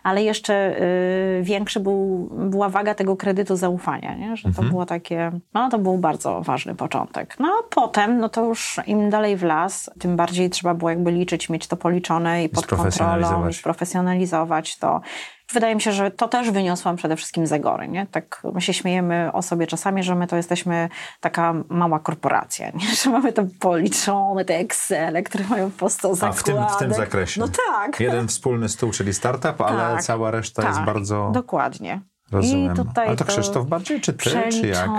ale 0.03 0.23
jeszcze 0.23 0.81
y, 0.81 1.43
większy 1.43 1.79
był, 1.79 2.29
była 2.31 2.69
waga 2.69 2.95
tego 2.95 3.15
kredytu 3.17 3.55
zaufania, 3.55 4.15
nie? 4.15 4.35
że 4.38 4.43
to 4.43 4.49
Mhm. 4.49 4.69
było 4.69 4.85
takie, 4.85 5.31
no 5.53 5.69
to 5.69 5.79
był 5.79 5.97
bardzo 5.97 6.41
ważny 6.41 6.75
początek. 6.75 7.35
No 7.39 7.47
a 7.47 7.63
potem, 7.75 8.19
no 8.19 8.29
to 8.29 8.45
już 8.45 8.79
im 8.88 9.09
dalej 9.09 9.38
w 9.38 9.43
las, 9.43 9.89
tym 9.99 10.15
bardziej 10.15 10.49
trzeba 10.49 10.73
było 10.73 10.89
jakby 10.89 11.12
liczyć, 11.12 11.49
mieć 11.49 11.67
to 11.67 11.77
policzone 11.77 12.43
i 12.43 12.49
pod 12.49 12.67
kontrolą, 12.67 13.49
i 13.49 13.53
sprofesjonalizować 13.53 14.77
to. 14.77 15.01
Wydaje 15.53 15.75
mi 15.75 15.81
się, 15.81 15.91
że 15.91 16.12
to 16.12 16.27
też 16.27 16.51
wyniosłam 16.51 16.95
przede 16.95 17.15
wszystkim 17.15 17.47
z 17.47 17.53
Agory. 17.53 17.88
Nie? 17.88 18.07
Tak 18.12 18.41
my 18.53 18.62
się 18.62 18.73
śmiejemy 18.73 19.31
o 19.33 19.41
sobie 19.41 19.67
czasami, 19.67 20.03
że 20.03 20.15
my 20.15 20.27
to 20.27 20.35
jesteśmy 20.35 20.89
taka 21.19 21.53
mała 21.69 21.99
korporacja, 21.99 22.69
nie? 22.69 22.95
że 23.03 23.09
mamy 23.09 23.33
to 23.33 23.43
policzone, 23.59 24.45
te 24.45 24.55
Excele, 24.57 25.23
które 25.23 25.43
mają 25.49 25.71
po 25.71 25.89
100 25.89 26.09
A 26.09 26.15
zakładek. 26.15 26.39
w 26.39 26.43
tym, 26.43 26.65
w 26.75 26.77
tym 26.77 26.93
zakresie. 26.93 27.41
No 27.41 27.47
tak. 27.47 27.99
Jeden 27.99 28.27
wspólny 28.27 28.69
stół, 28.69 28.91
czyli 28.91 29.13
startup, 29.13 29.62
ale 29.62 29.77
Tak. 29.93 30.03
cała 30.03 30.31
reszta 30.31 30.63
jest 30.63 30.75
Tak, 30.77 30.85
bardzo... 30.85 31.29
Dokładnie. 31.33 32.01
Rozumiem. 32.31 32.73
I 32.73 32.75
tutaj 32.75 33.07
Ale 33.07 33.17
to 33.17 33.25
Krzysztof 33.25 33.67
bardziej, 33.67 34.01
czy 34.01 34.13
ty, 34.13 34.29
czy 34.51 34.67
jak? 34.67 34.89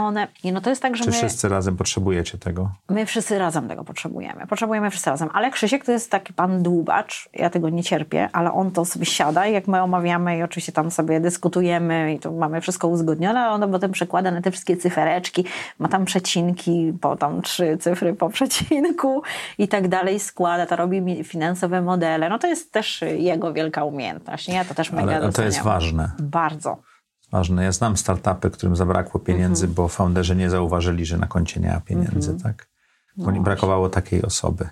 Nie, 0.44 0.52
no 0.52 0.60
to 0.60 0.70
jest 0.70 0.82
tak, 0.82 0.96
że 0.96 1.04
Czy 1.04 1.10
my, 1.10 1.16
wszyscy 1.16 1.48
razem 1.48 1.76
potrzebujecie 1.76 2.38
tego? 2.38 2.70
my 2.88 3.06
wszyscy 3.06 3.38
razem 3.38 3.68
tego 3.68 3.84
potrzebujemy. 3.84 4.46
Potrzebujemy 4.46 4.90
wszyscy 4.90 5.10
razem. 5.10 5.28
Ale 5.32 5.50
Krzysiek 5.50 5.84
to 5.84 5.92
jest 5.92 6.10
taki 6.10 6.32
pan 6.32 6.62
dłubacz. 6.62 7.28
Ja 7.32 7.50
tego 7.50 7.68
nie 7.68 7.82
cierpię, 7.82 8.28
ale 8.32 8.52
on 8.52 8.70
to 8.70 8.84
sobie 8.84 9.06
siada 9.06 9.46
i 9.46 9.52
jak 9.52 9.68
my 9.68 9.82
omawiamy 9.82 10.38
i 10.38 10.42
oczywiście 10.42 10.72
tam 10.72 10.90
sobie 10.90 11.20
dyskutujemy 11.20 12.14
i 12.14 12.18
tu 12.18 12.32
mamy 12.32 12.60
wszystko 12.60 12.88
uzgodnione, 12.88 13.40
a 13.40 13.52
on 13.52 13.72
potem 13.72 13.92
przekłada 13.92 14.30
na 14.30 14.42
te 14.42 14.50
wszystkie 14.50 14.76
cyfereczki, 14.76 15.44
ma 15.78 15.88
tam 15.88 16.04
przecinki, 16.04 16.92
po 17.00 17.16
tam 17.16 17.42
trzy 17.42 17.78
cyfry 17.80 18.14
po 18.14 18.28
przecinku 18.28 19.22
i 19.58 19.68
tak 19.68 19.88
dalej 19.88 20.20
składa, 20.20 20.66
to 20.66 20.76
robi 20.76 21.00
mi 21.00 21.24
finansowe 21.24 21.82
modele. 21.82 22.28
No 22.28 22.38
to 22.38 22.46
jest 22.46 22.72
też 22.72 23.04
jego 23.16 23.52
wielka 23.52 23.84
umiejętność. 23.84 24.48
Ja 24.48 24.64
to 24.64 24.74
też 24.74 24.92
mega 24.92 25.16
Ale 25.16 25.32
to 25.32 25.42
jest 25.42 25.62
ważne. 25.62 26.10
Bardzo. 26.18 26.89
Ważne. 27.32 27.64
Ja 27.64 27.72
znam 27.72 27.96
startupy, 27.96 28.50
którym 28.50 28.76
zabrakło 28.76 29.20
pieniędzy, 29.20 29.64
Mhm. 29.64 29.74
bo 29.74 29.88
founderzy 29.88 30.36
nie 30.36 30.50
zauważyli, 30.50 31.06
że 31.06 31.18
na 31.18 31.26
koncie 31.26 31.60
nie 31.60 31.68
ma 31.68 31.80
pieniędzy, 31.80 32.36
tak? 32.42 32.68
Bo 33.16 33.24
No 33.24 33.30
nie 33.30 33.40
brakowało 33.40 33.88
takiej 33.88 34.22
osoby. 34.22 34.68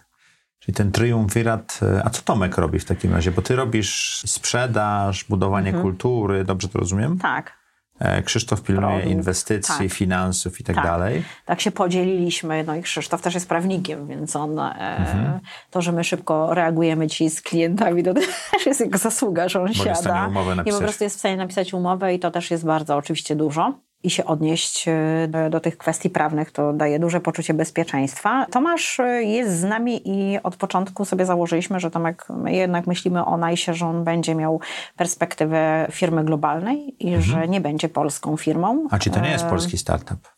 Czyli 0.59 0.75
ten 0.75 0.93
triumvirat. 0.93 1.81
e, 1.83 2.03
A 2.05 2.11
co 2.11 2.23
Tomek 2.23 2.57
robi 2.59 2.79
w 2.79 2.85
takim 2.85 3.13
razie? 3.15 3.31
Bo 3.31 3.43
ty 3.43 3.57
robisz 3.57 4.23
sprzedaż, 4.27 5.25
budowanie 5.25 5.69
Mhm. 5.69 5.83
kultury, 5.83 6.45
dobrze 6.45 6.69
to 6.69 6.79
rozumiem? 6.79 7.19
Tak. 7.19 7.58
E, 7.99 8.23
Krzysztof 8.23 8.63
pilnuje 8.63 8.89
Produkt, 8.97 9.11
inwestycji, 9.11 9.89
tak. 9.89 9.93
finansów 9.93 10.61
i 10.61 10.65
tak, 10.65 10.77
Tak. 10.77 10.85
dalej. 10.85 11.25
Tak 11.45 11.61
się 11.61 11.71
podzieliliśmy. 11.71 12.65
No 12.65 12.75
i 12.77 12.83
Krzysztof 12.83 13.23
też 13.23 13.35
jest 13.35 13.49
prawnikiem, 13.49 14.07
więc 14.07 14.37
on, 14.37 14.59
e, 14.59 14.97
Mhm. 14.99 15.41
to, 15.71 15.83
że 15.83 15.93
my 15.93 16.05
szybko 16.05 16.55
reagujemy 16.55 17.09
ci 17.09 17.31
z 17.31 17.43
klientami, 17.43 18.03
to 18.03 18.15
też 18.53 18.67
jest 18.67 18.81
jego 18.81 18.99
zasługa, 18.99 19.49
że 19.49 19.61
on 19.61 19.69
jest 19.69 19.81
stanie 19.81 19.97
siada 19.97 20.27
umowę 20.29 20.57
i 20.67 20.71
po 20.71 20.79
prostu 20.79 21.05
jest 21.05 21.17
w 21.17 21.19
stanie 21.19 21.37
napisać 21.37 21.75
umowę 21.75 22.15
i 22.15 22.19
to 22.19 22.31
też 22.31 22.51
jest 22.51 22.65
bardzo 22.65 22.97
oczywiście 22.97 23.37
dużo. 23.37 23.79
I 24.03 24.11
się 24.11 24.25
odnieść 24.25 24.89
e, 24.89 25.49
do, 25.51 25.61
tych 25.61 25.79
kwestii 25.79 26.11
prawnych, 26.11 26.51
to 26.51 26.73
daje 26.73 26.99
duże 26.99 27.21
poczucie 27.21 27.55
bezpieczeństwa. 27.55 28.47
Tomasz 28.51 29.01
e, 29.01 29.23
jest 29.23 29.61
z 29.61 29.65
nami 29.65 30.01
i 30.05 30.39
od 30.43 30.57
początku 30.57 31.05
sobie 31.05 31.27
założyliśmy, 31.27 31.81
że 31.81 31.91
Tomek, 31.91 32.25
my 32.31 32.53
jednak 32.53 32.87
myślimy 32.87 33.25
o 33.25 33.37
Najsie, 33.37 33.75
że 33.75 33.87
on 33.87 34.05
będzie 34.05 34.35
miał 34.35 34.61
perspektywę 34.97 35.87
firmy 35.91 36.25
globalnej 36.25 37.07
i 37.07 37.23
że 37.23 37.49
nie 37.49 37.61
będzie 37.61 37.89
polską 37.89 38.37
firmą. 38.37 38.71
Mhm. 38.71 38.89
A 38.91 38.99
czy 38.99 39.11
to 39.11 39.21
nie 39.21 39.31
jest 39.31 39.45
E, 39.45 39.51
polski 39.51 39.79
startup? 39.79 40.38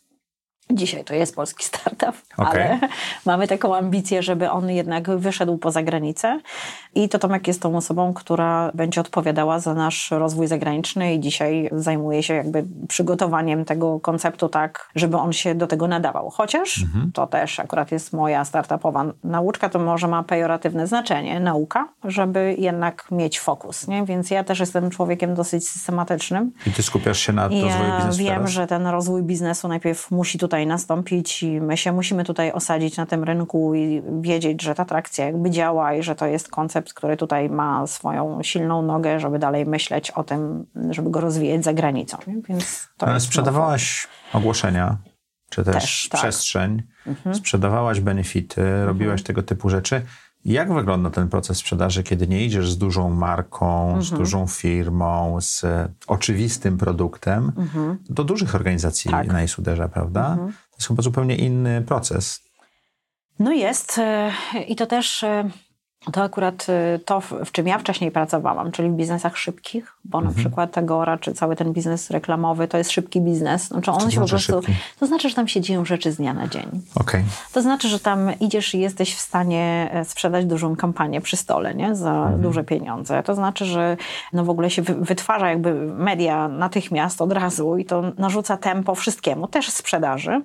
Dzisiaj 0.72 1.04
to 1.04 1.14
jest 1.14 1.34
polski 1.34 1.64
startup, 1.70 2.16
Okay. 2.36 2.50
ale 2.50 2.78
mamy 3.26 3.48
taką 3.48 3.76
ambicję, 3.76 4.22
żeby 4.22 4.50
on 4.50 4.70
jednak 4.70 5.10
wyszedł 5.10 5.58
poza 5.58 5.82
granicę. 5.82 6.40
I 6.94 7.08
to 7.08 7.18
Tomek 7.18 7.48
jest 7.48 7.62
tą 7.62 7.76
osobą, 7.76 8.14
która 8.14 8.70
będzie 8.74 9.00
odpowiadała 9.00 9.58
za 9.58 9.74
nasz 9.74 10.10
rozwój 10.10 10.46
zagraniczny 10.46 11.14
i 11.14 11.20
dzisiaj 11.20 11.70
zajmuje 11.72 12.22
się 12.22 12.34
jakby 12.34 12.64
przygotowaniem 12.88 13.64
tego 13.64 14.00
konceptu 14.00 14.48
tak, 14.48 14.90
żeby 14.94 15.16
on 15.16 15.32
się 15.32 15.54
do 15.54 15.66
tego 15.66 15.88
nadawał. 15.88 16.30
Chociaż 16.30 16.84
to 17.14 17.26
też 17.26 17.60
akurat 17.60 17.92
jest 17.92 18.12
moja 18.12 18.44
startupowa 18.44 19.04
nauczka, 19.24 19.68
to 19.68 19.78
może 19.78 20.08
ma 20.08 20.22
pejoratywne 20.22 20.86
znaczenie, 20.86 21.40
nauka, 21.40 21.88
żeby 22.04 22.54
jednak 22.58 23.06
mieć 23.10 23.40
fokus. 23.40 23.88
Nie? 23.88 24.04
Więc 24.04 24.30
ja 24.30 24.44
też 24.44 24.60
jestem 24.60 24.90
człowiekiem 24.90 25.34
dosyć 25.34 25.68
systematycznym. 25.68 26.52
I 26.66 26.70
ty 26.70 26.82
skupiasz 26.82 27.18
się 27.18 27.32
na 27.32 27.42
rozwoju 27.42 27.66
ja 27.66 27.96
biznesu 27.96 28.18
wiem, 28.18 28.34
teraz? 28.34 28.50
że 28.50 28.66
ten 28.66 28.86
rozwój 28.86 29.22
biznesu 29.22 29.68
najpierw 29.68 30.10
musi 30.10 30.38
tutaj 30.38 30.59
nastąpić 30.66 31.42
i 31.42 31.60
my 31.60 31.76
się 31.76 31.92
musimy 31.92 32.24
tutaj 32.24 32.52
osadzić 32.52 32.96
na 32.96 33.06
tym 33.06 33.24
rynku 33.24 33.74
i 33.74 34.02
wiedzieć, 34.20 34.62
że 34.62 34.74
ta 34.74 34.84
trakcja 34.84 35.24
jakby 35.24 35.50
działa 35.50 35.94
i 35.94 36.02
że 36.02 36.14
to 36.14 36.26
jest 36.26 36.48
koncept, 36.48 36.94
który 36.94 37.16
tutaj 37.16 37.50
ma 37.50 37.86
swoją 37.86 38.42
silną 38.42 38.82
nogę, 38.82 39.20
żeby 39.20 39.38
dalej 39.38 39.66
myśleć 39.66 40.10
o 40.10 40.24
tym, 40.24 40.66
żeby 40.90 41.10
go 41.10 41.20
rozwijać 41.20 41.64
za 41.64 41.72
granicą. 41.72 42.18
Więc 42.48 42.88
to 42.96 43.20
sprzedawałaś 43.20 44.08
ogłoszenia, 44.32 44.96
czy 45.50 45.64
też, 45.64 45.74
Też, 45.74 46.08
tak. 46.08 46.20
przestrzeń, 46.20 46.82
sprzedawałaś 47.32 48.00
benefity, 48.00 48.84
robiłaś 48.84 49.22
tego 49.22 49.42
typu 49.42 49.70
rzeczy. 49.70 50.02
Jak 50.44 50.72
wygląda 50.74 51.10
ten 51.10 51.28
proces 51.28 51.58
sprzedaży, 51.58 52.02
kiedy 52.02 52.28
nie 52.28 52.44
idziesz 52.44 52.70
z 52.72 52.78
dużą 52.78 53.10
marką, 53.10 54.02
z 54.02 54.10
dużą 54.10 54.46
firmą, 54.46 55.40
z 55.40 55.64
oczywistym 56.06 56.78
produktem 56.78 57.52
do 58.10 58.24
dużych 58.24 58.54
organizacji 58.54 59.10
Tak. 59.10 59.26
na 59.26 59.42
Isuderze, 59.42 59.88
prawda? 59.88 60.36
To 60.36 60.76
jest 60.76 60.88
chyba 60.88 61.02
zupełnie 61.02 61.36
inny 61.36 61.82
proces. 61.82 62.40
No 63.38 63.52
jest 63.52 63.98
e, 63.98 64.32
i 64.68 64.76
to 64.76 64.86
też 64.86 65.24
e, 65.24 65.50
to 66.12 66.22
akurat 66.22 66.66
e, 66.68 66.98
to, 66.98 67.20
w 67.20 67.52
czym 67.52 67.66
ja 67.66 67.78
wcześniej 67.78 68.10
pracowałam, 68.10 68.72
czyli 68.72 68.88
w 68.90 68.92
biznesach 68.92 69.36
szybkich, 69.38 69.92
bo 70.04 70.20
na 70.20 70.30
przykład 70.32 70.78
Agora, 70.78 71.18
czy 71.18 71.32
cały 71.34 71.56
ten 71.56 71.72
biznes 71.72 72.10
reklamowy, 72.10 72.68
to 72.68 72.78
jest 72.78 72.90
szybki 72.90 73.20
biznes. 73.20 73.66
Znaczy 73.66 73.90
on 73.90 73.98
to 74.00 74.10
się 74.10 74.20
po 74.20 74.26
znaczy 74.26 74.46
prostu, 74.46 74.66
szybki? 74.66 74.82
to 75.00 75.06
znaczy, 75.06 75.28
że 75.28 75.34
tam 75.34 75.48
się 75.48 75.60
dzieją 75.60 75.84
rzeczy 75.84 76.12
z 76.12 76.16
dnia 76.16 76.34
na 76.34 76.48
dzień. 76.48 76.82
Okej. 76.94 77.24
To 77.52 77.62
znaczy, 77.62 77.88
że 77.88 78.00
tam 78.00 78.38
idziesz 78.40 78.74
i 78.74 78.80
jesteś 78.80 79.14
w 79.14 79.20
stanie 79.20 79.88
e, 79.92 80.04
sprzedać 80.04 80.44
dużą 80.46 80.76
kampanię 80.76 81.20
przy 81.20 81.36
stole, 81.36 81.74
nie? 81.74 81.94
Za 81.94 82.32
duże 82.38 82.64
pieniądze. 82.64 83.22
To 83.22 83.34
znaczy, 83.34 83.64
że 83.64 83.96
no 84.32 84.44
w 84.44 84.50
ogóle 84.50 84.70
się 84.70 84.82
wy- 84.82 84.94
wytwarza 84.94 85.50
jakby 85.50 85.74
media 85.94 86.48
natychmiast, 86.48 87.22
od 87.22 87.32
razu 87.32 87.76
i 87.76 87.84
to 87.84 88.02
narzuca 88.18 88.56
tempo 88.56 88.94
wszystkiemu, 88.94 89.46
też 89.48 89.70
sprzedaży. 89.70 90.42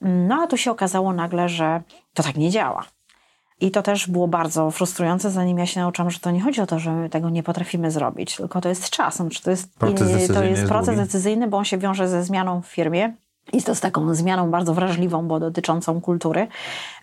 No 0.00 0.34
a 0.42 0.46
tu 0.46 0.56
się 0.56 0.70
okazało 0.70 1.12
nagle, 1.12 1.48
że 1.48 1.82
to 2.14 2.22
tak 2.22 2.36
nie 2.36 2.50
działa. 2.50 2.84
I 3.60 3.70
to 3.70 3.82
też 3.82 4.08
było 4.10 4.28
bardzo 4.28 4.70
frustrujące, 4.70 5.30
zanim 5.30 5.58
ja 5.58 5.66
się 5.66 5.80
nauczyłam, 5.80 6.10
że 6.10 6.18
to 6.18 6.30
nie 6.30 6.40
chodzi 6.40 6.60
o 6.60 6.66
to, 6.66 6.78
że 6.78 6.92
my 6.92 7.10
tego 7.10 7.30
nie 7.30 7.42
potrafimy 7.42 7.90
zrobić, 7.90 8.36
tylko 8.36 8.60
to 8.60 8.68
jest 8.68 8.90
czas. 8.90 9.16
Znaczy, 9.16 9.42
to 9.42 9.50
jest, 9.50 9.78
Proces 9.78 9.98
to 9.98 10.04
decyzyjny 10.04 10.50
jest 10.50 10.68
proces 10.68 10.86
długi. 10.86 11.00
decyzyjny, 11.00 11.48
bo 11.48 11.56
on 11.56 11.64
się 11.64 11.78
wiąże 11.78 12.08
ze 12.08 12.24
zmianą 12.24 12.62
w 12.62 12.66
firmie. 12.66 13.14
I 13.52 13.62
to 13.62 13.74
z 13.74 13.80
taką 13.80 14.14
zmianą 14.14 14.50
bardzo 14.50 14.74
wrażliwą, 14.74 15.28
bo 15.28 15.40
dotyczącą 15.40 16.00
kultury. 16.00 16.48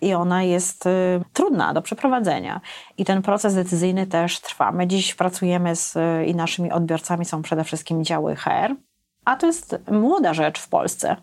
I 0.02 0.14
ona 0.14 0.42
jest 0.42 0.86
y, 0.86 0.90
trudna 1.32 1.74
do 1.74 1.82
przeprowadzenia. 1.82 2.60
I 2.98 3.04
ten 3.04 3.22
proces 3.22 3.54
decyzyjny 3.54 4.06
też 4.06 4.40
trwa. 4.40 4.72
My 4.72 4.86
dziś 4.86 5.14
pracujemy 5.14 5.76
z, 5.76 5.96
y, 5.96 6.26
i 6.26 6.34
naszymi 6.34 6.72
odbiorcami 6.72 7.24
są 7.24 7.42
przede 7.42 7.64
wszystkim 7.64 8.04
działy 8.04 8.36
HR, 8.36 8.76
a 9.24 9.36
to 9.36 9.46
jest 9.46 9.76
młoda 9.90 10.34
rzecz 10.34 10.58
w 10.60 10.68
Polsce. 10.68 11.16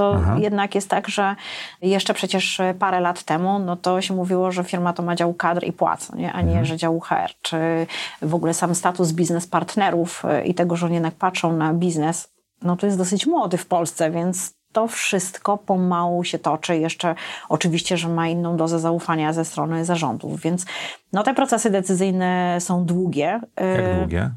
To 0.00 0.14
Aha. 0.16 0.36
jednak 0.38 0.74
jest 0.74 0.88
tak, 0.88 1.08
że 1.08 1.36
jeszcze 1.82 2.14
przecież 2.14 2.60
parę 2.78 3.00
lat 3.00 3.22
temu, 3.22 3.58
no 3.58 3.76
to 3.76 4.00
się 4.00 4.14
mówiło, 4.14 4.52
że 4.52 4.64
firma 4.64 4.92
to 4.92 5.02
ma 5.02 5.16
dział 5.16 5.34
kadr 5.34 5.64
i 5.64 5.72
płac, 5.72 6.12
nie? 6.12 6.32
a 6.32 6.42
nie, 6.42 6.64
że 6.64 6.76
dział 6.76 7.00
HR. 7.00 7.30
Czy 7.42 7.86
w 8.22 8.34
ogóle 8.34 8.54
sam 8.54 8.74
status 8.74 9.12
biznes 9.12 9.46
partnerów 9.46 10.22
y, 10.24 10.44
i 10.44 10.54
tego, 10.54 10.76
że 10.76 10.86
oni 10.86 10.94
jednak 10.94 11.14
patrzą 11.14 11.56
na 11.56 11.74
biznes, 11.74 12.32
no 12.62 12.76
to 12.76 12.86
jest 12.86 12.98
dosyć 12.98 13.26
młody 13.26 13.56
w 13.56 13.66
Polsce, 13.66 14.10
więc 14.10 14.54
to 14.72 14.88
wszystko 14.88 15.58
pomału 15.58 16.24
się 16.24 16.38
toczy. 16.38 16.76
Jeszcze 16.76 17.14
oczywiście, 17.48 17.96
że 17.96 18.08
ma 18.08 18.28
inną 18.28 18.56
dozę 18.56 18.78
zaufania 18.78 19.32
ze 19.32 19.44
strony 19.44 19.84
zarządów, 19.84 20.40
więc 20.40 20.66
no 21.12 21.22
te 21.22 21.34
procesy 21.34 21.70
decyzyjne 21.70 22.56
są 22.60 22.84
długie. 22.84 23.40
Jak 23.56 23.80
Y, 23.80 23.94
długie? 23.98 24.30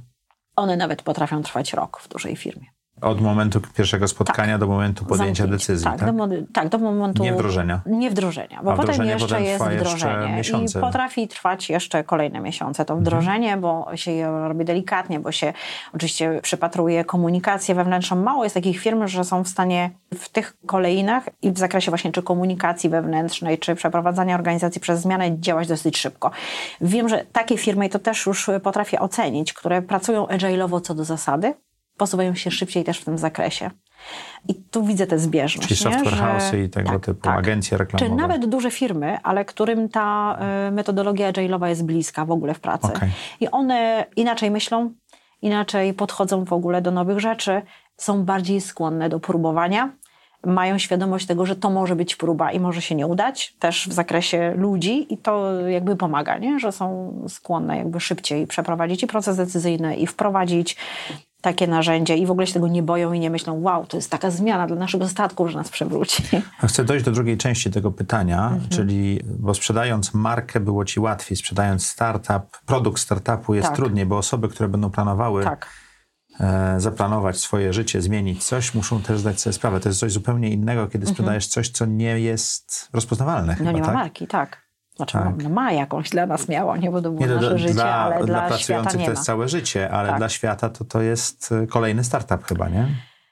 One 0.55 0.77
nawet 0.77 1.01
potrafią 1.01 1.43
trwać 1.43 1.73
rok 1.73 1.99
w 2.01 2.07
dużej 2.07 2.35
firmie. 2.35 2.73
Od 3.03 3.21
momentu 3.21 3.61
pierwszego 3.77 4.07
spotkania 4.07 4.57
do 4.57 4.67
momentu 4.67 5.05
podjęcia 5.05 5.43
Zamknięcie. 5.43 5.65
decyzji, 5.65 5.85
tak? 5.85 5.99
tak? 5.99 6.15
Do, 6.15 6.27
tak, 6.53 6.69
do 6.69 6.77
momentu... 6.77 7.23
Nie 7.23 7.33
wdrożenia. 7.33 7.81
Nie 7.85 8.09
wdrożenia, 8.09 8.59
bo 8.63 8.71
A 8.73 8.75
potem 8.75 8.93
wdrożenie 8.93 9.11
jeszcze 9.11 9.27
potem 9.27 9.43
jest 9.43 9.65
jeszcze 9.65 9.77
wdrożenie 9.77 10.35
miesiące. 10.35 10.79
i 10.79 10.81
potrafi 10.81 11.27
trwać 11.27 11.69
jeszcze 11.69 12.03
kolejne 12.03 12.39
miesiące. 12.39 12.85
To 12.85 12.95
wdrożenie, 12.95 13.57
bo 13.57 13.87
się 13.95 14.11
je 14.11 14.25
robi 14.47 14.65
delikatnie, 14.65 15.19
bo 15.19 15.31
się 15.31 15.53
oczywiście 15.93 16.39
przypatruje 16.41 17.05
komunikację 17.05 17.75
wewnętrzną. 17.75 18.17
Mało 18.17 18.43
jest 18.43 18.53
takich 18.53 18.79
firm, 18.79 19.07
że 19.07 19.23
są 19.23 19.43
w 19.43 19.47
stanie 19.47 19.91
w 20.13 20.29
tych 20.29 20.53
kolejnach 20.65 21.29
i 21.41 21.51
w 21.51 21.57
zakresie 21.57 21.91
właśnie 21.91 22.11
czy 22.11 22.23
komunikacji 22.23 22.89
wewnętrznej, 22.89 23.57
czy 23.57 23.75
przeprowadzania 23.75 24.35
organizacji 24.35 24.81
przez 24.81 25.01
zmianę 25.01 25.39
działać 25.39 25.67
dosyć 25.67 25.97
szybko. 25.97 26.31
Wiem, 26.81 27.09
że 27.09 27.25
takie 27.31 27.57
firmy, 27.57 27.85
i 27.85 27.89
to 27.89 27.99
też 27.99 28.25
już 28.25 28.49
potrafię 28.63 28.99
ocenić, 28.99 29.53
które 29.53 29.81
pracują 29.81 30.25
agile'owo 30.25 30.81
co 30.81 30.95
do 30.95 31.05
zasady, 31.05 31.53
posuwają 31.97 32.35
się 32.35 32.51
szybciej 32.51 32.83
też 32.83 32.99
w 32.99 33.05
tym 33.05 33.17
zakresie. 33.17 33.69
I 34.47 34.55
tu 34.55 34.83
widzę 34.83 35.07
tę 35.07 35.19
zbieżność. 35.19 35.67
Czyli 35.67 35.79
software 35.79 36.13
house'y 36.13 36.63
i 36.63 36.69
tego 36.69 36.89
tak, 36.89 37.05
typu 37.05 37.21
tak. 37.21 37.39
agencje 37.39 37.77
reklamowe. 37.77 38.09
Czy 38.09 38.15
nawet 38.15 38.45
duże 38.45 38.71
firmy, 38.71 39.17
ale 39.23 39.45
którym 39.45 39.89
ta 39.89 40.37
y, 40.67 40.71
metodologia 40.71 41.31
agile'owa 41.31 41.67
jest 41.67 41.85
bliska 41.85 42.25
w 42.25 42.31
ogóle 42.31 42.53
w 42.53 42.59
pracy. 42.59 42.87
Okej. 42.87 43.09
I 43.39 43.49
one 43.49 44.05
inaczej 44.15 44.51
myślą, 44.51 44.93
inaczej 45.41 45.93
podchodzą 45.93 46.45
w 46.45 46.53
ogóle 46.53 46.81
do 46.81 46.91
nowych 46.91 47.19
rzeczy, 47.19 47.61
są 47.97 48.23
bardziej 48.23 48.61
skłonne 48.61 49.09
do 49.09 49.19
próbowania. 49.19 49.91
Mają 50.45 50.77
świadomość 50.77 51.25
tego, 51.25 51.45
że 51.45 51.55
to 51.55 51.69
może 51.69 51.95
być 51.95 52.15
próba 52.15 52.51
i 52.51 52.59
może 52.59 52.81
się 52.81 52.95
nie 52.95 53.07
udać, 53.07 53.55
też 53.59 53.87
w 53.89 53.93
zakresie 53.93 54.53
ludzi 54.57 55.13
i 55.13 55.17
to 55.17 55.59
jakby 55.67 55.95
pomaga, 55.95 56.37
nie? 56.37 56.59
że 56.59 56.71
są 56.71 57.13
skłonne 57.27 57.77
jakby 57.77 57.99
szybciej 57.99 58.47
przeprowadzić 58.47 59.03
i 59.03 59.07
proces 59.07 59.37
decyzyjny 59.37 59.95
i 59.95 60.07
wprowadzić 60.07 60.77
takie 61.43 61.67
narzędzie 61.67 62.17
i 62.17 62.25
w 62.25 62.31
ogóle 62.31 62.47
się 62.47 62.53
tego 62.53 62.67
nie 62.67 62.83
boją 62.83 63.13
i 63.13 63.19
nie 63.19 63.29
myślą, 63.29 63.61
wow, 63.61 63.85
to 63.85 63.97
jest 63.97 64.11
taka 64.11 64.31
zmiana 64.31 64.67
dla 64.67 64.75
naszego 64.75 65.07
statku, 65.07 65.47
że 65.47 65.57
nas 65.57 65.69
przewróci. 65.69 66.23
Chcę 66.67 66.83
dojść 66.83 67.05
do 67.05 67.11
drugiej 67.11 67.37
części 67.37 67.71
tego 67.71 67.91
pytania, 67.91 68.43
Mhm. 68.45 68.69
czyli 68.69 69.19
bo 69.39 69.53
sprzedając 69.53 70.13
markę 70.13 70.59
było 70.59 70.85
ci 70.85 70.99
łatwiej, 70.99 71.37
sprzedając 71.37 71.85
startup, 71.87 72.57
produkt 72.65 72.99
startupu 73.01 73.53
jest 73.53 73.67
Tak. 73.67 73.75
trudniej, 73.75 74.05
bo 74.05 74.17
osoby, 74.17 74.49
które 74.49 74.69
będą 74.69 74.89
planowały 74.91 75.43
Tak. 75.43 75.69
e, 76.39 76.75
zaplanować 76.79 77.37
swoje 77.37 77.73
życie, 77.73 78.01
zmienić 78.01 78.43
coś, 78.45 78.73
muszą 78.73 79.01
też 79.01 79.19
zdać 79.19 79.41
sobie 79.41 79.53
sprawę. 79.53 79.79
To 79.79 79.89
jest 79.89 79.99
coś 79.99 80.11
zupełnie 80.11 80.49
innego, 80.49 80.87
kiedy 80.87 81.05
sprzedajesz 81.05 81.47
coś, 81.47 81.69
co 81.69 81.85
nie 81.85 82.19
jest 82.19 82.89
rozpoznawalne. 82.93 83.53
Mhm. 83.53 83.59
No 83.59 83.65
chyba, 83.65 83.71
nie 83.71 83.81
ma 83.81 83.85
tak? 83.85 83.95
marki, 83.95 84.27
tak. 84.27 84.62
Znaczy, 84.95 85.13
Tak. 85.17 85.43
no, 85.43 85.49
ma 85.49 85.71
jakąś 85.71 86.09
dla 86.09 86.25
nas 86.25 86.49
miało, 86.49 86.77
nie 86.77 86.91
bo 86.91 87.01
to 87.01 87.11
było 87.11 87.21
Nie, 87.21 87.27
to 87.27 87.35
nasze 87.35 87.47
dla, 87.49 87.57
życie, 87.57 87.73
dla, 87.73 87.85
ale 87.95 88.15
dla 88.15 88.25
dla, 88.25 88.35
świata 88.35 88.49
pracujących 88.49 88.99
nie 88.99 89.05
to 89.05 89.11
jest 89.11 89.23
całe 89.23 89.49
życie, 89.49 89.91
ale 89.91 90.09
Tak. 90.09 90.17
dla 90.17 90.29
świata 90.29 90.69
to, 90.69 90.85
to 90.85 91.01
jest 91.01 91.51
e, 91.63 91.67
kolejny 91.67 92.03
startup 92.03 92.43
chyba, 92.43 92.69
nie? 92.69 92.87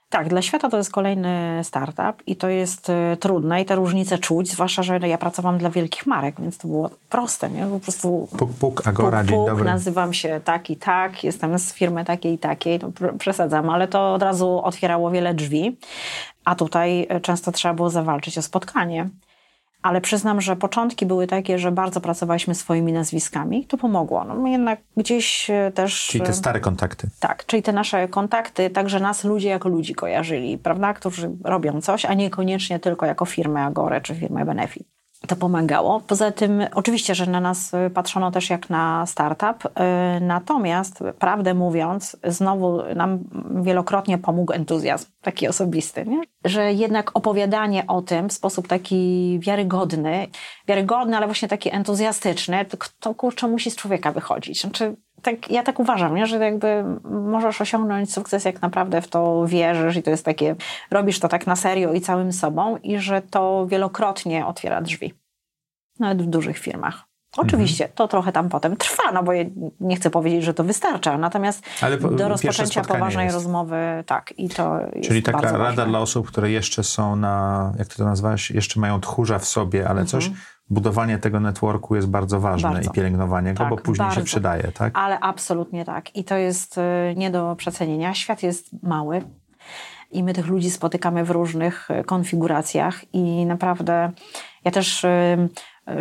Tak, 0.09 0.29
dla 0.29 0.41
świata 0.41 0.69
to 0.69 0.77
jest 0.77 0.91
kolejny 0.91 1.59
startup 1.63 2.23
i 2.27 2.35
to 2.35 2.49
jest 2.49 2.89
y, 2.89 3.17
trudne 3.19 3.61
i 3.61 3.65
te 3.65 3.75
różnice 3.75 4.17
czuć, 4.17 4.51
zwłaszcza, 4.51 4.83
że 4.83 4.99
ja 4.99 5.17
pracowałam 5.17 5.57
dla 5.57 5.69
wielkich 5.69 6.05
marek, 6.07 6.35
więc 6.41 6.57
to 6.57 6.67
było 6.67 6.89
proste, 7.09 7.49
nie? 7.49 7.65
Po 7.65 7.79
prostu 7.79 8.27
Puk, 8.37 8.51
puk, 8.53 8.87
Agora, 8.87 9.17
puk, 9.19 9.27
dzień 9.29 9.37
puk, 9.37 9.47
dobry. 9.49 9.65
nazywam 9.65 10.13
się 10.13 10.41
tak 10.43 10.69
i 10.69 10.75
tak, 10.77 11.23
jestem 11.23 11.59
z 11.59 11.73
firmy 11.73 12.05
takiej 12.05 12.33
i 12.33 12.37
takiej, 12.37 12.79
no, 12.79 12.87
pr- 12.89 13.17
przesadzam, 13.17 13.69
ale 13.69 13.87
to 13.87 14.13
od 14.13 14.23
razu 14.23 14.61
otwierało 14.63 15.11
wiele 15.11 15.33
drzwi, 15.33 15.77
a 16.45 16.55
tutaj 16.55 17.07
y, 17.17 17.21
często 17.21 17.51
trzeba 17.51 17.73
było 17.73 17.89
zawalczyć 17.89 18.37
o 18.37 18.41
spotkanie. 18.41 19.09
Ale 19.81 20.01
przyznam, 20.01 20.41
że 20.41 20.55
początki 20.55 21.05
były 21.05 21.27
takie, 21.27 21.59
że 21.59 21.71
bardzo 21.71 22.01
pracowaliśmy 22.01 22.55
swoimi 22.55 22.93
nazwiskami. 22.93 23.65
To 23.65 23.77
pomogło. 23.77 24.23
No, 24.23 24.47
jednak 24.47 24.79
gdzieś 24.97 25.49
y, 25.49 25.71
też... 25.71 26.07
Czyli 26.07 26.23
te 26.23 26.33
stare 26.33 26.59
kontakty. 26.59 27.07
Tak, 27.19 27.45
czyli 27.45 27.63
te 27.63 27.73
nasze 27.73 28.07
kontakty, 28.07 28.69
także 28.69 28.99
nas 28.99 29.23
ludzie 29.23 29.49
jako 29.49 29.69
ludzi 29.69 29.95
kojarzyli, 29.95 30.57
prawda, 30.57 30.93
którzy 30.93 31.31
robią 31.43 31.81
coś, 31.81 32.05
a 32.05 32.13
niekoniecznie 32.13 32.79
tylko 32.79 33.05
jako 33.05 33.25
firmę 33.25 33.61
Agore 33.61 34.01
czy 34.01 34.15
firmę 34.15 34.45
Benefit. 34.45 35.00
To 35.27 35.35
pomagało. 35.35 35.99
Poza 36.07 36.31
tym, 36.31 36.65
oczywiście, 36.75 37.15
że 37.15 37.25
na 37.25 37.39
nas 37.39 37.73
y, 37.73 37.89
patrzono 37.89 38.31
też 38.31 38.49
jak 38.49 38.69
na 38.69 39.05
startup, 39.05 39.65
y, 39.65 39.69
natomiast 40.21 40.99
prawdę 41.19 41.53
mówiąc, 41.53 42.17
znowu 42.23 42.95
nam 42.95 43.19
wielokrotnie 43.63 44.17
pomógł 44.17 44.53
entuzjazm, 44.53 45.05
taki 45.21 45.47
osobisty, 45.47 46.05
nie? 46.05 46.21
że 46.45 46.73
jednak 46.73 47.11
opowiadanie 47.17 47.87
o 47.87 48.01
tym 48.01 48.29
w 48.29 48.33
sposób 48.33 48.67
taki 48.67 49.39
wiarygodny, 49.41 50.27
wiarygodny, 50.67 51.17
ale 51.17 51.25
właśnie 51.25 51.47
taki 51.47 51.75
entuzjastyczny, 51.75 52.65
to, 52.65 52.77
to 52.99 53.15
kurczę 53.15 53.47
musi 53.47 53.71
z 53.71 53.75
człowieka 53.75 54.11
wychodzić. 54.11 54.61
Znaczy, 54.61 54.95
tak, 55.21 55.51
ja 55.51 55.63
tak 55.63 55.79
uważam, 55.79 56.15
nie? 56.15 56.27
że 56.27 56.37
jakby 56.37 56.83
możesz 57.03 57.61
osiągnąć 57.61 58.13
sukces, 58.13 58.45
jak 58.45 58.61
naprawdę 58.61 59.01
w 59.01 59.07
to 59.07 59.45
wierzysz 59.47 59.97
i 59.97 60.03
to 60.03 60.09
jest 60.09 60.25
takie, 60.25 60.55
robisz 60.91 61.19
to 61.19 61.27
tak 61.27 61.47
na 61.47 61.55
serio 61.55 61.93
i 61.93 62.01
całym 62.01 62.33
sobą 62.33 62.77
i 62.77 62.99
że 62.99 63.21
to 63.21 63.67
wielokrotnie 63.67 64.45
otwiera 64.45 64.81
drzwi. 64.81 65.13
Nawet 65.99 66.21
w 66.21 66.25
dużych 66.25 66.57
firmach. 66.57 67.11
Oczywiście, 67.37 67.89
to 67.95 68.07
trochę 68.07 68.31
tam 68.31 68.49
potem 68.49 68.77
trwa, 68.77 69.11
no 69.13 69.23
bo 69.23 69.31
nie 69.79 69.95
chcę 69.95 70.09
powiedzieć, 70.09 70.43
że 70.43 70.53
to 70.53 70.63
wystarcza, 70.63 71.17
natomiast 71.17 71.63
po, 72.01 72.07
do 72.07 72.29
rozpoczęcia 72.29 72.81
poważnej 72.81 73.25
jest. 73.25 73.35
rozmowy, 73.35 73.77
tak, 74.05 74.33
i 74.37 74.49
to 74.49 74.79
Czyli 75.03 75.23
taka 75.23 75.41
rada 75.41 75.57
ważne. 75.57 75.85
dla 75.85 75.99
osób, 75.99 76.27
które 76.27 76.51
jeszcze 76.51 76.83
są 76.83 77.15
na, 77.15 77.73
jak 77.79 77.87
ty 77.87 77.95
to 77.95 78.05
nazwałeś, 78.05 78.51
jeszcze 78.51 78.79
mają 78.79 79.01
tchórza 79.01 79.39
w 79.39 79.45
sobie, 79.45 79.79
ale 79.89 80.01
mhm. 80.01 80.07
coś, 80.07 80.31
budowanie 80.71 81.17
tego 81.17 81.39
networku 81.39 81.95
jest 81.95 82.07
bardzo 82.07 82.39
ważne 82.39 82.69
bardzo. 82.69 82.89
i 82.91 82.93
pielęgnowanie 82.93 83.53
tak, 83.53 83.69
go, 83.69 83.75
bo 83.75 83.81
później 83.81 84.05
bardzo. 84.07 84.21
się 84.21 84.25
przydaje, 84.25 84.71
tak? 84.71 84.97
Ale 84.97 85.19
absolutnie 85.19 85.85
tak. 85.85 86.15
I 86.15 86.23
to 86.23 86.35
jest 86.35 86.77
y, 86.77 86.81
nie 87.15 87.31
do 87.31 87.55
przecenienia. 87.55 88.13
Świat 88.13 88.43
jest 88.43 88.83
mały 88.83 89.21
i 90.11 90.23
my 90.23 90.33
tych 90.33 90.47
ludzi 90.47 90.71
spotykamy 90.71 91.23
w 91.23 91.31
różnych 91.31 91.91
y, 91.91 92.03
konfiguracjach 92.03 93.13
i 93.13 93.45
naprawdę 93.45 94.11
ja 94.65 94.71
też 94.71 95.05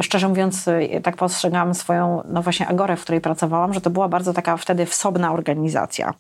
szczerze 0.00 0.28
mówiąc, 0.28 0.68
tak 1.02 1.16
postrzegałam 1.16 1.74
swoją, 1.74 2.22
no 2.28 2.42
właśnie 2.42 2.68
Agorę, 2.68 2.96
w 2.96 3.02
której 3.02 3.20
pracowałam, 3.20 3.74
że 3.74 3.80
to 3.80 3.90
była 3.90 4.08
bardzo 4.08 4.32
taka 4.32 4.56
wtedy 4.56 4.86
wsobna 4.86 5.32
organizacja. 5.32 6.14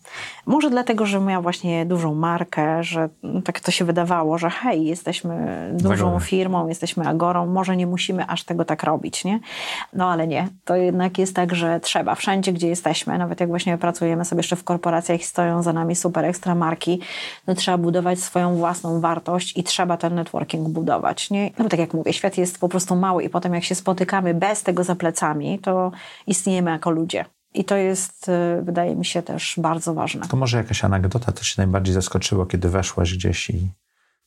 Może 0.46 0.70
dlatego, 0.70 1.06
że 1.06 1.20
miała 1.20 1.42
właśnie 1.42 1.86
dużą 1.86 2.14
markę, 2.14 2.84
że 2.84 3.08
tak 3.44 3.60
to 3.60 3.70
się 3.70 3.84
wydawało, 3.84 4.38
że 4.38 4.50
hej, 4.50 4.84
jesteśmy 4.84 5.68
dużą 5.74 6.20
firmą, 6.20 6.68
jesteśmy 6.68 7.08
Agorą, 7.08 7.46
może 7.46 7.76
nie 7.76 7.86
musimy 7.86 8.26
aż 8.26 8.44
tego 8.44 8.64
tak 8.64 8.82
robić, 8.82 9.24
nie? 9.24 9.40
No 9.92 10.10
ale 10.10 10.26
nie, 10.26 10.48
to 10.64 10.76
jednak 10.76 11.18
jest 11.18 11.36
tak, 11.36 11.54
że 11.54 11.80
trzeba. 11.80 12.14
Wszędzie, 12.14 12.52
gdzie 12.52 12.68
jesteśmy, 12.68 13.18
nawet 13.18 13.40
jak 13.40 13.48
właśnie 13.48 13.78
pracujemy 13.78 14.24
sobie 14.24 14.38
jeszcze 14.38 14.56
w 14.56 14.64
korporacjach 14.64 15.20
i 15.20 15.24
stoją 15.24 15.62
za 15.62 15.72
nami 15.72 15.96
super 15.96 16.24
ekstra 16.24 16.54
marki, 16.54 17.00
no 17.46 17.54
trzeba 17.54 17.78
budować 17.78 18.20
swoją 18.20 18.56
własną 18.56 19.00
wartość 19.00 19.58
i 19.58 19.62
trzeba 19.62 19.96
ten 19.96 20.14
networking 20.14 20.68
budować, 20.68 21.30
nie? 21.30 21.50
No 21.58 21.68
tak 21.68 21.80
jak 21.80 21.94
mówię, 21.94 22.12
świat 22.12 22.38
jest 22.38 22.60
po 22.60 22.68
prostu 22.68 22.96
mały 22.96 23.22
i 23.22 23.28
potem 23.28 23.54
jak 23.54 23.59
się 23.64 23.74
spotykamy 23.74 24.34
bez 24.34 24.62
tego 24.62 24.84
za 24.84 24.94
plecami, 24.94 25.58
to 25.58 25.92
istniejemy 26.26 26.70
jako 26.70 26.90
ludzie. 26.90 27.24
I 27.54 27.64
to 27.64 27.76
jest, 27.76 28.28
y, 28.28 28.62
wydaje 28.62 28.96
mi 28.96 29.04
się, 29.04 29.22
też 29.22 29.54
bardzo 29.58 29.94
ważne. 29.94 30.28
To 30.28 30.36
może 30.36 30.56
jakaś 30.56 30.84
anegdota 30.84 31.32
też 31.32 31.46
się 31.46 31.54
najbardziej 31.58 31.94
zaskoczyło, 31.94 32.46
kiedy 32.46 32.68
weszłaś 32.68 33.14
gdzieś 33.14 33.50
i 33.50 33.68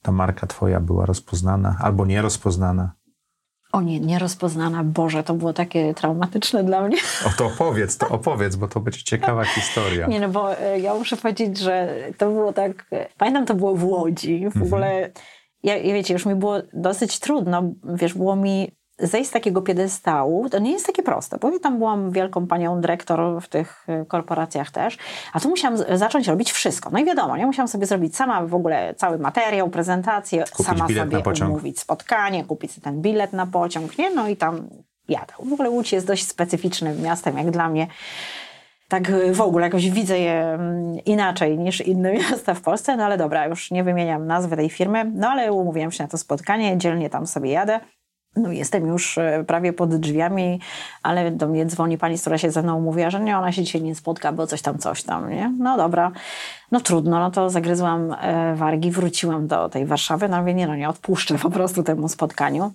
ta 0.01 0.11
marka 0.11 0.47
twoja 0.47 0.79
była 0.79 1.05
rozpoznana 1.05 1.75
albo 1.79 2.05
nierozpoznana? 2.05 2.91
O 3.71 3.81
nie, 3.81 3.99
nierozpoznana. 3.99 4.84
Boże, 4.84 5.23
to 5.23 5.34
było 5.34 5.53
takie 5.53 5.93
traumatyczne 5.93 6.63
dla 6.63 6.88
mnie. 6.88 6.97
O 7.27 7.29
to 7.38 7.45
opowiedz, 7.45 7.97
to 7.97 8.09
opowiedz, 8.09 8.55
bo 8.55 8.67
to 8.67 8.79
będzie 8.79 9.03
ciekawa 9.03 9.45
historia. 9.45 10.07
Nie, 10.07 10.19
no 10.19 10.29
bo 10.29 10.53
y, 10.53 10.79
ja 10.79 10.93
muszę 10.93 11.17
powiedzieć, 11.17 11.57
że 11.57 11.95
to 12.17 12.29
było 12.29 12.53
tak... 12.53 12.86
Pamiętam, 13.17 13.45
to 13.45 13.55
było 13.55 13.75
w 13.75 13.84
Łodzi. 13.84 14.39
W 14.39 14.45
mhm. 14.45 14.65
ogóle... 14.65 15.11
Ja, 15.63 15.84
wiecie, 15.84 16.13
już 16.13 16.25
mi 16.25 16.36
było 16.36 16.55
dosyć 16.73 17.19
trudno, 17.19 17.63
wiesz, 17.84 18.13
było 18.13 18.36
mi 18.36 18.71
zejść 19.00 19.30
z 19.30 19.34
takiego 19.34 19.62
piedestału, 19.62 20.50
to 20.50 20.60
nie 20.60 20.72
jest 20.72 20.86
takie 20.86 21.04
proste, 21.04 21.38
bo 21.38 21.52
ja 21.52 21.60
tam 21.60 21.78
byłam 21.78 22.12
wielką 22.12 22.48
panią 22.48 22.82
dyrektor 22.82 23.41
w 23.41 23.48
tych 23.48 23.86
y, 23.89 24.06
korporacjach 24.06 24.72
też, 24.72 24.98
a 25.34 25.39
tu 25.39 25.50
musiałam 25.50 25.78
zacząć 25.98 26.28
robić 26.28 26.52
wszystko. 26.52 26.89
No 26.89 27.00
i 27.00 27.06
wiadomo, 27.06 27.38
nie 27.38 27.46
musiałam 27.46 27.68
sobie 27.68 27.86
zrobić 27.86 28.16
sama 28.16 28.46
w 28.46 28.56
ogóle 28.56 28.96
cały 28.96 29.20
materiał, 29.20 29.70
prezentację, 29.70 30.44
kupić 30.52 30.66
sama 30.66 30.88
sobie 30.88 31.46
umówić 31.46 31.80
spotkanie, 31.80 32.44
kupić 32.44 32.80
ten 32.82 33.02
bilet 33.02 33.34
na 33.34 33.48
pociąg, 33.48 33.98
nie? 33.98 34.10
No 34.10 34.28
i 34.28 34.38
tam 34.38 34.70
jadę. 35.08 35.34
W 35.44 35.54
ogóle 35.54 35.70
Łódź 35.70 35.91
jest 35.91 36.08
dość 36.08 36.28
specyficznym 36.28 37.02
miastem, 37.02 37.38
jak 37.38 37.52
dla 37.52 37.70
mnie 37.70 37.88
tak 38.88 39.12
w 39.32 39.41
ogóle 39.41 39.66
jakoś 39.66 39.89
widzę 39.89 40.20
je 40.20 40.34
mm, 40.34 41.00
inaczej 41.06 41.58
niż 41.58 41.82
inne 41.82 42.14
miasta 42.18 42.54
w 42.54 42.62
Polsce, 42.62 42.98
no 42.98 43.06
ale 43.06 43.18
dobra, 43.18 43.48
już 43.48 43.72
nie 43.72 43.84
wymieniam 43.84 44.28
nazwy 44.28 44.56
tej 44.56 44.70
firmy, 44.70 45.12
no 45.16 45.30
ale 45.30 45.54
umówiłam 45.54 45.91
się 45.91 46.04
na 46.04 46.10
to 46.10 46.18
spotkanie, 46.18 46.78
dzielnie 46.78 47.10
tam 47.10 47.28
sobie 47.28 47.52
jadę. 47.52 47.80
No 48.36 48.51
jestem 48.51 48.88
już 48.88 49.17
e, 49.17 49.43
prawie 49.47 49.73
pod 49.73 49.95
drzwiami, 49.95 50.59
ale 51.03 51.31
do 51.31 51.47
mnie 51.47 51.65
dzwoni 51.65 51.97
pani, 51.97 52.19
która 52.19 52.38
się 52.38 52.51
ze 52.51 52.61
mną 52.61 52.81
mówiła, 52.81 53.09
że 53.09 53.19
nie, 53.19 53.38
ona 53.38 53.51
się 53.51 53.63
dzisiaj 53.63 53.81
nie 53.81 53.95
spotka, 53.95 54.31
bo 54.31 54.47
coś 54.47 54.61
tam, 54.61 54.77
coś 54.77 55.03
tam, 55.03 55.29
nie? 55.29 55.53
No 55.59 55.77
dobra, 55.77 56.11
no 56.71 56.79
trudno, 56.79 57.19
no 57.19 57.31
to 57.31 57.49
zagryzłam 57.49 58.15
e, 58.21 58.55
wargi, 58.55 58.91
wróciłam 58.91 59.47
do 59.47 59.69
tej 59.69 59.86
Warszawy, 59.86 60.29
no 60.29 60.39
mówię, 60.39 60.53
nie, 60.53 60.67
no 60.67 60.75
nie 60.75 60.89
odpuszczę 60.89 61.38
po 61.38 61.49
prostu 61.49 61.84
temu 61.84 62.09
spotkaniu. 62.09 62.71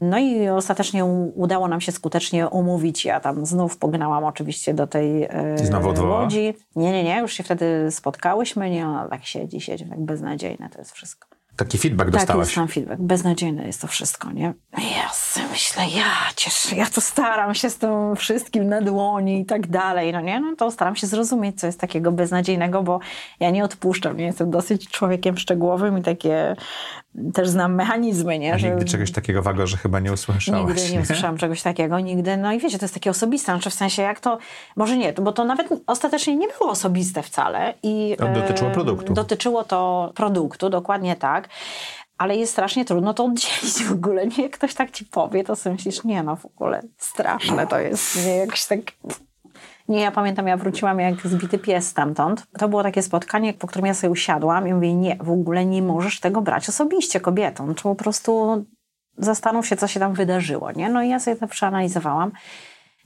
No 0.00 0.18
i 0.18 0.48
ostatecznie 0.48 1.04
udało 1.34 1.68
nam 1.68 1.80
się 1.80 1.92
skutecznie 1.92 2.48
umówić. 2.48 3.04
Ja 3.04 3.20
tam 3.20 3.46
znów 3.46 3.76
pognałam 3.76 4.24
oczywiście 4.24 4.74
do 4.74 4.86
tej 4.86 5.24
e, 5.24 5.56
łodzi. 6.02 6.54
Nie, 6.76 6.92
nie, 6.92 7.04
nie, 7.04 7.20
już 7.20 7.32
się 7.32 7.42
wtedy 7.42 7.90
spotkałyśmy. 7.90 8.70
Nie, 8.70 8.86
ona 8.86 9.08
tak 9.08 9.24
siedzi, 9.24 9.60
siedzi, 9.60 9.84
tak 9.84 10.00
beznadziejne 10.00 10.68
to 10.70 10.78
jest 10.78 10.92
wszystko. 10.92 11.37
Taki 11.58 11.78
feedback 11.78 12.10
dostałaś. 12.10 12.54
Tak, 12.54 12.62
jest 12.62 12.74
feedback. 12.74 13.00
Beznadziejne 13.00 13.66
jest 13.66 13.80
to 13.80 13.86
wszystko, 13.86 14.32
nie? 14.32 14.54
Ja 14.72 15.08
sobie 15.12 15.46
myślę, 15.48 15.82
ja 15.96 16.04
cieszę, 16.36 16.76
ja 16.76 16.86
to 16.86 17.00
staram 17.00 17.54
się 17.54 17.70
z 17.70 17.78
tym 17.78 18.16
wszystkim 18.16 18.68
na 18.68 18.80
dłoni 18.80 19.40
i 19.40 19.46
tak 19.46 19.66
dalej, 19.66 20.12
no 20.12 20.20
nie? 20.20 20.40
No 20.40 20.56
to 20.56 20.70
staram 20.70 20.96
się 20.96 21.06
zrozumieć, 21.06 21.60
co 21.60 21.66
jest 21.66 21.80
takiego 21.80 22.12
beznadziejnego, 22.12 22.82
bo 22.82 23.00
ja 23.40 23.50
nie 23.50 23.64
odpuszczam, 23.64 24.16
nie? 24.16 24.24
Jestem 24.24 24.50
dosyć 24.50 24.88
człowiekiem 24.88 25.38
szczegółowym 25.38 25.98
i 25.98 26.02
takie 26.02 26.56
też 27.34 27.48
znam 27.48 27.74
mechanizmy, 27.74 28.38
nie? 28.38 28.58
Że... 28.58 28.70
nigdy 28.70 28.84
czegoś 28.84 29.12
takiego 29.12 29.42
wago, 29.42 29.66
że 29.66 29.76
chyba 29.76 30.00
nie 30.00 30.12
usłyszałaś. 30.12 30.68
Nigdy 30.68 30.82
nie, 30.82 30.96
nie 30.96 31.00
usłyszałam 31.00 31.36
czegoś 31.36 31.62
takiego, 31.62 32.00
nigdy. 32.00 32.36
No 32.36 32.52
i 32.52 32.58
wiecie, 32.58 32.78
to 32.78 32.84
jest 32.84 32.94
takie 32.94 33.10
osobiste, 33.10 33.52
znaczy 33.52 33.70
w 33.70 33.74
sensie 33.74 34.02
jak 34.02 34.20
to, 34.20 34.38
może 34.76 34.96
nie, 34.96 35.12
bo 35.12 35.32
to 35.32 35.44
nawet 35.44 35.68
ostatecznie 35.86 36.36
nie 36.36 36.48
było 36.58 36.70
osobiste 36.70 37.22
wcale. 37.22 37.74
I, 37.82 38.16
to 38.18 38.28
dotyczyło 38.28 38.70
produktu. 38.70 39.12
Dotyczyło 39.12 39.64
to 39.64 40.12
produktu, 40.14 40.70
dokładnie 40.70 41.16
tak. 41.16 41.48
Ale 42.18 42.36
jest 42.36 42.52
strasznie 42.52 42.84
trudno 42.84 43.14
to 43.14 43.24
oddzielić 43.24 43.84
w 43.84 43.92
ogóle. 43.92 44.26
Nie, 44.26 44.50
ktoś 44.50 44.74
tak 44.74 44.90
ci 44.90 45.04
powie, 45.04 45.44
to 45.44 45.56
sobie 45.56 45.74
myślisz, 45.74 46.04
nie 46.04 46.22
no, 46.22 46.36
w 46.36 46.46
ogóle 46.46 46.82
straszne 46.98 47.66
to 47.66 47.78
jest, 47.78 48.26
nie, 48.26 48.36
jakoś 48.36 48.66
tak 48.66 48.78
nie, 49.88 50.00
ja 50.00 50.10
pamiętam, 50.10 50.46
ja 50.46 50.56
wróciłam 50.56 51.00
jak 51.00 51.26
zbity 51.26 51.58
pies 51.58 51.88
stamtąd. 51.88 52.46
To 52.58 52.68
było 52.68 52.82
takie 52.82 53.02
spotkanie, 53.02 53.54
po 53.54 53.66
którym 53.66 53.86
ja 53.86 53.94
sobie 53.94 54.10
usiadłam 54.10 54.68
i 54.68 54.74
mówię, 54.74 54.94
nie, 54.94 55.16
w 55.20 55.30
ogóle 55.30 55.66
nie 55.66 55.82
możesz 55.82 56.20
tego 56.20 56.40
brać 56.40 56.68
osobiście 56.68 57.20
kobietą. 57.20 57.74
Czy 57.74 57.82
po 57.82 57.94
prostu 57.94 58.64
zastanów 59.18 59.66
się, 59.66 59.76
co 59.76 59.86
się 59.86 60.00
tam 60.00 60.14
wydarzyło, 60.14 60.72
nie? 60.72 60.88
No 60.88 61.02
i 61.02 61.08
ja 61.08 61.20
sobie 61.20 61.36
to 61.36 61.48
przeanalizowałam. 61.48 62.32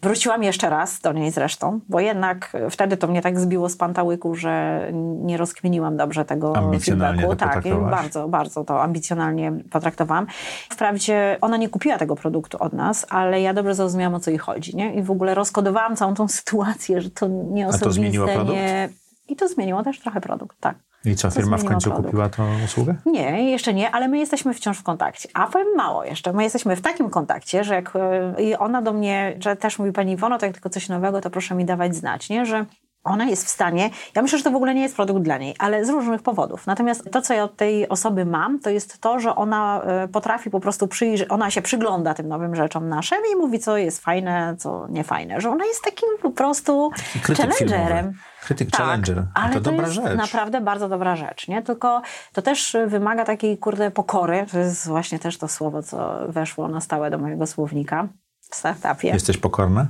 Wróciłam 0.02 0.42
jeszcze 0.42 0.70
raz 0.70 1.00
do 1.00 1.12
niej 1.12 1.30
zresztą, 1.30 1.80
bo 1.88 2.00
jednak 2.00 2.56
wtedy 2.70 2.96
to 2.96 3.06
mnie 3.06 3.22
tak 3.22 3.40
zbiło 3.40 3.68
z 3.68 3.76
pantałyku, 3.76 4.34
że 4.34 4.86
nie 5.22 5.36
rozkminiłam 5.36 5.96
dobrze 5.96 6.24
tego 6.24 6.52
feedbacku. 6.84 7.36
Tak, 7.36 7.64
bardzo, 7.90 8.28
bardzo 8.28 8.64
to 8.64 8.82
ambicjonalnie 8.82 9.52
potraktowałam. 9.70 10.26
Wprawdzie 10.70 11.38
ona 11.40 11.56
nie 11.56 11.68
kupiła 11.68 11.98
tego 11.98 12.16
produktu 12.16 12.58
od 12.60 12.72
nas, 12.72 13.06
ale 13.08 13.40
ja 13.40 13.54
dobrze 13.54 13.74
zrozumiałam, 13.74 14.14
o 14.14 14.20
co 14.20 14.30
jej 14.30 14.38
chodzi. 14.38 14.76
Nie? 14.76 14.94
I 14.94 15.02
w 15.02 15.10
ogóle 15.10 15.34
rozkodowałam 15.34 15.96
całą 15.96 16.14
tą 16.14 16.28
sytuację, 16.38 17.00
że 17.00 17.10
to 17.10 17.28
nie 17.28 17.68
osobiste. 17.68 17.86
A 17.86 17.88
to 17.88 17.92
zmieniło 17.92 18.26
produkt? 18.26 18.52
Nie... 18.52 18.88
I 19.28 19.36
to 19.36 19.48
zmieniło 19.48 19.82
też 19.82 20.00
trochę 20.00 20.20
produkt, 20.20 20.56
tak. 20.60 20.76
I 21.04 21.16
co, 21.16 21.30
firma 21.30 21.56
w 21.56 21.64
końcu 21.64 21.90
produkt. 21.90 22.06
kupiła 22.06 22.28
tą 22.28 22.64
usługę? 22.64 22.94
Nie, 23.06 23.50
jeszcze 23.50 23.74
nie, 23.74 23.90
ale 23.90 24.08
my 24.08 24.18
jesteśmy 24.18 24.54
wciąż 24.54 24.78
w 24.78 24.82
kontakcie. 24.82 25.28
A 25.34 25.46
powiem 25.46 25.66
mało 25.76 26.04
jeszcze. 26.04 26.32
My 26.32 26.42
jesteśmy 26.42 26.76
w 26.76 26.80
takim 26.80 27.10
kontakcie, 27.10 27.64
że 27.64 27.74
jak 27.74 27.92
i 28.38 28.54
ona 28.54 28.82
do 28.82 28.92
mnie, 28.92 29.36
że 29.40 29.56
też 29.56 29.78
mówi 29.78 29.92
pani 29.92 30.12
Iwono, 30.12 30.38
to 30.38 30.46
jak 30.46 30.52
tylko 30.52 30.70
coś 30.70 30.88
nowego, 30.88 31.20
to 31.20 31.30
proszę 31.30 31.54
mi 31.54 31.64
dawać 31.64 31.94
znać, 31.96 32.28
nie? 32.28 32.46
Że 32.46 32.66
ona 33.04 33.24
jest 33.24 33.46
w 33.46 33.48
stanie, 33.48 33.90
ja 34.14 34.22
myślę, 34.22 34.38
że 34.38 34.44
to 34.44 34.50
w 34.50 34.56
ogóle 34.56 34.74
nie 34.74 34.82
jest 34.82 34.96
produkt 34.96 35.22
dla 35.22 35.38
niej, 35.38 35.54
ale 35.58 35.84
z 35.84 35.88
różnych 35.88 36.22
powodów. 36.22 36.66
Natomiast 36.66 37.10
to, 37.10 37.22
co 37.22 37.34
ja 37.34 37.44
od 37.44 37.56
tej 37.56 37.88
osoby 37.88 38.24
mam, 38.24 38.60
to 38.60 38.70
jest 38.70 39.00
to, 39.00 39.20
że 39.20 39.34
ona 39.34 39.82
e, 39.82 40.08
potrafi 40.08 40.50
po 40.50 40.60
prostu 40.60 40.88
przyjrzeć, 40.88 41.30
ona 41.30 41.50
się 41.50 41.62
przygląda 41.62 42.14
tym 42.14 42.28
nowym 42.28 42.56
rzeczom 42.56 42.88
naszym 42.88 43.18
i 43.32 43.36
mówi, 43.36 43.58
co 43.58 43.76
jest 43.76 44.00
fajne, 44.00 44.54
co 44.58 44.86
niefajne. 44.88 45.40
Że 45.40 45.50
ona 45.50 45.64
jest 45.64 45.84
takim 45.84 46.08
po 46.22 46.30
prostu 46.30 46.90
challengerem. 47.36 48.12
Krytyk 48.42 48.70
tak, 48.70 48.80
challenger. 48.80 49.24
Ale 49.34 49.48
to, 49.48 49.60
to 49.60 49.70
dobra 49.70 49.86
jest 49.86 49.94
rzecz. 49.94 50.16
naprawdę 50.16 50.60
bardzo 50.60 50.88
dobra 50.88 51.16
rzecz, 51.16 51.48
nie? 51.48 51.62
Tylko 51.62 52.02
to 52.32 52.42
też 52.42 52.76
wymaga 52.86 53.24
takiej, 53.24 53.58
kurde, 53.58 53.90
pokory. 53.90 54.46
To 54.52 54.58
jest 54.58 54.88
właśnie 54.88 55.18
też 55.18 55.38
to 55.38 55.48
słowo, 55.48 55.82
co 55.82 56.18
weszło 56.28 56.68
na 56.68 56.80
stałe 56.80 57.10
do 57.10 57.18
mojego 57.18 57.46
słownika 57.46 58.08
w 58.52 58.54
startupie. 58.54 59.08
Jesteś 59.08 59.36
pokorna? 59.36 59.86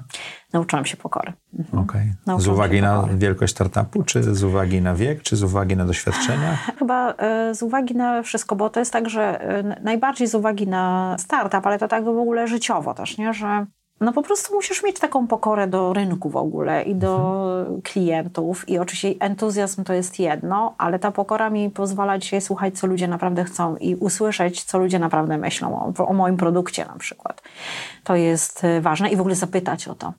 Nauczyłam 0.52 0.86
się 0.86 0.96
pokory. 0.96 1.32
Mhm. 1.58 1.82
Okay. 1.82 2.14
Z 2.38 2.48
uwagi 2.48 2.82
na 2.82 3.08
wielkość 3.14 3.52
startupu, 3.52 4.02
czy 4.02 4.22
z 4.22 4.44
uwagi 4.44 4.82
na 4.82 4.94
wiek, 4.94 5.22
czy 5.22 5.36
z 5.36 5.42
uwagi 5.42 5.76
na 5.76 5.84
doświadczenia? 5.84 6.56
Chyba 6.78 7.14
y, 7.50 7.54
z 7.54 7.62
uwagi 7.62 7.94
na 7.94 8.22
wszystko, 8.22 8.56
bo 8.56 8.70
to 8.70 8.80
jest 8.80 8.92
tak, 8.92 9.08
że 9.08 9.50
y, 9.58 9.82
najbardziej 9.82 10.28
z 10.28 10.34
uwagi 10.34 10.68
na 10.68 11.16
startup, 11.18 11.66
ale 11.66 11.78
to 11.78 11.88
tak 11.88 12.04
w 12.04 12.08
ogóle 12.08 12.48
życiowo 12.48 12.94
też, 12.94 13.18
nie? 13.18 13.34
Że 13.34 13.66
no 14.02 14.12
po 14.12 14.22
prostu 14.22 14.54
musisz 14.54 14.82
mieć 14.82 14.98
taką 14.98 15.26
pokorę 15.26 15.66
do 15.66 15.92
rynku 15.92 16.30
w 16.30 16.36
ogóle 16.36 16.82
i 16.82 16.94
do 16.94 17.16
mhm. 17.60 17.82
klientów. 17.82 18.68
I 18.68 18.78
oczywiście 18.78 19.24
entuzjazm 19.24 19.84
to 19.84 19.92
jest 19.92 20.18
jedno, 20.18 20.74
ale 20.78 20.98
ta 20.98 21.12
pokora 21.12 21.50
mi 21.50 21.70
pozwala 21.70 22.18
dzisiaj 22.18 22.40
słuchać, 22.40 22.78
co 22.78 22.86
ludzie 22.86 23.08
naprawdę 23.08 23.44
chcą 23.44 23.76
i 23.76 23.94
usłyszeć, 23.94 24.64
co 24.64 24.78
ludzie 24.78 24.98
naprawdę 24.98 25.38
myślą 25.38 25.94
o, 25.98 26.06
o 26.06 26.12
moim 26.12 26.36
produkcie 26.36 26.84
na 26.84 26.98
przykład. 26.98 27.42
To 28.04 28.16
jest 28.16 28.64
y, 28.64 28.80
ważne 28.80 29.08
i 29.08 29.16
w 29.16 29.20
ogóle 29.20 29.34
zapytać 29.34 29.88
o 29.88 29.94
to, 29.94 30.12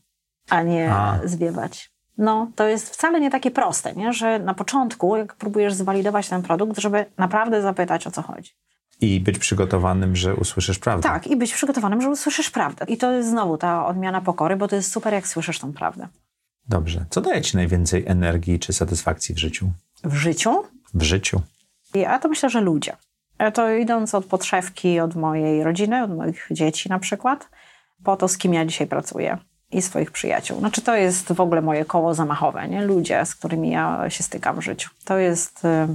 a 0.49 0.61
nie 0.61 0.93
a. 0.93 1.19
zwiewać. 1.23 1.93
No, 2.17 2.47
to 2.55 2.67
jest 2.67 2.89
wcale 2.89 3.19
nie 3.19 3.31
takie 3.31 3.51
proste, 3.51 3.93
nie? 3.93 4.13
że 4.13 4.39
na 4.39 4.53
początku, 4.53 5.15
jak 5.15 5.35
próbujesz 5.35 5.73
zwalidować 5.73 6.29
ten 6.29 6.41
produkt, 6.41 6.79
żeby 6.79 7.05
naprawdę 7.17 7.61
zapytać, 7.61 8.07
o 8.07 8.11
co 8.11 8.21
chodzi. 8.21 8.51
I 9.03 9.19
być 9.19 9.39
przygotowanym, 9.39 10.15
że 10.15 10.35
usłyszysz 10.35 10.79
prawdę. 10.79 11.09
Tak, 11.09 11.27
i 11.27 11.35
być 11.35 11.53
przygotowanym, 11.53 12.01
że 12.01 12.09
usłyszysz 12.09 12.49
prawdę. 12.49 12.85
I 12.87 12.97
to 12.97 13.11
jest 13.11 13.29
znowu 13.29 13.57
ta 13.57 13.85
odmiana 13.85 14.21
pokory, 14.21 14.55
bo 14.55 14.67
to 14.67 14.75
jest 14.75 14.91
super, 14.91 15.13
jak 15.13 15.27
słyszysz 15.27 15.59
tą 15.59 15.73
prawdę. 15.73 16.07
Dobrze. 16.69 17.05
Co 17.09 17.21
daje 17.21 17.41
ci 17.41 17.57
najwięcej 17.57 18.03
energii 18.07 18.59
czy 18.59 18.73
satysfakcji 18.73 19.35
w 19.35 19.37
życiu? 19.37 19.71
W 20.03 20.15
życiu? 20.15 20.63
W 20.93 21.03
życiu. 21.03 21.41
Ja 21.93 22.19
to 22.19 22.29
myślę, 22.29 22.49
że 22.49 22.61
ludzie. 22.61 22.95
E, 23.37 23.51
to 23.51 23.71
idąc 23.71 24.15
od 24.15 24.25
podszewki, 24.25 24.99
od 24.99 25.15
mojej 25.15 25.63
rodziny, 25.63 26.03
od 26.03 26.15
moich 26.15 26.47
dzieci 26.51 26.89
na 26.89 26.99
przykład, 26.99 27.49
po 28.03 28.17
to, 28.17 28.27
z 28.27 28.37
kim 28.37 28.53
ja 28.53 28.65
dzisiaj 28.65 28.87
pracuję 28.87 29.37
i 29.71 29.81
swoich 29.81 30.11
przyjaciół. 30.11 30.59
Znaczy 30.59 30.81
to 30.81 30.95
jest 30.95 31.33
w 31.33 31.41
ogóle 31.41 31.61
moje 31.61 31.85
koło 31.85 32.13
zamachowe, 32.13 32.67
nie? 32.67 32.85
Ludzie, 32.85 33.25
z 33.25 33.35
którymi 33.35 33.71
ja 33.71 34.09
się 34.09 34.23
stykam 34.23 34.59
w 34.59 34.63
życiu. 34.63 34.89
To 35.05 35.17
jest 35.17 35.65
y, 35.65 35.87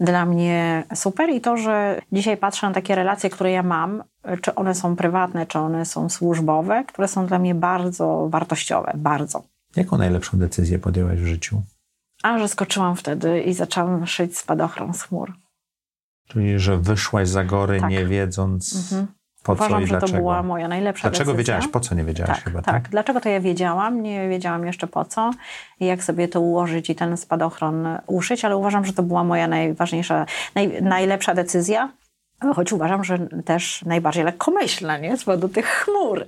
dla 0.00 0.26
mnie 0.26 0.84
super 0.94 1.30
i 1.30 1.40
to, 1.40 1.56
że 1.56 2.00
dzisiaj 2.12 2.36
patrzę 2.36 2.66
na 2.68 2.74
takie 2.74 2.94
relacje, 2.94 3.30
które 3.30 3.50
ja 3.52 3.62
mam, 3.62 4.02
czy 4.42 4.54
one 4.54 4.74
są 4.74 4.96
prywatne, 4.96 5.46
czy 5.46 5.58
one 5.58 5.84
są 5.86 6.08
służbowe, 6.08 6.84
które 6.88 7.08
są 7.08 7.26
dla 7.26 7.38
mnie 7.38 7.54
bardzo 7.54 8.28
wartościowe, 8.30 8.92
bardzo. 8.96 9.42
Jaką 9.76 9.98
najlepszą 9.98 10.38
decyzję 10.38 10.78
podjęłaś 10.78 11.18
w 11.18 11.26
życiu? 11.26 11.62
A, 12.22 12.38
że 12.38 12.48
skoczyłam 12.48 12.96
wtedy 12.96 13.40
i 13.42 13.54
zaczęłam 13.54 14.06
szyć 14.06 14.38
spadochron 14.38 14.94
z 14.94 15.02
chmur. 15.02 15.32
Czyli, 16.28 16.58
że 16.58 16.78
wyszłaś 16.78 17.28
za 17.28 17.44
gory, 17.44 17.80
Tak. 17.80 17.90
nie 17.90 18.06
wiedząc 18.06 18.76
Mhm. 18.76 19.06
Po 19.46 19.52
Uważam, 19.52 19.78
co 19.78 19.80
i 19.80 19.86
że 19.86 19.90
dlaczego. 19.90 20.12
to 20.12 20.18
była 20.18 20.42
moja 20.42 20.68
najlepsza 20.68 21.10
Dlaczego 21.10 21.32
decyzja. 21.32 21.54
wiedziałaś? 21.54 21.72
Po 21.72 21.80
co 21.80 21.94
nie 21.94 22.04
wiedziałaś 22.04 22.36
Tak, 22.36 22.44
chyba, 22.44 22.62
tak, 22.62 22.74
tak? 22.74 22.88
Dlaczego 22.88 23.20
to 23.20 23.28
ja 23.28 23.40
wiedziałam? 23.40 24.02
Nie 24.02 24.28
wiedziałam 24.28 24.66
jeszcze 24.66 24.86
po 24.86 25.04
co 25.04 25.30
i 25.80 25.86
jak 25.86 26.04
sobie 26.04 26.28
to 26.28 26.40
ułożyć 26.40 26.90
i 26.90 26.94
ten 26.94 27.16
spadochron 27.16 27.88
uszyć, 28.06 28.44
ale 28.44 28.56
uważam, 28.56 28.84
że 28.84 28.92
to 28.92 29.02
była 29.02 29.24
moja 29.24 29.48
najważniejsza, 29.48 30.26
naj, 30.54 30.82
najlepsza 30.82 31.34
decyzja, 31.34 31.88
choć 32.54 32.72
uważam, 32.72 33.04
że 33.04 33.18
też 33.44 33.82
najbardziej 33.82 34.24
lekkomyślna, 34.24 34.98
nie? 34.98 35.16
Z 35.16 35.24
powodu 35.24 35.48
tych 35.48 35.66
chmur. 35.66 36.24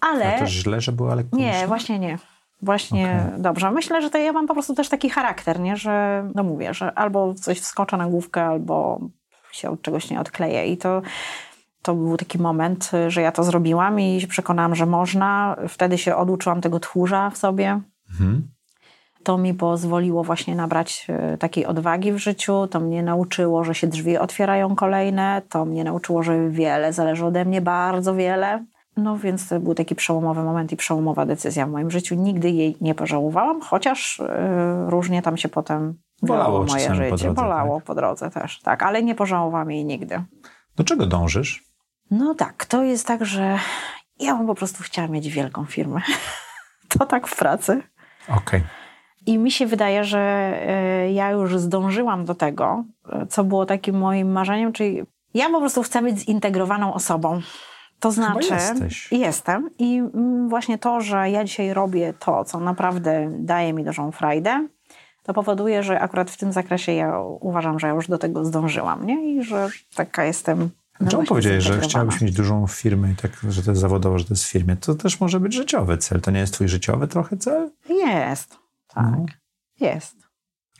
Ale... 0.00 0.36
A 0.36 0.38
to 0.38 0.46
źle, 0.46 0.80
że 0.80 0.92
była 0.92 1.14
lekko 1.14 1.36
Nie, 1.36 1.66
właśnie 1.66 1.98
nie. 1.98 2.18
Właśnie 2.62 3.26
dobrze. 3.38 3.70
Myślę, 3.70 4.02
że 4.02 4.10
to 4.10 4.18
ja 4.18 4.32
mam 4.32 4.46
po 4.46 4.54
prostu 4.54 4.74
też 4.74 4.88
taki 4.88 5.10
charakter, 5.10 5.60
nie? 5.60 5.76
że 5.76 6.24
no 6.34 6.42
mówię, 6.42 6.74
że 6.74 6.98
albo 6.98 7.34
coś 7.34 7.60
wskoczę 7.60 7.96
na 7.96 8.06
główkę, 8.06 8.44
albo 8.44 9.00
się 9.52 9.70
od 9.70 9.82
czegoś 9.82 10.10
nie 10.10 10.20
odkleję. 10.20 10.66
I 10.66 10.76
to, 10.76 11.02
to 11.84 11.94
był 11.94 12.16
taki 12.16 12.38
moment, 12.38 12.90
że 13.08 13.22
ja 13.22 13.32
to 13.32 13.44
zrobiłam 13.44 14.00
i 14.00 14.20
się 14.20 14.26
przekonałam, 14.26 14.74
że 14.74 14.86
można. 14.86 15.56
Wtedy 15.68 15.98
się 15.98 16.16
oduczyłam 16.16 16.60
tego 16.60 16.80
tchórza 16.80 17.30
w 17.30 17.36
sobie. 17.38 17.80
Mhm. 18.10 18.48
To 19.22 19.38
mi 19.38 19.54
pozwoliło 19.54 20.24
właśnie 20.24 20.56
nabrać 20.56 21.06
e, 21.08 21.38
takiej 21.38 21.66
odwagi 21.66 22.12
w 22.12 22.18
życiu. 22.18 22.66
To 22.66 22.80
mnie 22.80 23.02
nauczyło, 23.02 23.64
że 23.64 23.74
się 23.74 23.86
drzwi 23.86 24.18
otwierają 24.18 24.76
kolejne. 24.76 25.42
To 25.48 25.64
mnie 25.64 25.84
nauczyło, 25.84 26.22
że 26.22 26.50
wiele 26.50 26.92
zależy 26.92 27.26
ode 27.26 27.44
mnie, 27.44 27.60
bardzo 27.60 28.14
wiele. 28.14 28.64
No 28.96 29.18
więc 29.18 29.48
to 29.48 29.60
był 29.60 29.74
taki 29.74 29.94
przełomowy 29.94 30.42
moment 30.42 30.72
i 30.72 30.76
przełomowa 30.76 31.26
decyzja 31.26 31.66
w 31.66 31.70
moim 31.70 31.90
życiu. 31.90 32.14
Nigdy 32.14 32.50
jej 32.50 32.76
nie 32.80 32.94
pożałowałam, 32.94 33.60
chociaż 33.60 34.20
e, 34.20 34.86
różnie 34.88 35.22
tam 35.22 35.36
się 35.36 35.48
potem 35.48 35.94
Bolało 36.22 36.58
moje 36.58 36.68
czasami 36.68 36.98
po 37.10 37.16
życie. 37.16 37.24
drodze, 37.24 37.42
Bolało 37.42 37.80
po 37.80 37.94
drodze 37.94 38.30
też, 38.30 38.60
tak. 38.60 38.82
Ale 38.82 39.02
nie 39.02 39.14
pożałowałam 39.14 39.70
jej 39.70 39.84
nigdy. 39.84 40.22
Do 40.76 40.84
czego 40.84 41.06
dążysz? 41.06 41.73
No 42.10 42.34
tak, 42.34 42.66
to 42.66 42.82
jest 42.82 43.06
tak, 43.06 43.24
że 43.24 43.58
ja 44.20 44.36
bym 44.36 44.46
po 44.46 44.54
prostu 44.54 44.82
chciała 44.82 45.08
mieć 45.08 45.28
wielką 45.28 45.64
firmę. 45.64 46.00
to 46.98 47.06
tak 47.06 47.28
w 47.28 47.36
pracy. 47.36 47.82
Okej. 48.28 48.62
I 49.26 49.38
mi 49.38 49.50
się 49.50 49.66
wydaje, 49.66 50.04
że 50.04 50.20
e, 50.20 51.12
ja 51.12 51.30
już 51.30 51.58
zdążyłam 51.58 52.24
do 52.24 52.34
tego, 52.34 52.84
e, 53.12 53.26
co 53.26 53.44
było 53.44 53.66
takim 53.66 53.98
moim 53.98 54.32
marzeniem, 54.32 54.72
czyli 54.72 55.02
ja 55.34 55.50
po 55.50 55.60
prostu 55.60 55.82
chcę 55.82 56.02
być 56.02 56.18
zintegrowaną 56.18 56.94
osobą. 56.94 57.40
To 58.00 58.10
znaczy, 58.10 58.54
jestem 59.10 59.70
i 59.78 59.98
mm, 59.98 60.48
właśnie 60.48 60.78
to, 60.78 61.00
że 61.00 61.30
ja 61.30 61.44
dzisiaj 61.44 61.74
robię 61.74 62.14
to, 62.18 62.44
co 62.44 62.60
naprawdę 62.60 63.30
daje 63.38 63.72
mi 63.72 63.84
dużą 63.84 64.12
frajdę, 64.12 64.68
to 65.22 65.34
powoduje, 65.34 65.82
że 65.82 66.00
akurat 66.00 66.30
w 66.30 66.36
tym 66.36 66.52
zakresie 66.52 66.92
ja 66.92 67.18
uważam, 67.20 67.78
że 67.78 67.86
ja 67.86 67.92
już 67.92 68.08
do 68.08 68.18
tego 68.18 68.44
zdążyłam, 68.44 69.06
nie? 69.06 69.34
I 69.34 69.42
że 69.42 69.68
taka 69.94 70.24
jestem. 70.24 70.70
No 71.00 71.10
Czemu 71.10 71.24
powiedziałeś, 71.24 71.64
że 71.64 71.80
chciałabyś 71.80 72.20
mieć 72.20 72.32
dużą 72.34 72.66
firmę 72.66 73.12
i 73.12 73.16
tak, 73.16 73.30
że 73.48 73.62
to 73.62 73.70
jest 73.70 73.80
zawodowo, 73.80 74.18
że 74.18 74.24
to 74.24 74.34
jest 74.34 74.44
w 74.44 74.50
firmie? 74.50 74.76
To 74.76 74.94
też 74.94 75.20
może 75.20 75.40
być 75.40 75.54
życiowy 75.54 75.98
cel. 75.98 76.20
To 76.20 76.30
nie 76.30 76.40
jest 76.40 76.52
twój 76.52 76.68
życiowy 76.68 77.08
trochę 77.08 77.36
cel? 77.36 77.70
Jest, 77.88 78.58
tak. 78.86 79.06
No. 79.12 79.26
Jest. 79.80 80.16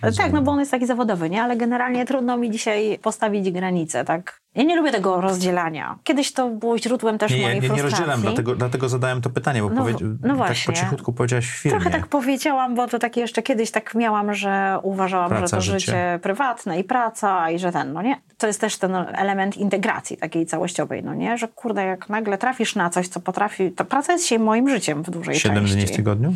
Rozumiem. 0.05 0.31
Tak, 0.31 0.33
no 0.41 0.43
bo 0.43 0.53
on 0.53 0.59
jest 0.59 0.71
taki 0.71 0.87
zawodowy, 0.87 1.31
nie? 1.31 1.43
Ale 1.43 1.57
generalnie 1.57 2.05
trudno 2.07 2.37
mi 2.37 2.51
dzisiaj 2.51 2.99
postawić 3.03 3.51
granice, 3.51 4.05
tak? 4.05 4.41
Ja 4.55 4.63
nie 4.63 4.77
lubię 4.77 4.93
tego 4.93 5.21
rozdzielania. 5.21 5.99
Kiedyś 6.05 6.33
to 6.33 6.49
było 6.49 6.79
źródłem 6.79 7.19
też 7.19 7.31
Nie, 7.33 7.37
ja 7.39 7.43
mojej 7.43 7.61
nie, 7.61 7.69
nie 7.69 7.69
frustracji. 7.69 7.97
rozdzielam, 7.97 8.21
dlatego, 8.21 8.55
dlatego 8.57 8.89
zadałem 8.89 9.21
to 9.23 9.31
pytanie, 9.31 9.63
bo 9.63 9.71
No, 9.71 9.77
powiedz, 9.83 9.99
no 10.23 10.37
tak 10.37 10.57
po 10.67 10.73
cichutku 10.73 11.13
powiedziałaś 11.13 11.47
w 11.47 11.57
firmie. 11.57 11.81
Trochę 11.81 11.99
tak 11.99 12.07
powiedziałam, 12.07 12.75
bo 12.75 12.87
to 12.89 12.99
takie 12.99 13.21
jeszcze 13.21 13.43
kiedyś 13.43 13.71
tak 13.71 13.95
miałam, 13.95 14.35
że 14.35 14.79
uważałam, 14.83 15.29
Praca, 15.29 15.47
że 15.47 15.51
to 15.57 15.61
życie. 15.61 15.79
życie. 15.79 16.19
prywatne 16.23 16.81
i 16.81 16.85
praca 16.85 17.51
i 17.51 17.59
że 17.59 17.73
ten, 17.73 17.93
no 17.93 18.03
nie? 18.03 18.21
To 18.39 18.47
jest 18.47 18.61
też 18.61 18.79
ten 18.79 18.95
element 18.97 19.57
integracji 19.57 20.17
takiej 20.17 20.47
całościowej, 20.47 21.03
no 21.03 21.15
nie? 21.15 21.39
Że 21.39 21.49
kurde, 21.49 21.85
jak 21.85 22.09
nagle 22.09 22.39
trafisz 22.39 22.75
na 22.75 22.91
coś, 22.91 23.09
co 23.09 23.21
potrafi... 23.21 23.73
To 23.73 23.85
praca 23.85 24.13
jest 24.13 24.25
dzisiaj 24.25 24.39
moim 24.39 24.69
życiem 24.69 25.03
w 25.03 25.11
dużej 25.11 25.35
Siedem 25.35 25.59
części. 25.65 25.77
dni 25.77 25.87
w 25.87 25.97
tygodniu? 25.97 26.35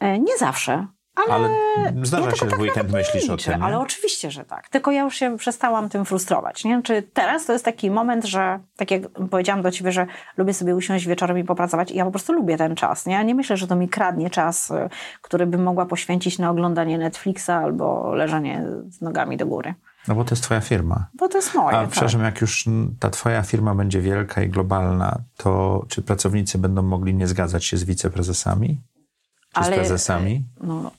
E, 0.00 0.18
Nie 0.18 0.36
zawsze. 0.38 0.86
Ale, 1.28 1.48
Ale 1.78 1.94
zdarza 2.02 2.30
się, 2.30 2.50
że 2.50 2.56
w 2.56 2.60
weekend 2.60 2.92
myślisz 2.92 3.30
o 3.30 3.36
tym, 3.36 3.58
nie? 3.58 3.64
Ale 3.64 3.78
oczywiście, 3.78 4.30
że 4.30 4.44
tak. 4.44 4.68
Tylko 4.68 4.90
ja 4.90 5.02
już 5.02 5.16
się 5.16 5.36
przestałam 5.38 5.88
tym 5.88 6.04
frustrować. 6.04 6.64
Nie? 6.64 6.82
Czy 6.82 7.02
teraz 7.02 7.46
to 7.46 7.52
jest 7.52 7.64
taki 7.64 7.90
moment, 7.90 8.24
że 8.24 8.60
tak 8.76 8.90
jak 8.90 9.02
powiedziałam 9.30 9.62
do 9.62 9.70
ciebie, 9.70 9.92
że 9.92 10.06
lubię 10.36 10.54
sobie 10.54 10.76
usiąść 10.76 11.06
wieczorem 11.06 11.38
i 11.38 11.44
popracować 11.44 11.90
i 11.90 11.96
ja 11.96 12.04
po 12.04 12.10
prostu 12.10 12.32
lubię 12.32 12.56
ten 12.56 12.76
czas. 12.76 13.06
Nie? 13.06 13.14
Ja 13.14 13.22
nie 13.22 13.34
myślę, 13.34 13.56
że 13.56 13.66
to 13.66 13.76
mi 13.76 13.88
kradnie 13.88 14.30
czas, 14.30 14.70
y, 14.70 14.74
który 15.22 15.46
bym 15.46 15.62
mogła 15.62 15.86
poświęcić 15.86 16.38
na 16.38 16.50
oglądanie 16.50 16.98
Netflixa 16.98 17.50
albo 17.50 18.14
leżenie 18.14 18.64
z 18.88 19.00
nogami 19.00 19.36
do 19.36 19.46
góry. 19.46 19.74
No 20.08 20.14
bo 20.14 20.24
to 20.24 20.30
jest 20.30 20.42
twoja 20.42 20.60
firma. 20.60 21.06
Bo 21.14 21.28
to 21.28 21.38
jest 21.38 21.54
moje. 21.54 21.76
A 21.76 21.80
tak. 21.80 21.90
przepraszam, 21.90 22.22
jak 22.22 22.40
już 22.40 22.64
ta 23.00 23.10
twoja 23.10 23.42
firma 23.42 23.74
będzie 23.74 24.00
wielka 24.00 24.42
i 24.42 24.48
globalna, 24.48 25.18
to 25.36 25.84
czy 25.88 26.02
pracownicy 26.02 26.58
będą 26.58 26.82
mogli 26.82 27.14
nie 27.14 27.26
zgadzać 27.26 27.64
się 27.64 27.76
z 27.76 27.84
wiceprezesami? 27.84 28.80
Czy 29.54 29.64
z 29.64 29.66
Ale- 29.66 29.76
prezesami? 29.76 30.44
No, 30.60 30.90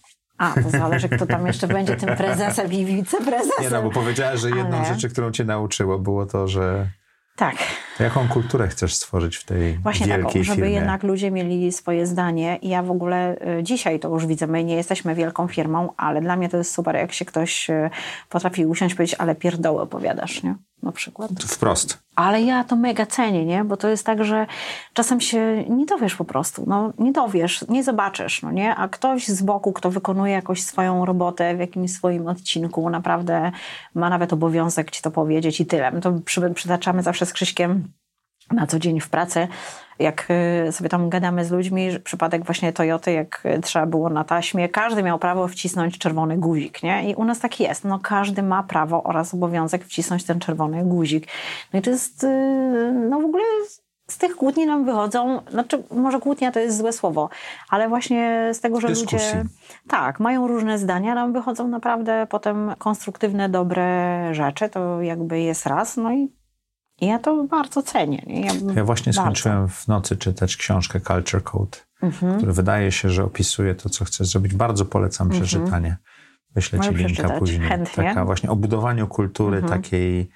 a, 0.42 0.54
to 0.64 0.70
zależy, 0.70 1.10
kto 1.10 1.26
tam 1.26 1.48
jeszcze 1.48 1.68
będzie 1.68 1.96
tym 1.96 2.16
prezesem 2.18 2.74
i 2.74 2.86
wiceprezesem. 2.86 3.64
Nie 3.64 3.70
no, 3.70 3.84
bo 3.84 3.90
powiedziałeś, 3.90 4.40
że 4.40 4.50
jedną 4.50 4.78
Ale- 4.78 4.86
rzeczy, 4.86 5.10
którą 5.10 5.32
cię 5.32 5.44
nauczyło, 5.44 6.00
było 6.00 6.26
to, 6.26 6.48
że 6.48 6.88
Tak. 7.36 7.56
to 7.98 8.04
jaką 8.04 8.28
kulturę 8.28 8.68
chcesz 8.68 8.94
stworzyć 8.94 9.38
w 9.38 9.46
tej 9.46 9.78
Właśnie 9.78 10.06
wielkiej 10.08 10.26
taką, 10.26 10.44
żeby 10.44 10.56
firmie? 10.56 10.72
jednak 10.72 11.04
ludzie 11.04 11.32
mieli 11.32 11.72
swoje 11.72 12.06
zdanie. 12.06 12.56
I 12.62 12.70
ja 12.70 12.84
w 12.84 12.92
ogóle 12.92 13.36
y, 13.60 13.64
dzisiaj 13.64 14.00
to 14.00 14.10
już 14.10 14.26
widzę, 14.26 14.48
my 14.48 14.64
nie 14.64 14.76
jesteśmy 14.76 15.16
wielką 15.16 15.48
firmą, 15.48 15.90
ale 15.98 16.22
dla 16.22 16.36
mnie 16.36 16.50
to 16.50 16.58
jest 16.58 16.74
super, 16.74 16.96
jak 16.96 17.14
się 17.14 17.26
ktoś 17.26 17.70
y, 17.70 17.90
potrafi 18.30 18.66
usiąść 18.66 18.94
i 18.94 18.98
powiedzieć, 18.98 19.16
ale 19.20 19.36
pierdoły 19.36 19.82
opowiadasz, 19.82 20.44
nie? 20.44 20.56
Na 20.84 20.92
przykład. 20.92 21.32
Wprost. 21.48 21.98
Ale 22.16 22.42
ja 22.42 22.64
to 22.64 22.76
mega 22.76 23.06
cenię, 23.06 23.46
nie? 23.46 23.64
Bo 23.64 23.78
to 23.78 23.88
jest 23.88 24.06
tak, 24.06 24.26
że 24.26 24.48
czasem 24.94 25.22
się 25.22 25.66
nie 25.70 25.86
dowiesz 25.86 26.16
po 26.16 26.26
prostu, 26.26 26.64
no 26.68 26.94
nie 27.00 27.12
dowiesz, 27.12 27.66
nie 27.70 27.84
zobaczysz, 27.84 28.42
no 28.42 28.52
nie? 28.52 28.76
A 28.76 28.88
ktoś 28.88 29.28
z 29.28 29.42
boku, 29.42 29.74
kto 29.74 29.92
wykonuje 29.92 30.34
jakoś 30.34 30.64
swoją 30.64 31.06
robotę 31.06 31.56
w 31.56 31.60
jakimś 31.60 31.92
swoim 31.92 32.28
odcinku, 32.28 32.90
naprawdę 32.90 33.52
ma 33.96 34.10
nawet 34.10 34.34
obowiązek 34.34 34.92
ci 34.92 35.02
to 35.02 35.12
powiedzieć 35.12 35.60
i 35.60 35.66
tyle. 35.66 35.92
My 35.92 36.02
to 36.02 36.14
przy, 36.26 36.50
przytaczamy 36.50 37.04
zawsze 37.04 37.26
z 37.26 37.34
Krzyśkiem 37.34 37.88
na 38.54 38.68
co 38.68 38.80
dzień 38.80 39.00
w 39.00 39.10
pracy, 39.10 39.48
jak 40.00 40.28
y, 40.68 40.72
sobie 40.72 40.90
tam 40.90 41.10
gadamy 41.10 41.46
z 41.46 41.52
ludźmi, 41.52 41.90
przypadek 42.04 42.46
właśnie 42.46 42.74
Toyoty, 42.74 43.12
jak 43.12 43.44
trzeba 43.64 43.86
było 43.86 44.10
na 44.10 44.24
taśmie, 44.24 44.70
każdy 44.70 45.04
miał 45.04 45.20
prawo 45.20 45.48
wcisnąć 45.48 45.98
czerwony 45.98 46.38
guzik, 46.38 46.84
nie? 46.84 47.10
I 47.10 47.16
u 47.16 47.24
nas 47.24 47.40
tak 47.40 47.60
jest, 47.60 47.84
no 47.84 48.00
każdy 48.00 48.44
ma 48.44 48.64
prawo 48.64 49.04
oraz 49.04 49.34
obowiązek 49.34 49.86
wcisnąć 49.86 50.24
ten 50.24 50.40
czerwony 50.40 50.84
guzik. 50.84 51.28
No 51.74 51.80
i 51.80 51.82
to 51.82 51.90
jest, 51.90 52.24
y, 52.24 52.28
no 53.10 53.22
w 53.22 53.26
ogóle 53.26 53.44
z 54.12 54.18
tych 54.18 54.36
kłótni 54.36 54.66
nam 54.66 54.86
wychodzą, 54.86 55.42
znaczy 55.52 55.84
może 55.92 56.20
kłótnia 56.20 56.52
to 56.52 56.60
jest 56.60 56.78
złe 56.78 56.94
słowo, 56.94 57.30
ale 57.70 57.90
właśnie 57.90 58.50
z 58.54 58.60
tego, 58.60 58.82
że 58.82 58.88
Dyskusji. 58.88 59.18
ludzie 59.18 59.44
tak, 59.88 60.20
mają 60.20 60.48
różne 60.48 60.78
zdania, 60.78 61.16
nam 61.16 61.34
wychodzą 61.34 61.68
naprawdę 61.68 62.28
potem 62.30 62.74
konstruktywne, 62.78 63.50
dobre 63.50 64.30
rzeczy, 64.36 64.70
to 64.70 65.02
jakby 65.02 65.40
jest 65.40 65.66
raz, 65.66 65.98
no 65.98 66.14
i 66.14 66.41
i 67.02 67.06
ja 67.08 67.20
to 67.20 67.44
bardzo 67.44 67.84
cenię. 67.84 68.24
Ja, 68.28 68.74
Ja 68.76 68.84
właśnie 68.86 69.10
bardzo. 69.10 69.22
skończyłem 69.22 69.68
w 69.68 69.88
nocy 69.88 70.18
czytać 70.18 70.58
książkę 70.58 71.00
Culture 71.02 71.44
Code, 71.44 71.78
Mhm. 72.02 72.38
który 72.38 72.54
wydaje 72.54 72.92
się, 72.92 73.10
że 73.10 73.24
opisuje 73.24 73.76
to, 73.76 73.90
co 73.90 74.06
chcę 74.06 74.26
zrobić. 74.26 74.54
Bardzo 74.54 74.86
polecam 74.86 75.30
przeczytanie. 75.30 75.98
Wyślę 76.56 76.80
ci 76.80 76.86
Mogę 76.86 76.98
linka 76.98 77.14
przeczytać, 77.14 77.40
później. 77.40 77.70
chętnie. 77.70 78.04
Taka 78.04 78.26
właśnie 78.26 78.50
o 78.50 78.56
budowaniu 78.56 79.08
kultury 79.08 79.58
Mhm. 79.58 79.82
takiej 79.82 80.30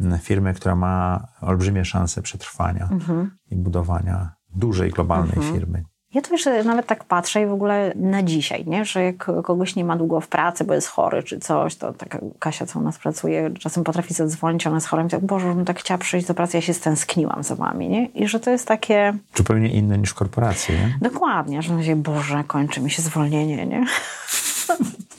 mm, 0.00 0.18
firmy, 0.18 0.54
która 0.54 0.74
ma 0.74 1.26
olbrzymie 1.40 1.84
szanse 1.84 2.22
przetrwania 2.22 2.88
Mhm. 2.92 3.30
i 3.50 3.56
budowania 3.56 4.32
dużej, 4.54 4.90
globalnej 4.90 5.52
firmy. 5.52 5.82
Ja 6.14 6.22
to 6.22 6.32
jeszcze 6.32 6.64
nawet 6.64 6.86
tak 6.86 7.04
patrzę 7.04 7.42
i 7.42 7.46
w 7.46 7.52
ogóle 7.52 7.92
na 7.96 8.22
dzisiaj, 8.22 8.64
nie? 8.66 8.84
że 8.84 9.04
jak 9.04 9.16
kogoś 9.44 9.76
nie 9.76 9.84
ma 9.84 9.96
długo 9.96 10.20
w 10.20 10.28
pracy, 10.28 10.64
bo 10.64 10.74
jest 10.74 10.88
chory 10.88 11.22
czy 11.22 11.40
coś, 11.40 11.76
to 11.76 11.92
taka 11.92 12.18
Kasia, 12.38 12.66
co 12.66 12.78
u 12.78 12.82
nas 12.82 12.98
pracuje, 12.98 13.50
czasem 13.50 13.84
potrafi 13.84 14.14
zadzwonić, 14.14 14.66
ona 14.66 14.76
jest 14.76 14.86
chora 14.86 15.04
i 15.04 15.08
tak, 15.08 15.26
Boże, 15.26 15.54
bym 15.54 15.64
tak 15.64 15.78
chciała 15.78 15.98
przyjść 15.98 16.26
do 16.26 16.34
pracy, 16.34 16.56
ja 16.56 16.60
się 16.60 16.74
stęskniłam 16.74 17.42
za 17.42 17.54
wami. 17.54 17.88
Nie? 17.88 18.06
I 18.06 18.28
że 18.28 18.40
to 18.40 18.50
jest 18.50 18.68
takie... 18.68 19.14
Zupełnie 19.34 19.68
inne 19.68 19.98
niż 19.98 20.10
w 20.10 20.14
korporacji, 20.14 20.74
nie? 20.74 20.98
Dokładnie, 21.10 21.62
że 21.62 21.74
mówię, 21.74 21.96
Boże, 21.96 22.44
kończy 22.46 22.80
mi 22.80 22.90
się 22.90 23.02
zwolnienie, 23.02 23.66
nie? 23.66 23.84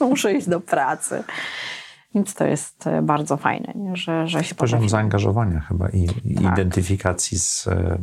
Muszę 0.00 0.32
iść 0.32 0.48
do 0.48 0.60
pracy. 0.60 1.24
Więc 2.14 2.34
to 2.34 2.44
jest 2.44 2.86
e, 2.86 3.02
bardzo 3.02 3.36
fajne, 3.36 3.72
nie? 3.76 3.96
Że, 3.96 4.28
że 4.28 4.44
się 4.44 4.54
Poziom 4.54 4.88
zaangażowania 4.88 5.60
chyba 5.60 5.88
i, 5.88 6.08
i 6.24 6.34
tak. 6.34 6.52
identyfikacji 6.52 7.38
z, 7.38 7.66
e, 7.66 7.98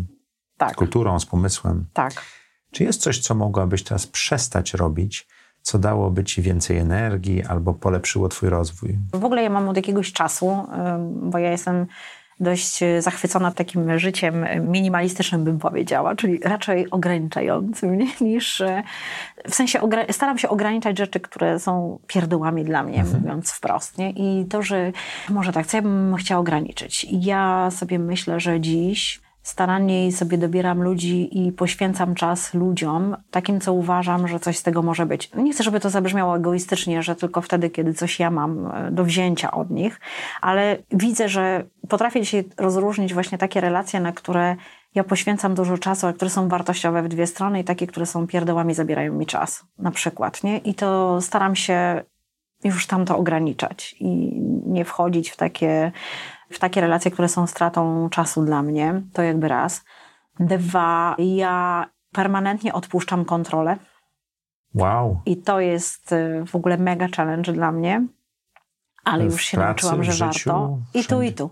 tak. 0.58 0.72
z 0.72 0.76
kulturą, 0.76 1.20
z 1.20 1.26
pomysłem. 1.26 1.86
Tak. 1.94 2.37
Czy 2.78 2.84
jest 2.84 3.02
coś, 3.02 3.20
co 3.20 3.36
mogłabyś 3.36 3.84
teraz 3.84 4.08
przestać 4.08 4.74
robić, 4.74 5.28
co 5.62 5.80
dałoby 5.80 6.24
ci 6.24 6.42
więcej 6.42 6.78
energii 6.78 7.44
albo 7.44 7.74
polepszyło 7.74 8.30
twój 8.30 8.50
rozwój? 8.50 8.98
W 9.14 9.26
ogóle 9.26 9.44
ja 9.44 9.50
mam 9.50 9.70
od 9.70 9.76
jakiegoś 9.76 10.14
czasu, 10.14 10.68
bo 11.14 11.38
ja 11.38 11.52
jestem 11.52 11.86
dość 12.40 12.80
zachwycona 13.00 13.52
takim 13.52 14.00
życiem 14.00 14.46
minimalistycznym, 14.62 15.44
bym 15.44 15.60
powiedziała, 15.60 16.16
czyli 16.16 16.40
raczej 16.44 16.90
ograniczającym 16.90 17.98
niż. 18.22 18.64
W 19.50 19.56
sensie 19.56 19.80
staram 20.12 20.38
się 20.38 20.50
ograniczać 20.50 20.98
rzeczy, 20.98 21.20
które 21.20 21.60
są 21.60 22.00
pierdołami 22.08 22.64
dla 22.64 22.84
mnie, 22.84 23.00
mhm. 23.00 23.22
mówiąc 23.22 23.52
wprost. 23.52 23.98
Nie? 23.98 24.10
I 24.10 24.46
to, 24.46 24.62
że 24.62 24.92
może 25.30 25.54
tak, 25.54 25.68
co 25.68 25.78
ja 25.78 25.84
bym 25.84 26.16
chciała 26.16 26.42
ograniczyć? 26.42 27.08
Ja 27.12 27.72
sobie 27.72 28.00
myślę, 28.00 28.40
że 28.40 28.62
dziś 28.62 29.27
starannie 29.48 30.12
sobie 30.12 30.38
dobieram 30.38 30.84
ludzi 30.84 31.48
i 31.48 31.52
poświęcam 31.52 32.16
czas 32.16 32.54
ludziom, 32.54 33.18
takim, 33.32 33.60
co 33.60 33.74
uważam, 33.74 34.28
że 34.28 34.40
coś 34.40 34.58
z 34.58 34.64
tego 34.64 34.82
może 34.82 35.06
być. 35.06 35.32
Nie 35.36 35.54
chcę, 35.54 35.64
żeby 35.64 35.80
to 35.80 35.90
zabrzmiało 35.90 36.38
egoistycznie, 36.38 37.04
że 37.04 37.16
tylko 37.16 37.42
wtedy, 37.42 37.70
kiedy 37.70 37.94
coś 37.94 38.20
ja 38.20 38.32
mam 38.32 38.68
e, 38.68 38.92
do 38.92 39.04
wzięcia 39.04 39.52
od 39.52 39.70
nich, 39.70 40.00
ale 40.42 40.78
widzę, 40.92 41.30
że 41.30 41.64
potrafię 41.90 42.22
dzisiaj 42.22 42.44
rozróżnić 42.58 43.14
właśnie 43.14 43.38
takie 43.38 43.62
relacje, 43.62 44.00
na 44.00 44.12
które 44.12 44.56
ja 44.96 45.04
poświęcam 45.04 45.56
dużo 45.56 45.78
czasu, 45.78 46.08
a 46.08 46.14
które 46.14 46.32
są 46.32 46.48
wartościowe 46.48 47.04
w 47.04 47.08
dwie 47.08 47.28
strony 47.28 47.60
i 47.60 47.64
takie, 47.64 47.88
które 47.88 48.06
są 48.06 48.28
pierdołami, 48.28 48.74
zabierają 48.74 49.14
mi 49.14 49.26
czas, 49.26 49.66
na 49.78 49.92
przykład, 49.92 50.44
nie? 50.44 50.58
I 50.58 50.74
to 50.74 51.22
staram 51.22 51.56
się 51.56 52.04
już 52.64 52.88
tam 52.88 53.06
to 53.06 53.18
ograniczać 53.18 53.96
i 54.00 54.42
nie 54.66 54.86
wchodzić 54.86 55.30
w 55.30 55.38
takie 55.38 55.92
w 56.50 56.60
takie 56.60 56.82
relacje, 56.82 57.12
które 57.12 57.28
są 57.28 57.48
stratą 57.48 58.10
czasu 58.10 58.46
dla 58.46 58.62
mnie. 58.62 59.02
To 59.14 59.22
jakby 59.22 59.48
raz. 59.48 59.84
Dwa, 60.40 61.16
ja 61.18 61.86
permanentnie 62.12 62.74
odpuszczam 62.74 63.26
kontrolę. 63.26 63.78
Wow. 64.74 65.22
I 65.26 65.38
to 65.38 65.60
jest 65.60 66.12
y, 66.12 66.44
w 66.48 66.56
ogóle 66.56 66.78
mega 66.78 67.08
challenge 67.16 67.54
dla 67.54 67.72
mnie, 67.72 68.08
ale 69.04 69.26
już 69.26 69.46
się 69.46 69.58
pracy, 69.58 69.86
nauczyłam, 69.86 70.04
że 70.04 70.26
warto. 70.26 70.78
I 70.94 71.04
tu, 71.04 71.22
i 71.22 71.34
tu. 71.34 71.50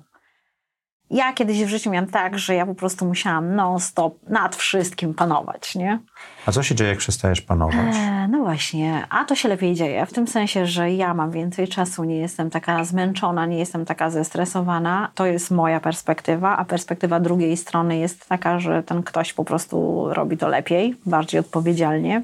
Ja 1.11 1.33
kiedyś 1.33 1.63
w 1.63 1.67
życiu 1.67 1.91
miałam 1.91 2.09
tak, 2.09 2.39
że 2.39 2.55
ja 2.55 2.65
po 2.65 2.75
prostu 2.75 3.05
musiałam 3.05 3.55
non-stop 3.55 4.29
nad 4.29 4.55
wszystkim 4.55 5.13
panować, 5.13 5.75
nie? 5.75 5.99
A 6.45 6.51
co 6.51 6.63
się 6.63 6.75
dzieje, 6.75 6.89
jak 6.89 6.99
przestajesz 6.99 7.41
panować? 7.41 7.95
E, 7.95 8.27
no 8.27 8.39
właśnie, 8.39 9.07
a 9.09 9.25
to 9.25 9.35
się 9.35 9.49
lepiej 9.49 9.75
dzieje, 9.75 10.05
w 10.05 10.13
tym 10.13 10.27
sensie, 10.27 10.65
że 10.65 10.91
ja 10.91 11.13
mam 11.13 11.31
więcej 11.31 11.67
czasu, 11.67 12.03
nie 12.03 12.17
jestem 12.17 12.49
taka 12.49 12.83
zmęczona, 12.83 13.45
nie 13.45 13.59
jestem 13.59 13.85
taka 13.85 14.09
zestresowana. 14.09 15.11
To 15.15 15.25
jest 15.25 15.51
moja 15.51 15.79
perspektywa, 15.79 16.57
a 16.57 16.65
perspektywa 16.65 17.19
drugiej 17.19 17.57
strony 17.57 17.97
jest 17.97 18.29
taka, 18.29 18.59
że 18.59 18.83
ten 18.83 19.03
ktoś 19.03 19.33
po 19.33 19.45
prostu 19.45 20.05
robi 20.09 20.37
to 20.37 20.47
lepiej, 20.47 20.95
bardziej 21.05 21.39
odpowiedzialnie. 21.39 22.23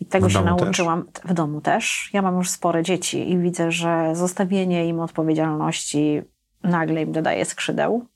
I 0.00 0.06
tego 0.06 0.28
w 0.28 0.32
się 0.32 0.44
nauczyłam 0.44 1.04
też? 1.12 1.24
w 1.24 1.34
domu 1.34 1.60
też. 1.60 2.10
Ja 2.12 2.22
mam 2.22 2.36
już 2.36 2.50
spore 2.50 2.82
dzieci 2.82 3.30
i 3.30 3.38
widzę, 3.38 3.72
że 3.72 4.10
zostawienie 4.14 4.88
im 4.88 5.00
odpowiedzialności 5.00 6.22
nagle 6.62 7.02
im 7.02 7.12
dodaje 7.12 7.44
skrzydeł. 7.44 8.06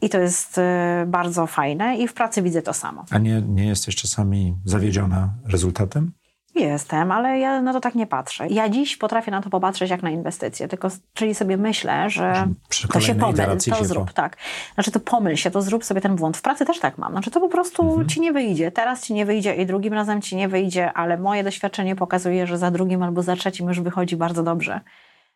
I 0.00 0.08
to 0.08 0.18
jest 0.18 0.58
y, 0.58 0.62
bardzo 1.06 1.46
fajne 1.46 1.96
i 1.96 2.08
w 2.08 2.14
pracy 2.14 2.42
widzę 2.42 2.62
to 2.62 2.72
samo. 2.72 3.04
A 3.10 3.18
nie, 3.18 3.42
nie 3.42 3.66
jesteś 3.66 3.96
czasami 3.96 4.56
zawiedziona 4.64 5.34
rezultatem? 5.46 6.12
Jestem, 6.54 7.12
ale 7.12 7.38
ja 7.38 7.62
na 7.62 7.72
to 7.72 7.80
tak 7.80 7.94
nie 7.94 8.06
patrzę. 8.06 8.46
Ja 8.48 8.68
dziś 8.68 8.96
potrafię 8.96 9.30
na 9.30 9.42
to 9.42 9.50
popatrzeć 9.50 9.90
jak 9.90 10.02
na 10.02 10.10
inwestycję, 10.10 10.68
tylko 10.68 10.88
czyli 11.14 11.34
sobie 11.34 11.56
myślę, 11.56 12.10
że 12.10 12.48
to 12.92 13.00
się 13.00 13.14
pomyl, 13.14 13.46
to 13.70 13.84
zrób, 13.84 14.12
tak. 14.12 14.36
Znaczy 14.74 14.90
to 14.90 15.00
pomyl 15.00 15.36
się, 15.36 15.50
to 15.50 15.62
zrób 15.62 15.84
sobie 15.84 16.00
ten 16.00 16.16
błąd. 16.16 16.36
W 16.36 16.42
pracy 16.42 16.64
też 16.64 16.80
tak 16.80 16.98
mam. 16.98 17.12
Znaczy 17.12 17.30
to 17.30 17.40
po 17.40 17.48
prostu 17.48 17.82
mhm. 17.82 18.08
ci 18.08 18.20
nie 18.20 18.32
wyjdzie. 18.32 18.72
Teraz 18.72 19.06
ci 19.06 19.14
nie 19.14 19.26
wyjdzie 19.26 19.54
i 19.54 19.66
drugim 19.66 19.92
razem 19.92 20.22
ci 20.22 20.36
nie 20.36 20.48
wyjdzie, 20.48 20.92
ale 20.92 21.18
moje 21.18 21.44
doświadczenie 21.44 21.96
pokazuje, 21.96 22.46
że 22.46 22.58
za 22.58 22.70
drugim 22.70 23.02
albo 23.02 23.22
za 23.22 23.36
trzecim 23.36 23.68
już 23.68 23.80
wychodzi 23.80 24.16
bardzo 24.16 24.42
dobrze. 24.42 24.80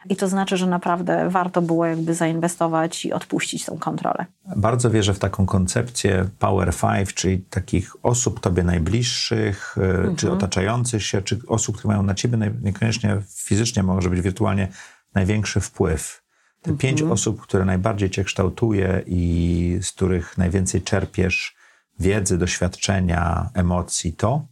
I 0.07 0.16
to 0.16 0.28
znaczy, 0.28 0.57
że 0.57 0.66
naprawdę 0.66 1.30
warto 1.30 1.62
było 1.62 1.86
jakby 1.86 2.14
zainwestować 2.14 3.05
i 3.05 3.12
odpuścić 3.12 3.64
tą 3.64 3.78
kontrolę. 3.78 4.26
Bardzo 4.57 4.90
wierzę 4.90 5.14
w 5.14 5.18
taką 5.18 5.46
koncepcję 5.46 6.28
Power 6.38 6.74
Five, 6.74 7.14
czyli 7.14 7.38
takich 7.38 8.05
osób 8.05 8.40
tobie 8.40 8.62
najbliższych, 8.62 9.76
e, 9.78 9.90
mhm. 9.90 10.16
czy 10.16 10.32
otaczających 10.32 11.03
się, 11.03 11.22
czy 11.22 11.38
osób, 11.49 11.76
które 11.76 11.94
mają 11.94 12.03
na 12.03 12.14
ciebie 12.14 12.38
niekoniecznie 12.62 13.22
fizycznie, 13.28 13.82
może 13.82 14.11
być 14.11 14.20
wirtualnie, 14.20 14.68
największy 15.14 15.61
wpływ. 15.61 16.22
Te 16.62 16.70
mhm. 16.70 16.78
pięć 16.78 17.03
osób, 17.03 17.40
które 17.40 17.64
najbardziej 17.64 18.11
cię 18.11 18.24
kształtuje 18.24 19.03
i 19.07 19.78
z 19.82 19.92
których 19.92 20.38
najwięcej 20.38 20.82
czerpiesz 20.82 21.57
wiedzy, 22.01 22.38
doświadczenia, 22.38 23.51
emocji, 23.55 24.12
to 24.12 24.46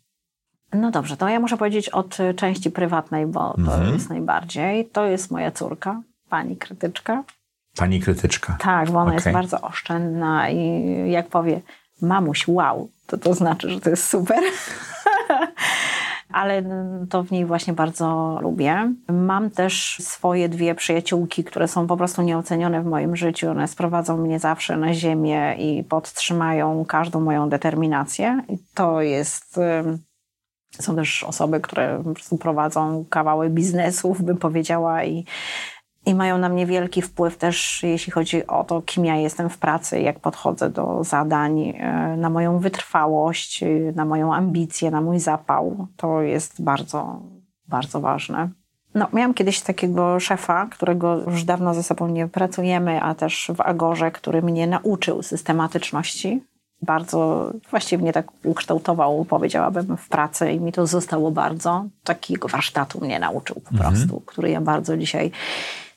no 0.72 0.90
dobrze, 0.90 1.16
to 1.16 1.28
ja 1.28 1.40
muszę 1.40 1.56
powiedzieć 1.56 1.88
od 1.88 2.18
części 2.36 2.70
prywatnej, 2.70 3.26
bo 3.26 3.54
to 3.54 3.74
mhm. 3.74 3.94
jest 3.94 4.10
najbardziej. 4.10 4.88
To 4.88 5.06
jest 5.06 5.30
moja 5.30 5.50
córka, 5.50 6.02
pani 6.28 6.56
krytyczka. 6.56 7.24
Pani 7.76 8.00
krytyczka. 8.00 8.56
Tak, 8.60 8.90
bo 8.90 8.98
ona 8.98 9.04
okay. 9.04 9.14
jest 9.14 9.32
bardzo 9.32 9.60
oszczędna 9.60 10.50
i 10.50 11.10
jak 11.10 11.28
powie 11.28 11.60
mamuś, 12.02 12.48
wow, 12.48 12.90
to 13.06 13.18
to 13.18 13.34
znaczy, 13.34 13.70
że 13.70 13.80
to 13.80 13.90
jest 13.90 14.08
super. 14.08 14.38
Ale 16.32 16.62
to 17.10 17.22
w 17.22 17.30
niej 17.30 17.46
właśnie 17.46 17.72
bardzo 17.72 18.38
lubię. 18.42 18.92
Mam 19.08 19.50
też 19.50 19.98
swoje 20.00 20.48
dwie 20.48 20.74
przyjaciółki, 20.74 21.44
które 21.44 21.68
są 21.68 21.86
po 21.86 21.96
prostu 21.96 22.22
nieocenione 22.22 22.82
w 22.82 22.86
moim 22.86 23.16
życiu. 23.16 23.50
One 23.50 23.68
sprowadzą 23.68 24.16
mnie 24.16 24.38
zawsze 24.38 24.76
na 24.76 24.94
ziemię 24.94 25.56
i 25.58 25.84
podtrzymają 25.84 26.84
każdą 26.84 27.20
moją 27.20 27.48
determinację. 27.48 28.42
I 28.48 28.58
to 28.74 29.02
jest 29.02 29.60
są 30.82 30.96
też 30.96 31.24
osoby, 31.24 31.60
które 31.60 32.02
po 32.04 32.12
prostu 32.12 32.38
prowadzą 32.38 33.04
kawały 33.10 33.50
biznesów, 33.50 34.22
bym 34.22 34.36
powiedziała, 34.36 35.04
i, 35.04 35.24
i 36.06 36.14
mają 36.14 36.38
na 36.38 36.48
mnie 36.48 36.66
wielki 36.66 37.02
wpływ 37.02 37.36
też, 37.36 37.82
jeśli 37.82 38.12
chodzi 38.12 38.46
o 38.46 38.64
to, 38.64 38.82
kim 38.82 39.04
ja 39.04 39.16
jestem 39.16 39.50
w 39.50 39.58
pracy, 39.58 40.00
jak 40.00 40.20
podchodzę 40.20 40.70
do 40.70 41.04
zadań, 41.04 41.60
e, 41.60 42.16
na 42.16 42.30
moją 42.30 42.58
wytrwałość, 42.58 43.64
na 43.94 44.04
moją 44.04 44.34
ambicję, 44.34 44.90
na 44.90 45.00
mój 45.00 45.20
zapał. 45.20 45.86
To 45.96 46.22
jest 46.22 46.62
bardzo, 46.62 47.20
bardzo 47.68 48.00
ważne. 48.00 48.48
No, 48.94 49.08
miałam 49.12 49.34
kiedyś 49.34 49.60
takiego 49.60 50.20
szefa, 50.20 50.66
którego 50.66 51.30
już 51.30 51.44
dawno 51.44 51.74
ze 51.74 51.82
sobą 51.82 52.08
nie 52.08 52.28
pracujemy, 52.28 53.02
a 53.02 53.14
też 53.14 53.50
w 53.56 53.60
Agorze, 53.60 54.10
który 54.10 54.42
mnie 54.42 54.66
nauczył 54.66 55.22
systematyczności 55.22 56.42
bardzo 56.82 57.50
właściwie 57.70 58.02
mnie 58.02 58.12
tak 58.12 58.26
ukształtował, 58.44 59.24
powiedziałabym, 59.24 59.96
w 59.96 60.08
pracy 60.08 60.52
i 60.52 60.60
mi 60.60 60.72
to 60.72 60.86
zostało 60.86 61.30
bardzo. 61.30 61.84
Takiego 62.04 62.48
warsztatu 62.48 63.00
mnie 63.00 63.18
nauczył 63.18 63.60
po 63.60 63.70
mhm. 63.70 63.92
prostu, 63.92 64.20
który 64.20 64.50
ja 64.50 64.60
bardzo 64.60 64.96
dzisiaj 64.96 65.30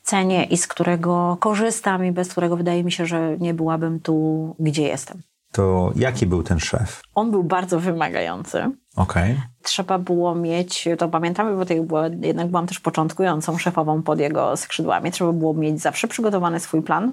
cenię 0.02 0.44
i 0.44 0.56
z 0.56 0.66
którego 0.66 1.36
korzystam 1.40 2.04
i 2.04 2.12
bez 2.12 2.28
którego 2.28 2.56
wydaje 2.56 2.84
mi 2.84 2.92
się, 2.92 3.06
że 3.06 3.38
nie 3.38 3.54
byłabym 3.54 4.00
tu, 4.00 4.56
gdzie 4.58 4.82
jestem. 4.82 5.22
To 5.52 5.92
jaki 5.96 6.26
był 6.26 6.42
ten 6.42 6.60
szef? 6.60 7.02
On 7.14 7.30
był 7.30 7.44
bardzo 7.44 7.80
wymagający. 7.80 8.70
Okay. 8.96 9.40
Trzeba 9.62 9.98
było 9.98 10.34
mieć, 10.34 10.88
to 10.98 11.08
pamiętamy, 11.08 11.56
bo 11.56 11.84
była, 11.84 12.06
jednak 12.22 12.48
byłam 12.48 12.66
też 12.66 12.80
początkującą 12.80 13.58
szefową 13.58 14.02
pod 14.02 14.20
jego 14.20 14.56
skrzydłami. 14.56 15.10
Trzeba 15.10 15.32
było 15.32 15.54
mieć 15.54 15.80
zawsze 15.80 16.08
przygotowany 16.08 16.60
swój 16.60 16.82
plan, 16.82 17.12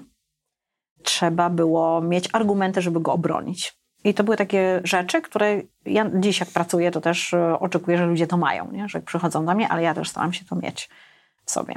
trzeba 1.02 1.50
było 1.50 2.00
mieć 2.00 2.28
argumenty, 2.32 2.82
żeby 2.82 3.00
go 3.00 3.12
obronić. 3.12 3.78
I 4.04 4.14
to 4.14 4.24
były 4.24 4.36
takie 4.36 4.80
rzeczy, 4.84 5.22
które 5.22 5.62
ja 5.86 6.10
dziś 6.14 6.40
jak 6.40 6.48
pracuję, 6.48 6.90
to 6.90 7.00
też 7.00 7.34
e, 7.34 7.58
oczekuję, 7.58 7.98
że 7.98 8.06
ludzie 8.06 8.26
to 8.26 8.36
mają, 8.36 8.72
nie? 8.72 8.88
że 8.88 9.00
przychodzą 9.00 9.46
do 9.46 9.54
mnie, 9.54 9.68
ale 9.68 9.82
ja 9.82 9.94
też 9.94 10.08
staram 10.08 10.32
się 10.32 10.44
to 10.44 10.56
mieć 10.56 10.88
w 11.44 11.50
sobie. 11.50 11.74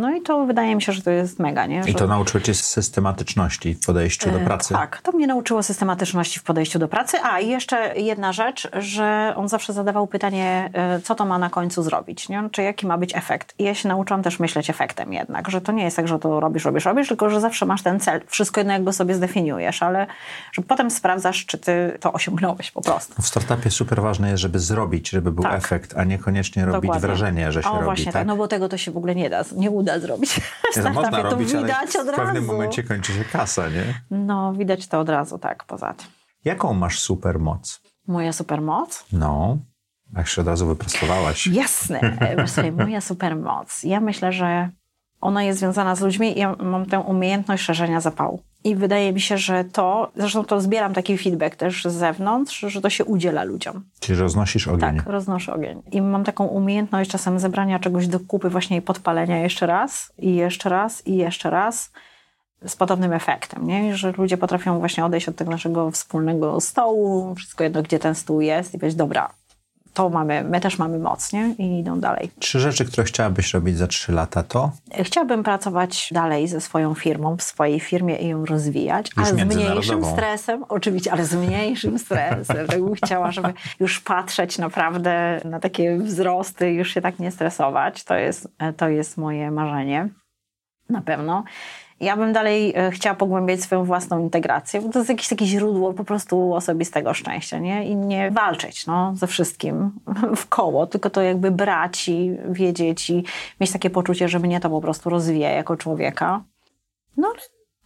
No 0.00 0.16
i 0.16 0.22
to 0.22 0.46
wydaje 0.46 0.74
mi 0.74 0.82
się, 0.82 0.92
że 0.92 1.02
to 1.02 1.10
jest 1.10 1.38
mega, 1.38 1.66
nie? 1.66 1.82
Że... 1.82 1.90
I 1.90 1.94
to 1.94 2.06
nauczyło 2.06 2.40
cię 2.40 2.54
systematyczności 2.54 3.74
w 3.74 3.86
podejściu 3.86 4.30
do 4.30 4.38
pracy? 4.38 4.74
E, 4.74 4.78
tak, 4.78 5.00
to 5.02 5.12
mnie 5.12 5.26
nauczyło 5.26 5.62
systematyczności 5.62 6.40
w 6.40 6.42
podejściu 6.42 6.78
do 6.78 6.88
pracy. 6.88 7.16
A 7.22 7.40
i 7.40 7.48
jeszcze 7.48 7.94
jedna 7.96 8.32
rzecz, 8.32 8.68
że 8.72 9.32
on 9.36 9.48
zawsze 9.48 9.72
zadawał 9.72 10.06
pytanie, 10.06 10.70
e, 10.72 11.00
co 11.00 11.14
to 11.14 11.24
ma 11.24 11.38
na 11.38 11.50
końcu 11.50 11.82
zrobić, 11.82 12.28
nie? 12.28 12.48
czy 12.52 12.62
jaki 12.62 12.86
ma 12.86 12.98
być 12.98 13.16
efekt. 13.16 13.54
I 13.58 13.64
ja 13.64 13.74
się 13.74 13.88
nauczyłam 13.88 14.22
też 14.22 14.40
myśleć 14.40 14.70
efektem 14.70 15.12
jednak, 15.12 15.50
że 15.50 15.60
to 15.60 15.72
nie 15.72 15.84
jest 15.84 15.96
tak, 15.96 16.08
że 16.08 16.18
to 16.18 16.40
robisz, 16.40 16.64
robisz, 16.64 16.84
robisz, 16.84 17.08
tylko 17.08 17.30
że 17.30 17.40
zawsze 17.40 17.66
masz 17.66 17.82
ten 17.82 18.00
cel. 18.00 18.20
Wszystko 18.26 18.60
jedno 18.60 18.72
jakby 18.72 18.92
sobie 18.92 19.14
zdefiniujesz, 19.14 19.82
ale 19.82 20.06
że 20.52 20.62
potem 20.62 20.90
sprawdzasz, 20.90 21.46
czy 21.46 21.58
ty 21.58 21.98
to 22.00 22.12
osiągnąłeś 22.12 22.70
po 22.70 22.82
prostu. 22.82 23.22
W 23.22 23.26
startupie 23.26 23.70
super 23.70 24.02
ważne 24.02 24.30
jest, 24.30 24.40
żeby 24.40 24.58
zrobić, 24.58 25.10
żeby 25.10 25.32
był 25.32 25.44
tak. 25.44 25.54
efekt, 25.54 25.94
a 25.96 26.04
niekoniecznie 26.04 26.64
robić 26.64 26.82
Dokładnie. 26.82 27.00
wrażenie, 27.00 27.52
że 27.52 27.62
się 27.62 27.68
o, 27.68 27.72
robi. 27.72 27.84
Właśnie 27.84 28.04
tak? 28.04 28.12
tak, 28.12 28.26
no 28.26 28.36
bo 28.36 28.48
tego 28.48 28.68
to 28.68 28.76
się 28.76 28.90
w 28.90 28.96
ogóle 28.96 29.14
nie 29.14 29.30
da, 29.30 29.44
nie 29.56 29.70
uda 29.70 29.89
zrobić. 29.98 30.40
Nie, 30.76 30.90
można 30.90 31.22
robić, 31.22 31.52
to 31.52 31.58
widać 31.62 31.96
ale 31.96 32.12
w 32.12 32.16
pewnym 32.16 32.44
momencie 32.44 32.82
kończy 32.82 33.12
się 33.12 33.24
kasa, 33.24 33.68
nie? 33.68 34.00
No, 34.10 34.52
widać 34.52 34.86
to 34.86 35.00
od 35.00 35.08
razu, 35.08 35.38
tak, 35.38 35.64
poza 35.64 35.94
tym. 35.94 36.06
Jaką 36.44 36.74
masz 36.74 37.00
supermoc? 37.00 37.80
Moja 38.06 38.32
supermoc? 38.32 39.04
No, 39.12 39.58
jak 40.16 40.28
się 40.28 40.40
od 40.40 40.46
razu 40.46 40.66
wyprostowałaś. 40.66 41.46
Jasne, 41.46 42.18
sobie, 42.46 42.72
moja 42.84 43.00
supermoc. 43.00 43.82
Ja 43.82 44.00
myślę, 44.00 44.32
że 44.32 44.70
ona 45.20 45.42
jest 45.42 45.58
związana 45.58 45.94
z 45.94 46.00
ludźmi 46.00 46.38
i 46.38 46.40
ja 46.40 46.56
mam 46.56 46.86
tę 46.86 47.00
umiejętność 47.00 47.64
szerzenia 47.64 48.00
zapału. 48.00 48.42
I 48.64 48.76
wydaje 48.76 49.12
mi 49.12 49.20
się, 49.20 49.38
że 49.38 49.64
to, 49.64 50.10
zresztą 50.16 50.44
to 50.44 50.60
zbieram 50.60 50.94
taki 50.94 51.18
feedback 51.18 51.56
też 51.56 51.84
z 51.84 51.92
zewnątrz, 51.92 52.60
że 52.60 52.80
to 52.80 52.90
się 52.90 53.04
udziela 53.04 53.44
ludziom. 53.44 53.84
Czyli 54.00 54.18
roznosisz 54.18 54.68
ogień. 54.68 54.96
Tak, 54.96 55.06
roznoszę 55.06 55.54
ogień. 55.54 55.82
I 55.92 56.02
mam 56.02 56.24
taką 56.24 56.46
umiejętność 56.46 57.10
czasem 57.10 57.38
zebrania 57.38 57.78
czegoś 57.78 58.06
do 58.06 58.20
kupy 58.20 58.50
właśnie 58.50 58.76
i 58.76 58.82
podpalenia 58.82 59.38
jeszcze 59.38 59.66
raz, 59.66 60.12
i 60.18 60.34
jeszcze 60.34 60.68
raz, 60.68 61.06
i 61.06 61.16
jeszcze 61.16 61.50
raz 61.50 61.92
z 62.66 62.76
podobnym 62.76 63.12
efektem, 63.12 63.66
nie? 63.66 63.96
że 63.96 64.12
ludzie 64.12 64.36
potrafią 64.36 64.78
właśnie 64.78 65.04
odejść 65.04 65.28
od 65.28 65.36
tego 65.36 65.50
naszego 65.50 65.90
wspólnego 65.90 66.60
stołu, 66.60 67.34
wszystko 67.34 67.64
jedno, 67.64 67.82
gdzie 67.82 67.98
ten 67.98 68.14
stół 68.14 68.40
jest 68.40 68.74
i 68.74 68.78
powiedzieć, 68.78 68.98
dobra, 68.98 69.30
to 69.94 70.08
mamy, 70.08 70.44
my 70.44 70.60
też 70.60 70.78
mamy 70.78 70.98
moc, 70.98 71.32
nie? 71.32 71.54
I 71.58 71.78
idą 71.78 72.00
dalej. 72.00 72.30
Trzy 72.38 72.60
rzeczy, 72.60 72.84
które 72.84 73.04
chciałabyś 73.04 73.54
robić 73.54 73.78
za 73.78 73.86
trzy 73.86 74.12
lata 74.12 74.42
to? 74.42 74.70
Chciałabym 75.02 75.42
pracować 75.42 76.08
dalej 76.12 76.48
ze 76.48 76.60
swoją 76.60 76.94
firmą, 76.94 77.36
w 77.36 77.42
swojej 77.42 77.80
firmie 77.80 78.16
i 78.16 78.28
ją 78.28 78.46
rozwijać, 78.46 79.10
już 79.16 79.28
ale 79.28 79.38
z 79.38 79.56
mniejszym 79.56 80.04
stresem, 80.04 80.64
oczywiście, 80.68 81.12
ale 81.12 81.24
z 81.24 81.34
mniejszym 81.34 81.98
stresem. 81.98 82.66
tak 82.66 82.82
bym 82.82 82.94
chciała, 82.94 83.30
żeby 83.32 83.52
już 83.80 84.00
patrzeć 84.00 84.58
naprawdę 84.58 85.40
na 85.44 85.60
takie 85.60 85.98
wzrosty, 85.98 86.72
już 86.72 86.94
się 86.94 87.00
tak 87.00 87.18
nie 87.18 87.30
stresować. 87.30 88.04
To 88.04 88.14
jest, 88.14 88.48
to 88.76 88.88
jest 88.88 89.16
moje 89.16 89.50
marzenie. 89.50 90.08
Na 90.88 91.00
pewno. 91.00 91.44
Ja 92.00 92.16
bym 92.16 92.32
dalej 92.32 92.72
e, 92.76 92.90
chciała 92.90 93.16
pogłębiać 93.16 93.60
swoją 93.60 93.84
własną 93.84 94.18
integrację, 94.18 94.80
bo 94.80 94.88
to 94.88 94.98
jest 94.98 95.08
jakieś 95.08 95.28
takie 95.28 95.46
źródło 95.46 95.92
po 95.92 96.04
prostu 96.04 96.54
osobistego 96.54 97.14
szczęścia, 97.14 97.58
nie? 97.58 97.84
I 97.84 97.96
nie 97.96 98.30
walczyć 98.30 98.86
no, 98.86 99.12
ze 99.16 99.26
wszystkim 99.26 99.90
w 100.36 100.48
koło, 100.48 100.86
tylko 100.86 101.10
to 101.10 101.22
jakby 101.22 101.50
brać 101.50 102.08
i 102.08 102.36
wiedzieć 102.50 103.10
i 103.10 103.24
mieć 103.60 103.72
takie 103.72 103.90
poczucie, 103.90 104.28
że 104.28 104.38
mnie 104.38 104.60
to 104.60 104.70
po 104.70 104.80
prostu 104.80 105.10
rozwija 105.10 105.50
jako 105.50 105.76
człowieka. 105.76 106.42
No 107.16 107.28
ale 107.28 107.38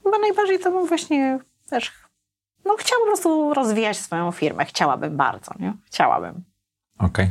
chyba 0.04 0.18
najbardziej 0.18 0.58
to 0.58 0.70
bym 0.70 0.86
właśnie 0.86 1.38
też, 1.70 1.92
no 2.64 2.74
chciałabym 2.78 3.06
po 3.06 3.12
prostu 3.12 3.54
rozwijać 3.54 3.96
swoją 3.96 4.32
firmę. 4.32 4.64
Chciałabym 4.64 5.16
bardzo, 5.16 5.52
nie? 5.58 5.72
Chciałabym. 5.84 6.44
Okej. 6.98 7.08
Okay. 7.24 7.30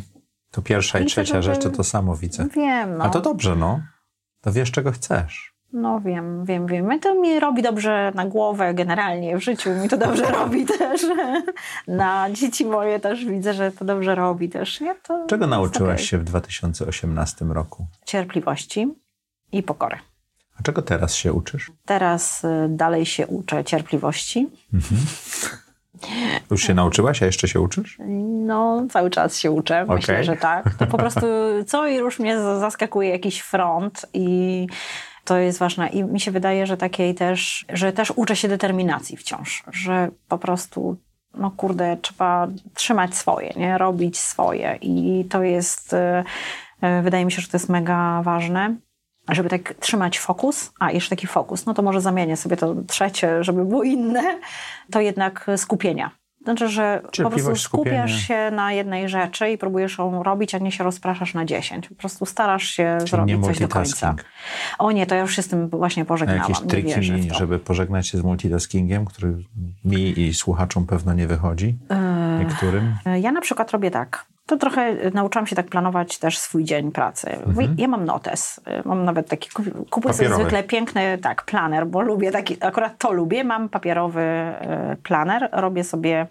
To 0.52 0.62
pierwsza 0.62 1.00
i, 1.00 1.04
I 1.04 1.06
trzecia 1.06 1.42
rzecz 1.42 1.64
to 1.64 1.70
to 1.70 1.84
samo 1.84 2.16
widzę. 2.16 2.48
Wiem, 2.56 2.98
no. 2.98 3.04
A 3.04 3.10
to 3.10 3.22
dobrze, 3.22 3.56
no. 3.56 3.82
To 4.42 4.52
wiesz, 4.52 4.72
czego 4.72 4.92
chcesz. 4.92 5.53
No 5.74 6.02
wiem, 6.02 6.46
wiem, 6.46 6.68
wiem. 6.68 7.00
To 7.00 7.16
mi 7.16 7.40
robi 7.40 7.62
dobrze 7.62 8.12
na 8.16 8.26
głowę 8.26 8.74
generalnie 8.74 9.38
w 9.38 9.44
życiu. 9.44 9.70
Mi 9.70 9.90
to 9.90 9.98
dobrze 9.98 10.26
robi 10.40 10.66
też. 10.66 11.02
Na 11.88 12.28
dzieci 12.32 12.66
moje 12.66 13.00
też 13.00 13.26
widzę, 13.26 13.54
że 13.54 13.72
to 13.72 13.86
dobrze 13.86 14.16
robi 14.16 14.50
też. 14.50 14.82
Nie? 14.82 14.96
To 14.96 15.26
Czego 15.28 15.48
nauczyłaś 15.48 15.94
okay. 15.94 16.06
się 16.06 16.18
w 16.18 16.24
2018 16.24 17.46
roku? 17.46 17.86
Cierpliwości 18.06 18.94
i 19.52 19.64
pokory. 19.64 19.98
A 20.60 20.64
czego 20.64 20.82
teraz 20.82 21.16
się 21.16 21.34
uczysz? 21.34 21.72
Teraz 21.86 22.44
y, 22.44 22.68
dalej 22.70 23.06
się 23.06 23.28
uczę 23.28 23.64
cierpliwości. 23.64 24.50
Mhm. 24.74 25.02
Już 26.52 26.64
się 26.64 26.74
nauczyłaś, 26.74 27.24
a 27.24 27.26
jeszcze 27.26 27.48
się 27.48 27.60
uczysz? 27.60 27.98
No, 28.46 28.86
cały 28.90 29.10
czas 29.10 29.38
się 29.38 29.52
uczę. 29.52 29.84
Okay. 29.84 29.96
Myślę, 29.96 30.24
że 30.24 30.36
tak. 30.36 30.76
To 30.76 30.88
po 30.88 30.98
prostu 30.98 31.26
co 31.68 31.88
i 31.88 31.96
już 31.96 32.20
mnie 32.20 32.40
zaskakuje 32.40 33.10
jakiś 33.10 33.40
front 33.40 34.06
i 34.14 34.68
to 35.24 35.38
jest 35.38 35.60
ważne. 35.60 35.90
I 35.90 36.04
mi 36.04 36.20
się 36.20 36.32
wydaje, 36.32 36.68
że 36.68 36.78
takiej 36.78 37.16
też, 37.16 37.66
że 37.70 37.94
też 37.94 38.14
uczę 38.16 38.36
się 38.36 38.48
determinacji 38.48 39.18
wciąż, 39.18 39.64
że 39.72 40.10
po 40.28 40.38
prostu 40.38 40.98
no 41.34 41.52
kurde, 41.52 41.98
trzeba 42.02 42.48
trzymać 42.74 43.16
swoje, 43.16 43.54
nie? 43.56 43.78
Robić 43.78 44.18
swoje. 44.18 44.78
I 44.82 45.26
to 45.30 45.44
jest, 45.44 45.94
e, 45.94 46.24
e, 46.82 47.02
wydaje 47.02 47.26
mi 47.26 47.32
się, 47.32 47.42
że 47.42 47.48
to 47.48 47.58
jest 47.58 47.70
mega 47.70 48.22
ważne 48.24 48.76
żeby 49.30 49.50
tak 49.50 49.74
trzymać 49.74 50.20
fokus, 50.20 50.72
a 50.80 50.92
jeszcze 50.92 51.10
taki 51.10 51.28
fokus, 51.28 51.66
no 51.66 51.74
to 51.74 51.82
może 51.82 52.02
zamienię 52.02 52.38
sobie 52.38 52.58
to 52.58 52.76
trzecie, 52.88 53.44
żeby 53.44 53.66
było 53.66 53.84
inne, 53.84 54.40
to 54.92 55.02
jednak 55.02 55.48
skupienia. 55.58 56.12
Znaczy, 56.44 56.68
że 56.68 57.02
po 57.24 57.30
prostu 57.30 57.56
skupiasz 57.56 57.62
skupienie. 57.62 58.08
się 58.08 58.52
na 58.52 58.72
jednej 58.72 59.10
rzeczy 59.10 59.50
i 59.50 59.58
próbujesz 59.58 59.98
ją 59.98 60.24
robić, 60.24 60.56
a 60.56 60.58
nie 60.58 60.72
się 60.72 60.84
rozpraszasz 60.84 61.34
na 61.34 61.46
dziesięć. 61.46 61.90
Po 61.90 61.96
prostu 61.96 62.26
starasz 62.26 62.64
się 62.64 62.96
Czyli 63.00 63.10
zrobić 63.10 63.46
coś 63.46 63.60
do 63.60 63.68
końca. 63.68 64.16
O 64.80 64.92
nie, 64.92 65.06
to 65.06 65.16
ja 65.16 65.22
już 65.22 65.36
się 65.36 65.42
z 65.42 65.48
tym 65.48 65.70
właśnie 65.70 66.06
pożegnałam. 66.06 66.42
A 66.42 66.50
jakieś 66.50 66.68
triki, 66.68 67.12
mi, 67.12 67.30
żeby 67.34 67.60
pożegnać 67.60 68.08
się 68.08 68.18
z 68.18 68.22
multitaskingiem, 68.22 69.06
który 69.06 69.34
mi 69.86 70.20
i 70.20 70.34
słuchaczom 70.34 70.86
pewno 70.86 71.14
nie 71.14 71.28
wychodzi? 71.28 71.78
Yy, 71.90 72.46
Niektórym? 72.46 72.96
Ja 73.22 73.32
na 73.32 73.42
przykład 73.42 73.72
robię 73.72 73.92
tak. 73.92 74.26
To 74.54 74.58
trochę 74.58 74.96
nauczyłam 75.14 75.48
się 75.48 75.56
tak 75.56 75.68
planować 75.68 76.18
też 76.18 76.38
swój 76.38 76.64
dzień 76.64 76.92
pracy. 76.92 77.30
Mhm. 77.30 77.76
Ja 77.78 77.88
mam 77.88 78.06
notes, 78.06 78.62
mam 78.86 79.06
nawet 79.06 79.30
taki, 79.30 79.50
kupuję 79.90 80.14
sobie 80.14 80.34
zwykle 80.34 80.64
piękny 80.64 81.18
tak, 81.18 81.46
planer, 81.46 81.88
bo 81.88 82.02
lubię 82.02 82.32
taki, 82.32 82.58
akurat 82.62 82.98
to 82.98 83.12
lubię, 83.12 83.44
mam 83.44 83.70
papierowy 83.70 84.22
e, 84.22 84.98
planer, 85.04 85.50
robię 85.52 85.84
sobie 85.84 86.28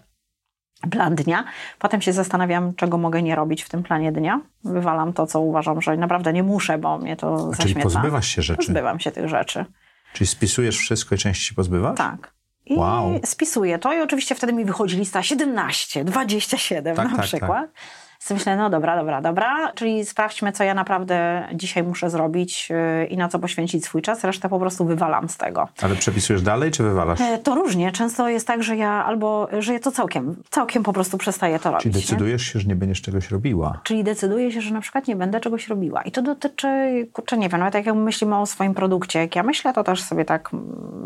plan 0.91 1.15
dnia. 1.15 1.43
Potem 1.79 2.01
się 2.01 2.13
zastanawiam, 2.13 2.75
czego 2.75 2.97
mogę 2.97 3.21
nie 3.21 3.35
robić 3.35 3.63
w 3.63 3.69
tym 3.69 3.83
planie 3.83 4.11
dnia. 4.11 4.41
Wywalam 4.63 5.13
to, 5.13 5.27
co 5.27 5.41
uważam, 5.41 5.81
że 5.81 5.97
naprawdę 5.97 6.33
nie 6.33 6.43
muszę, 6.43 6.77
bo 6.77 6.97
mnie 6.97 7.15
to 7.15 7.37
zaśmieta. 7.37 7.63
Czyli 7.63 7.83
pozbywasz 7.83 8.27
się 8.27 8.41
rzeczy? 8.41 8.57
Pozbywam 8.57 8.99
się 8.99 9.11
tych 9.11 9.29
rzeczy. 9.29 9.65
Czyli 10.13 10.27
spisujesz 10.27 10.77
wszystko 10.77 11.15
i 11.15 11.17
części 11.17 11.45
się 11.45 11.55
pozbywasz? 11.55 11.97
Tak. 11.97 12.33
I 12.65 12.75
wow. 12.75 13.19
spisuję 13.25 13.79
to 13.79 13.93
i 13.93 14.01
oczywiście 14.01 14.35
wtedy 14.35 14.53
mi 14.53 14.65
wychodzi 14.65 14.97
lista 14.97 15.23
17, 15.23 16.03
27 16.05 16.95
tak, 16.95 17.11
na 17.11 17.17
tak, 17.17 17.25
przykład. 17.25 17.71
Tak. 17.73 18.02
Więc 18.29 18.39
myślę, 18.39 18.57
no 18.57 18.69
dobra, 18.69 18.97
dobra, 18.97 19.21
dobra, 19.21 19.71
czyli 19.75 20.05
sprawdźmy, 20.05 20.51
co 20.51 20.63
ja 20.63 20.73
naprawdę 20.73 21.47
dzisiaj 21.53 21.83
muszę 21.83 22.09
zrobić 22.09 22.69
yy, 22.69 23.05
i 23.05 23.17
na 23.17 23.27
co 23.27 23.39
poświęcić 23.39 23.85
swój 23.85 24.01
czas, 24.01 24.23
resztę 24.23 24.49
po 24.49 24.59
prostu 24.59 24.85
wywalam 24.85 25.29
z 25.29 25.37
tego. 25.37 25.67
Ale 25.81 25.95
przepisujesz 25.95 26.41
dalej, 26.41 26.71
czy 26.71 26.83
wywalasz? 26.83 27.21
E, 27.21 27.37
to 27.37 27.55
różnie. 27.55 27.91
Często 27.91 28.29
jest 28.29 28.47
tak, 28.47 28.63
że 28.63 28.75
ja 28.75 29.05
albo, 29.05 29.47
że 29.59 29.73
ja 29.73 29.79
to 29.79 29.91
całkiem, 29.91 30.35
całkiem 30.49 30.83
po 30.83 30.93
prostu 30.93 31.17
przestaję 31.17 31.59
to 31.59 31.71
robić. 31.71 31.83
Czyli 31.83 31.93
decydujesz 31.93 32.41
nie? 32.41 32.53
się, 32.53 32.59
że 32.59 32.67
nie 32.67 32.75
będziesz 32.75 33.01
czegoś 33.01 33.31
robiła. 33.31 33.79
Czyli 33.83 34.03
decyduję 34.03 34.51
się, 34.51 34.61
że 34.61 34.73
na 34.73 34.81
przykład 34.81 35.07
nie 35.07 35.15
będę 35.15 35.39
czegoś 35.39 35.67
robiła. 35.67 36.01
I 36.01 36.11
to 36.11 36.21
dotyczy, 36.21 36.67
kurczę, 37.13 37.37
nie 37.37 37.49
wiem, 37.49 37.59
nawet 37.59 37.85
jak 37.85 37.95
myślimy 37.95 38.37
o 38.37 38.45
swoim 38.45 38.73
produkcie, 38.73 39.19
jak 39.19 39.35
ja 39.35 39.43
myślę, 39.43 39.73
to 39.73 39.83
też 39.83 40.01
sobie 40.03 40.25
tak, 40.25 40.49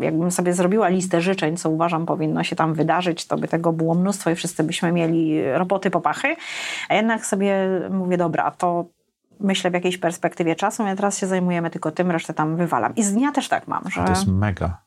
jakbym 0.00 0.30
sobie 0.30 0.52
zrobiła 0.52 0.88
listę 0.88 1.20
życzeń, 1.20 1.56
co 1.56 1.70
uważam 1.70 2.06
powinno 2.06 2.44
się 2.44 2.56
tam 2.56 2.74
wydarzyć, 2.74 3.26
to 3.26 3.36
by 3.36 3.48
tego 3.48 3.72
było 3.72 3.94
mnóstwo 3.94 4.30
i 4.30 4.34
wszyscy 4.34 4.64
byśmy 4.64 4.92
mieli 4.92 5.52
roboty 5.52 5.90
popachy. 5.90 6.36
A 6.88 6.94
jednak 7.08 7.26
sobie 7.26 7.54
mówię, 7.90 8.16
dobra, 8.16 8.50
to 8.50 8.84
myślę 9.40 9.70
w 9.70 9.74
jakiejś 9.74 9.98
perspektywie 9.98 10.56
czasu, 10.56 10.82
a 10.82 10.96
teraz 10.96 11.18
się 11.18 11.26
zajmujemy 11.26 11.70
tylko 11.70 11.90
tym, 11.90 12.10
resztę 12.10 12.34
tam 12.34 12.56
wywalam. 12.56 12.94
I 12.94 13.02
z 13.02 13.12
dnia 13.12 13.32
też 13.32 13.48
tak 13.48 13.68
mam, 13.68 13.90
że... 13.90 14.04
To 14.04 14.10
jest 14.10 14.26
mega. 14.26 14.82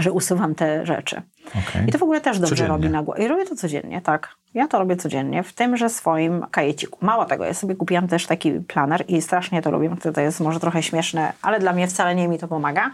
Że 0.00 0.12
usuwam 0.12 0.54
te 0.54 0.86
rzeczy. 0.86 1.22
Okay. 1.48 1.86
I 1.86 1.92
to 1.92 1.98
w 1.98 2.02
ogóle 2.02 2.20
też 2.20 2.38
dobrze 2.38 2.50
codziennie. 2.50 2.72
robi 2.72 2.90
na 2.90 3.02
głowę. 3.02 3.24
I 3.24 3.28
robię 3.28 3.44
to 3.46 3.56
codziennie, 3.56 4.00
tak. 4.00 4.28
Ja 4.54 4.68
to 4.68 4.78
robię 4.78 4.96
codziennie, 4.96 5.42
w 5.42 5.52
tymże 5.52 5.90
swoim 5.90 6.46
kajeciku. 6.50 6.98
Mało 7.06 7.24
tego, 7.24 7.44
ja 7.44 7.54
sobie 7.54 7.74
kupiłam 7.74 8.08
też 8.08 8.26
taki 8.26 8.52
planer 8.52 9.04
i 9.08 9.22
strasznie 9.22 9.62
to 9.62 9.70
lubię. 9.70 9.96
To 10.14 10.20
jest 10.20 10.40
może 10.40 10.60
trochę 10.60 10.82
śmieszne, 10.82 11.32
ale 11.42 11.60
dla 11.60 11.72
mnie 11.72 11.86
wcale 11.86 12.14
nie 12.14 12.28
mi 12.28 12.38
to 12.38 12.48
pomaga, 12.48 12.90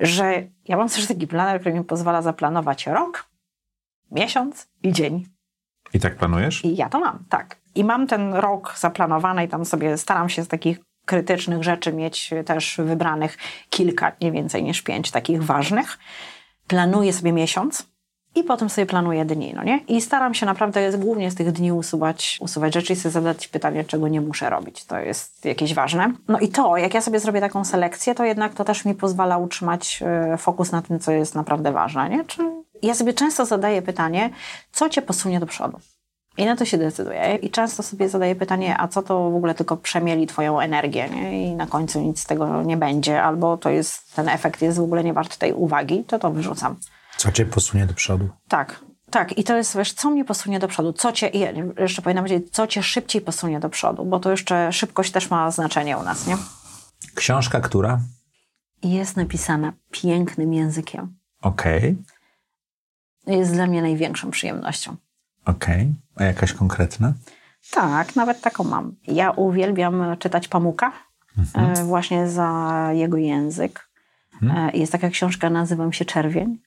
że 0.00 0.42
ja 0.68 0.76
mam 0.76 0.88
też 0.88 1.06
taki 1.06 1.26
planer, 1.26 1.60
który 1.60 1.74
mi 1.74 1.84
pozwala 1.84 2.22
zaplanować 2.22 2.86
rok, 2.86 3.26
miesiąc 4.10 4.68
i 4.82 4.92
dzień. 4.92 5.26
I 5.94 6.00
tak 6.00 6.16
planujesz? 6.16 6.64
I 6.64 6.76
ja 6.76 6.88
to 6.88 7.00
mam, 7.00 7.24
tak. 7.28 7.56
I 7.76 7.84
mam 7.84 8.06
ten 8.06 8.34
rok 8.34 8.74
zaplanowany 8.78 9.44
i 9.44 9.48
tam 9.48 9.64
sobie 9.64 9.98
staram 9.98 10.28
się 10.28 10.44
z 10.44 10.48
takich 10.48 10.78
krytycznych 11.04 11.62
rzeczy 11.62 11.92
mieć 11.92 12.30
też 12.46 12.80
wybranych 12.84 13.38
kilka, 13.70 14.12
nie 14.20 14.32
więcej 14.32 14.64
niż 14.64 14.82
pięć 14.82 15.10
takich 15.10 15.42
ważnych. 15.42 15.98
Planuję 16.66 17.12
sobie 17.12 17.32
miesiąc 17.32 17.86
i 18.34 18.44
potem 18.44 18.70
sobie 18.70 18.86
planuję 18.86 19.24
dni, 19.24 19.52
no 19.54 19.64
nie? 19.64 19.78
I 19.88 20.00
staram 20.00 20.34
się 20.34 20.46
naprawdę 20.46 20.98
głównie 20.98 21.30
z 21.30 21.34
tych 21.34 21.52
dni 21.52 21.72
usuwać, 21.72 22.38
usuwać 22.40 22.74
rzeczy 22.74 22.92
i 22.92 22.96
sobie 22.96 23.12
zadać 23.12 23.48
pytanie, 23.48 23.84
czego 23.84 24.08
nie 24.08 24.20
muszę 24.20 24.50
robić. 24.50 24.84
To 24.84 24.98
jest 24.98 25.44
jakieś 25.44 25.74
ważne. 25.74 26.12
No 26.28 26.38
i 26.38 26.48
to, 26.48 26.76
jak 26.76 26.94
ja 26.94 27.00
sobie 27.00 27.20
zrobię 27.20 27.40
taką 27.40 27.64
selekcję, 27.64 28.14
to 28.14 28.24
jednak 28.24 28.54
to 28.54 28.64
też 28.64 28.84
mi 28.84 28.94
pozwala 28.94 29.38
utrzymać 29.38 30.02
e, 30.02 30.36
fokus 30.36 30.72
na 30.72 30.82
tym, 30.82 31.00
co 31.00 31.12
jest 31.12 31.34
naprawdę 31.34 31.72
ważne, 31.72 32.08
nie? 32.08 32.24
Czy 32.24 32.42
ja 32.82 32.94
sobie 32.94 33.12
często 33.12 33.46
zadaję 33.46 33.82
pytanie, 33.82 34.30
co 34.72 34.88
cię 34.88 35.02
posunie 35.02 35.40
do 35.40 35.46
przodu? 35.46 35.80
I 36.36 36.44
na 36.44 36.56
to 36.56 36.64
się 36.64 36.78
decyduję. 36.78 37.38
I 37.42 37.50
często 37.50 37.82
sobie 37.82 38.08
zadaję 38.08 38.36
pytanie, 38.36 38.80
a 38.80 38.88
co 38.88 39.02
to 39.02 39.30
w 39.30 39.36
ogóle 39.36 39.54
tylko 39.54 39.76
przemieli 39.76 40.26
twoją 40.26 40.60
energię, 40.60 41.08
nie? 41.08 41.46
I 41.46 41.54
na 41.54 41.66
końcu 41.66 42.00
nic 42.00 42.20
z 42.20 42.26
tego 42.26 42.62
nie 42.62 42.76
będzie, 42.76 43.22
albo 43.22 43.56
to 43.56 43.70
jest, 43.70 44.14
ten 44.14 44.28
efekt 44.28 44.62
jest 44.62 44.78
w 44.78 44.82
ogóle 44.82 45.04
nie 45.04 45.12
wart 45.12 45.36
tej 45.36 45.52
uwagi, 45.52 46.04
to 46.04 46.18
to 46.18 46.30
wyrzucam. 46.30 46.76
Co 47.16 47.32
cię 47.32 47.44
posunie 47.44 47.86
do 47.86 47.94
przodu? 47.94 48.28
Tak, 48.48 48.80
tak, 49.10 49.38
i 49.38 49.44
to 49.44 49.56
jest, 49.56 49.76
wiesz, 49.76 49.92
co 49.92 50.10
mnie 50.10 50.24
posunie 50.24 50.58
do 50.58 50.68
przodu, 50.68 50.92
co 50.92 51.12
cię, 51.12 51.30
jeszcze 51.78 52.02
powinnam 52.02 52.24
powiedzieć, 52.24 52.52
co 52.52 52.66
cię 52.66 52.82
szybciej 52.82 53.20
posunie 53.20 53.60
do 53.60 53.68
przodu, 53.68 54.04
bo 54.04 54.20
to 54.20 54.30
jeszcze 54.30 54.72
szybkość 54.72 55.12
też 55.12 55.30
ma 55.30 55.50
znaczenie 55.50 55.98
u 55.98 56.02
nas, 56.02 56.26
nie? 56.26 56.36
Książka, 57.14 57.60
która? 57.60 58.00
Jest 58.82 59.16
napisana 59.16 59.72
pięknym 59.90 60.54
językiem. 60.54 61.16
Okej. 61.42 61.96
Okay. 63.24 63.36
Jest 63.36 63.52
dla 63.52 63.66
mnie 63.66 63.82
największą 63.82 64.30
przyjemnością. 64.30 64.96
Okej. 65.44 65.82
Okay. 65.82 66.05
A 66.16 66.24
jakaś 66.24 66.52
konkretna? 66.52 67.12
Tak, 67.70 68.16
nawet 68.16 68.40
taką 68.40 68.64
mam. 68.64 68.92
Ja 69.06 69.30
uwielbiam 69.30 70.16
czytać 70.18 70.48
Pamuka, 70.48 70.92
mhm. 71.38 71.72
E, 71.72 71.84
właśnie 71.84 72.28
za 72.28 72.90
jego 72.92 73.16
język. 73.16 73.88
Mhm. 74.42 74.68
E, 74.68 74.78
jest 74.78 74.92
taka 74.92 75.10
książka, 75.10 75.50
nazywam 75.50 75.92
się 75.92 76.04
Czerwień 76.04 76.58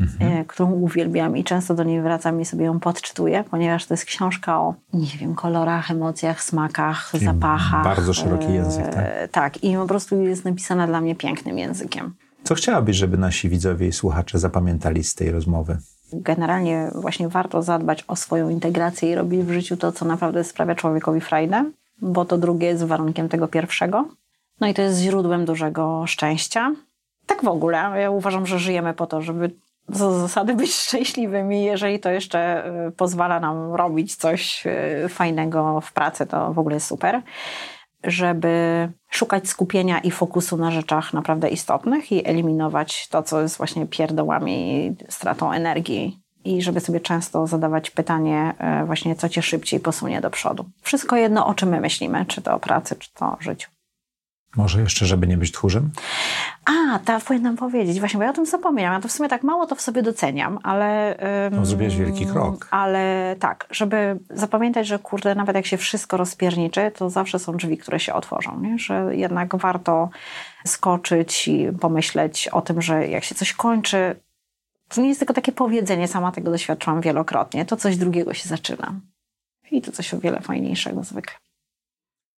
mhm. 0.00 0.32
E, 0.32 0.44
którą 0.44 0.72
uwielbiam 0.72 1.36
i 1.36 1.44
często 1.44 1.74
do 1.74 1.84
niej 1.84 2.02
wracam 2.02 2.40
i 2.40 2.44
sobie 2.44 2.64
ją 2.64 2.80
podczytuję, 2.80 3.44
ponieważ 3.50 3.86
to 3.86 3.94
jest 3.94 4.04
książka 4.04 4.60
o, 4.60 4.74
nie 4.92 5.18
wiem, 5.20 5.34
kolorach, 5.34 5.90
emocjach, 5.90 6.42
smakach, 6.42 7.08
Czyli 7.10 7.24
zapachach. 7.24 7.84
Bardzo 7.84 8.14
szeroki 8.14 8.52
język, 8.52 8.94
tak? 8.94 9.06
Tak, 9.32 9.64
i 9.64 9.76
po 9.76 9.86
prostu 9.86 10.22
jest 10.22 10.44
napisana 10.44 10.86
dla 10.86 11.00
mnie 11.00 11.14
pięknym 11.14 11.58
językiem. 11.58 12.14
Co 12.44 12.54
chciałabyś, 12.54 12.96
żeby 12.96 13.18
nasi 13.18 13.48
widzowie 13.48 13.88
i 13.88 13.92
słuchacze 13.92 14.38
zapamiętali 14.38 15.04
z 15.04 15.14
tej 15.14 15.30
rozmowy? 15.30 15.78
Generalnie 16.12 16.90
właśnie 16.94 17.28
warto 17.28 17.62
zadbać 17.62 18.04
o 18.08 18.16
swoją 18.16 18.48
integrację 18.48 19.10
i 19.10 19.14
robić 19.14 19.40
w 19.40 19.50
życiu 19.50 19.76
to, 19.76 19.92
co 19.92 20.04
naprawdę 20.04 20.44
sprawia 20.44 20.74
człowiekowi 20.74 21.20
frajdę, 21.20 21.70
bo 22.00 22.24
to 22.24 22.38
drugie 22.38 22.66
jest 22.66 22.84
warunkiem 22.84 23.28
tego 23.28 23.48
pierwszego. 23.48 24.08
No 24.60 24.66
i 24.66 24.74
to 24.74 24.82
jest 24.82 24.98
źródłem 24.98 25.44
dużego 25.44 26.06
szczęścia. 26.06 26.72
Tak 27.26 27.44
w 27.44 27.48
ogóle. 27.48 27.92
Ja 28.00 28.10
uważam, 28.10 28.46
że 28.46 28.58
żyjemy 28.58 28.94
po 28.94 29.06
to, 29.06 29.22
żeby 29.22 29.50
z 29.88 29.98
zasady 29.98 30.54
być 30.54 30.74
szczęśliwymi. 30.74 31.64
Jeżeli 31.64 32.00
to 32.00 32.10
jeszcze 32.10 32.66
y, 32.88 32.92
pozwala 32.92 33.40
nam 33.40 33.74
robić 33.74 34.16
coś 34.16 34.66
y, 34.66 35.08
fajnego 35.08 35.80
w 35.80 35.92
pracy, 35.92 36.26
to 36.26 36.52
w 36.52 36.58
ogóle 36.58 36.74
jest 36.76 36.86
super. 36.86 37.22
Żeby 38.04 38.88
szukać 39.10 39.48
skupienia 39.48 39.98
i 39.98 40.10
fokusu 40.10 40.56
na 40.56 40.70
rzeczach 40.70 41.12
naprawdę 41.12 41.48
istotnych 41.48 42.12
i 42.12 42.28
eliminować 42.28 43.08
to, 43.08 43.22
co 43.22 43.42
jest 43.42 43.56
właśnie 43.56 43.86
pierdołami 43.86 44.74
i 44.74 44.96
stratą 45.08 45.52
energii. 45.52 46.20
I 46.44 46.62
żeby 46.62 46.80
sobie 46.80 47.00
często 47.00 47.46
zadawać 47.46 47.90
pytanie, 47.90 48.54
y, 48.82 48.86
właśnie 48.86 49.16
co 49.16 49.28
cię 49.28 49.42
szybciej 49.42 49.80
posunie 49.80 50.20
do 50.20 50.30
przodu. 50.30 50.64
Wszystko 50.82 51.16
jedno, 51.16 51.46
o 51.46 51.54
czym 51.54 51.68
my 51.68 51.80
myślimy, 51.80 52.26
czy 52.26 52.42
to 52.42 52.54
o 52.54 52.60
pracy, 52.60 52.96
czy 52.96 53.12
to 53.14 53.26
o 53.26 53.36
życiu. 53.40 53.75
Może 54.56 54.80
jeszcze, 54.80 55.06
żeby 55.06 55.26
nie 55.26 55.36
być 55.36 55.52
tchórzem? 55.52 55.90
A, 56.64 56.98
tak 56.98 57.24
powinnam 57.24 57.56
powiedzieć. 57.56 58.00
Właśnie, 58.00 58.18
bo 58.18 58.24
ja 58.24 58.30
o 58.30 58.32
tym 58.32 58.46
zapomniałam. 58.46 58.94
Ja 58.94 59.00
to 59.00 59.08
w 59.08 59.12
sumie 59.12 59.28
tak 59.28 59.42
mało 59.42 59.66
to 59.66 59.74
w 59.74 59.80
sobie 59.80 60.02
doceniam, 60.02 60.58
ale... 60.62 61.18
Um, 61.50 61.60
no, 61.60 61.66
zrobiłeś 61.66 61.96
wielki 61.96 62.26
krok. 62.26 62.68
Ale 62.70 63.36
tak, 63.40 63.66
żeby 63.70 64.18
zapamiętać, 64.30 64.86
że 64.86 64.98
kurde, 64.98 65.34
nawet 65.34 65.56
jak 65.56 65.66
się 65.66 65.76
wszystko 65.76 66.16
rozpierniczy, 66.16 66.92
to 66.94 67.10
zawsze 67.10 67.38
są 67.38 67.56
drzwi, 67.56 67.78
które 67.78 68.00
się 68.00 68.14
otworzą. 68.14 68.60
Nie? 68.60 68.78
Że 68.78 69.16
jednak 69.16 69.56
warto 69.56 70.08
skoczyć 70.66 71.48
i 71.48 71.68
pomyśleć 71.80 72.48
o 72.48 72.62
tym, 72.62 72.82
że 72.82 73.08
jak 73.08 73.24
się 73.24 73.34
coś 73.34 73.52
kończy, 73.52 74.16
to 74.88 75.00
nie 75.00 75.08
jest 75.08 75.20
tylko 75.20 75.34
takie 75.34 75.52
powiedzenie, 75.52 76.08
sama 76.08 76.32
tego 76.32 76.50
doświadczyłam 76.50 77.00
wielokrotnie, 77.00 77.64
to 77.64 77.76
coś 77.76 77.96
drugiego 77.96 78.34
się 78.34 78.48
zaczyna. 78.48 78.94
I 79.70 79.82
to 79.82 79.92
coś 79.92 80.14
o 80.14 80.20
wiele 80.20 80.40
fajniejszego 80.40 81.04
zwykle. 81.04 81.45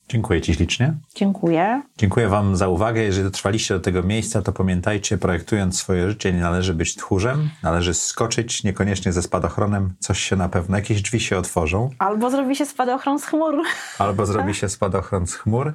Dziękuję 0.09 0.41
Ci 0.41 0.55
ślicznie. 0.55 0.95
Dziękuję. 1.15 1.83
Dziękuję 1.99 2.29
Wam 2.29 2.57
za 2.57 2.69
uwagę. 2.69 3.03
Jeżeli 3.03 3.25
dotrwaliście 3.25 3.75
do 3.75 3.81
tego 3.81 4.03
miejsca, 4.03 4.43
to 4.43 4.53
pamiętajcie, 4.53 5.19
projektując 5.19 5.79
swoje 5.79 6.11
życie, 6.11 6.33
nie 6.33 6.41
należy 6.41 6.75
być 6.75 6.95
tchórzem, 6.95 7.51
należy 7.63 7.95
skoczyć, 7.95 8.65
niekoniecznie 8.65 9.13
ze 9.13 9.23
spadochronem. 9.23 9.95
Coś 9.99 10.21
się 10.21 10.37
na 10.37 10.49
pewno, 10.49 10.77
jakieś 10.77 11.03
drzwi 11.03 11.21
się 11.21 11.39
otworzą. 11.39 11.91
Albo 11.99 12.31
zrobi 12.31 12.57
się 12.57 12.67
spadochron 12.67 13.19
z 13.19 13.25
chmur. 13.25 13.55
Albo 13.99 14.27
zrobi 14.27 14.55
się 14.55 14.69
spadochron 14.69 15.27
z 15.27 15.35
chmur. 15.35 15.73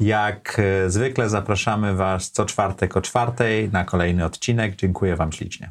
Jak 0.00 0.58
e, 0.58 0.90
zwykle 0.90 1.28
zapraszamy 1.28 1.94
Was 1.94 2.30
co 2.30 2.44
czwartek 2.44 2.96
o 2.96 3.00
czwartej 3.00 3.70
na 3.72 3.84
kolejny 3.84 4.24
odcinek. 4.24 4.76
Dziękuję 4.76 5.16
Wam 5.16 5.32
ślicznie. 5.32 5.70